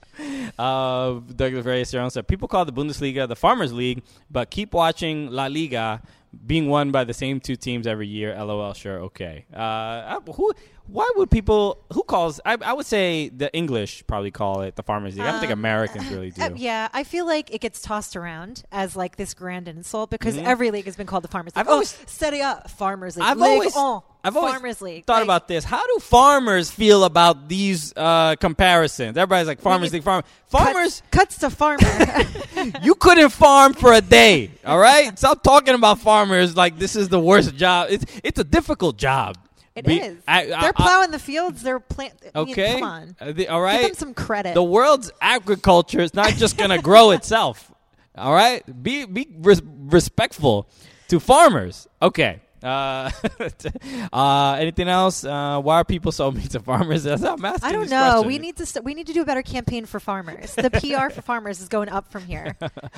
[0.57, 5.47] Uh, Douglas Reyes said, People call the Bundesliga the Farmers League, but keep watching La
[5.47, 6.01] Liga
[6.45, 8.35] being won by the same two teams every year.
[8.43, 9.45] LOL, sure, okay.
[9.53, 10.53] Uh, uh, who?
[10.91, 11.77] Why would people?
[11.93, 12.41] Who calls?
[12.45, 15.25] I, I would say the English probably call it the Farmers League.
[15.25, 16.41] I don't think Um, Americans really do.
[16.41, 20.35] Uh, yeah, I feel like it gets tossed around as like this grand insult because
[20.35, 20.43] Mhm.
[20.43, 21.61] every league has been called the Farmers League.
[21.61, 23.25] I've oh, always- Serie A, Farmers League.
[23.25, 25.05] I've Ligue always, 1, I've always Farmers League.
[25.05, 25.63] thought Like, about this.
[25.63, 29.17] How do farmers feel about these uh, comparisons?
[29.17, 30.23] Everybody's like Farmers League, farm.
[30.47, 31.79] Farmers, cuts to farmer.
[32.83, 34.51] you couldn't farm for a day.
[34.65, 37.87] All right, stop talking about farmers like this is the worst job.
[37.89, 39.37] It's it's a difficult job.
[39.85, 40.15] It is.
[40.17, 41.61] Be- I- I- They're I- plowing the fields.
[41.63, 42.13] They're plant.
[42.35, 42.73] I mean, Okay.
[42.79, 43.15] come on.
[43.19, 44.53] Uh, the- all Give them some credit.
[44.53, 47.71] The world's agriculture is not just going to grow itself.
[48.17, 48.63] All right.
[48.83, 50.67] Be be res- respectful
[51.07, 51.87] to farmers.
[52.01, 52.41] Okay.
[52.63, 53.09] Uh,
[54.13, 55.23] uh, anything else?
[55.23, 57.03] Uh, why are people so mean to farmers?
[57.05, 58.21] That's I'm I don't know.
[58.21, 58.25] questions.
[58.25, 60.53] We need to st- we need to do a better campaign for farmers.
[60.55, 62.55] The PR for farmers is going up from here.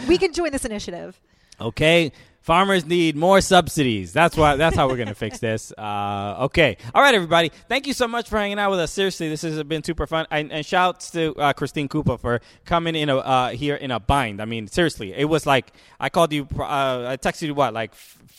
[0.08, 1.20] We can join this initiative.
[1.62, 2.12] Okay.
[2.44, 4.12] Farmers need more subsidies.
[4.12, 4.58] That's why.
[4.58, 5.72] That's how we're gonna fix this.
[5.84, 6.78] Uh, okay.
[6.96, 7.52] All right, everybody.
[7.68, 8.92] Thank you so much for hanging out with us.
[8.92, 10.26] Seriously, this has been super fun.
[10.32, 14.00] And, and shouts to uh, Christine Cupo for coming in a, uh, here in a
[14.00, 14.42] bind.
[14.42, 16.48] I mean, seriously, it was like I called you.
[16.58, 17.94] Uh, I texted you what, like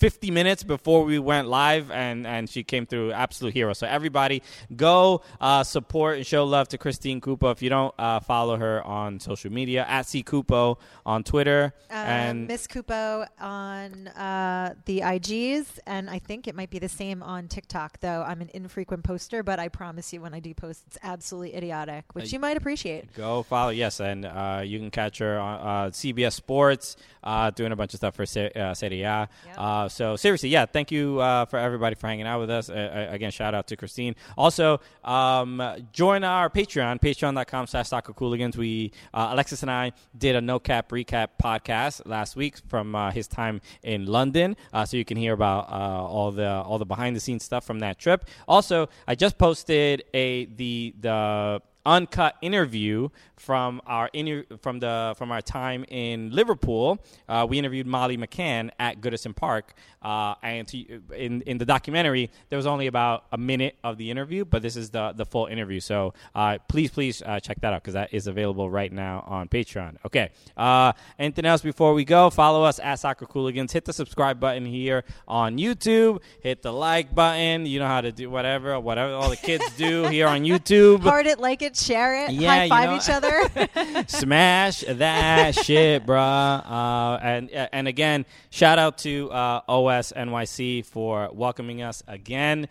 [0.05, 3.73] 50 minutes before we went live, and and she came through absolute hero.
[3.73, 4.43] So everybody,
[4.77, 7.49] go uh, support and show love to Christine Cupo.
[7.51, 10.77] If you don't uh, follow her on social media, at C Cupo
[11.07, 16.69] on Twitter Um, and Miss Cupo on uh, the IGs, and I think it might
[16.69, 18.01] be the same on TikTok.
[18.01, 21.57] Though I'm an infrequent poster, but I promise you, when I do post, it's absolutely
[21.57, 23.15] idiotic, which Uh, you might appreciate.
[23.15, 27.73] Go follow, yes, and uh, you can catch her on uh, CBS Sports, uh, doing
[27.73, 29.31] a bunch of stuff for Se- uh, Serie A.
[29.47, 29.59] Yep.
[29.95, 32.69] So seriously, yeah, thank you uh, for everybody for hanging out with us.
[32.69, 34.17] Uh, again, shout out to Christine.
[34.37, 35.63] Also, um,
[35.93, 38.57] join our Patreon, patreon.com slash soccer cooligans.
[38.57, 43.13] We, uh, Alexis and I did a no cap recap podcast last week from uh,
[43.13, 47.15] his time in London, uh, so you can hear about all the all the behind
[47.15, 48.25] the scenes stuff from that trip.
[48.49, 55.31] Also, I just posted a the the uncut interview from our inter- from the from
[55.33, 56.99] our time in Liverpool.
[57.29, 62.31] Uh, we interviewed Molly McCann at Goodison Park, uh, and to, in in the documentary
[62.49, 65.47] there was only about a minute of the interview, but this is the the full
[65.47, 65.81] interview.
[65.81, 69.49] So uh, please please uh, check that out because that is available right now on
[69.49, 69.97] Patreon.
[70.07, 70.31] Okay.
[70.57, 72.31] Uh, anything else before we go?
[72.31, 73.73] Follow us at Soccer Cooligans.
[73.73, 76.21] Hit the subscribe button here on YouTube.
[76.41, 77.67] Hit the like button.
[77.67, 81.01] You know how to do whatever whatever all the kids do here on YouTube.
[81.01, 84.05] Heart it, like it, share it, Yeah, high you five know- each other.
[84.09, 86.63] Smash that shit, bruh.
[86.71, 92.69] Uh, and and again, shout out to uh, OS NYC for welcoming us again.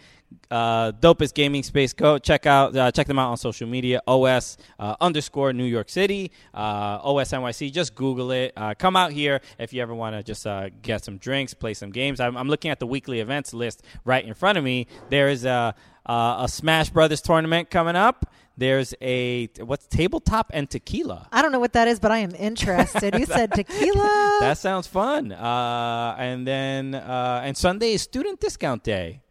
[0.50, 1.94] Uh, dopest gaming space.
[1.94, 4.02] Go check out uh, check them out on social media.
[4.08, 6.32] OS uh, underscore New York City.
[6.54, 7.72] Uh, OS NYC.
[7.72, 8.52] Just Google it.
[8.58, 11.76] Uh, come out here if you ever want to just uh, get some drinks, play
[11.76, 12.20] some games.
[12.20, 14.88] I'm, I'm looking at the weekly events list right in front of me.
[15.10, 15.76] There is a
[16.06, 18.26] uh, a Smash Brothers tournament coming up.
[18.56, 21.28] There's a what's tabletop and tequila.
[21.32, 23.16] I don't know what that is, but I am interested.
[23.18, 24.38] You said tequila.
[24.42, 25.32] That sounds fun.
[25.32, 29.22] Uh, and then uh, and Sunday is student discount day.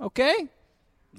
[0.00, 0.48] Okay,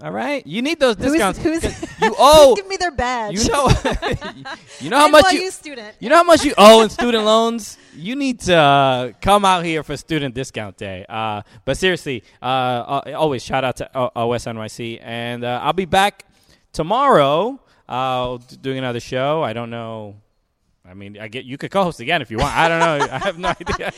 [0.01, 0.45] all right.
[0.47, 1.39] You need those discounts.
[1.39, 2.55] who's- 'Cause you owe.
[2.55, 3.43] Give me their badge.
[3.43, 3.67] You know.
[4.79, 5.51] you know how much you.
[5.51, 5.95] student.
[5.99, 7.77] You know how much you owe in student loans.
[7.95, 11.05] You need to uh, come out here for student discount day.
[11.09, 15.85] Uh, but seriously, uh, uh, always shout out to O- OSNYC, and uh, I'll be
[15.85, 16.23] back
[16.71, 17.59] tomorrow
[17.89, 19.43] uh, doing another show.
[19.43, 20.15] I don't know.
[20.89, 22.55] I mean, I get you could co-host again if you want.
[22.55, 23.07] I don't know.
[23.11, 23.91] I have no idea.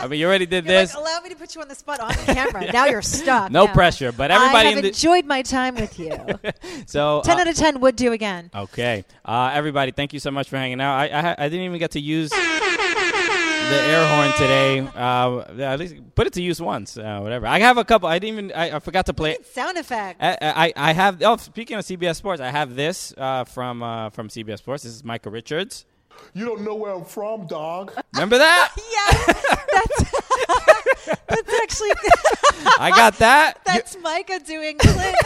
[0.00, 0.94] I mean, you already did You're this.
[0.94, 2.72] like, allow me to put you on the spot on camera.
[2.72, 3.50] Now you're stuck.
[3.50, 6.16] No Now, pressure, but everybody I have in the- enjoyed my time with you.
[6.86, 8.50] so ten uh, out of ten would do again.
[8.54, 10.94] Okay, uh, everybody, thank you so much for hanging out.
[10.96, 14.80] I I, I didn't even get to use the air horn today.
[14.94, 16.96] Uh, at least put it to use once.
[16.96, 17.46] Uh, whatever.
[17.46, 18.08] I have a couple.
[18.08, 18.52] I didn't even.
[18.52, 19.32] I, I forgot to play.
[19.32, 19.46] it.
[19.46, 20.22] Sound effect.
[20.22, 21.22] I, I I have.
[21.22, 24.84] Oh, speaking of CBS Sports, I have this uh, from uh, from CBS Sports.
[24.84, 25.84] This is Micah Richards.
[26.34, 27.92] You don't know where I'm from, dog.
[28.14, 28.72] Remember that?
[28.92, 29.32] yeah.
[29.72, 31.90] that's that's actually
[32.78, 33.60] I got that.
[33.64, 35.16] that's Micah doing Clint.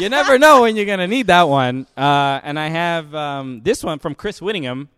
[0.00, 1.86] you never know when you're gonna need that one.
[1.96, 4.88] Uh, and I have um, this one from Chris Wittingham.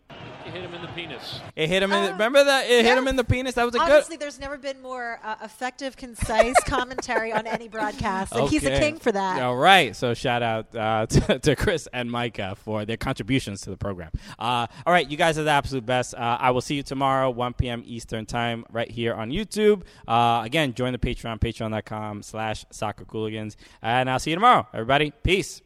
[0.99, 1.41] You hit him in the penis.
[1.57, 2.03] It hit him in.
[2.03, 2.69] The, Oh, remember that?
[2.69, 3.55] It hit him in the penis.
[3.55, 3.95] That was a Honestly, good.
[3.97, 8.79] Honestly, there's never been more uh, effective, concise commentary on any broadcast, and he's a
[8.79, 9.43] king for that.
[9.43, 9.95] All right.
[9.95, 14.11] So shout out uh, to, to Chris and Micah for their contributions to the program.
[14.39, 16.15] Uh, all right, you guys are the absolute best.
[16.15, 17.83] Uh, I will see you tomorrow, 1 p.m.
[17.87, 19.83] Eastern time, right here on YouTube.
[20.07, 23.57] Uh, again, join the Patreon, patreon.com slash soccer cooligans.
[23.83, 25.13] And I'll see you tomorrow, everybody.
[25.23, 25.63] Peace.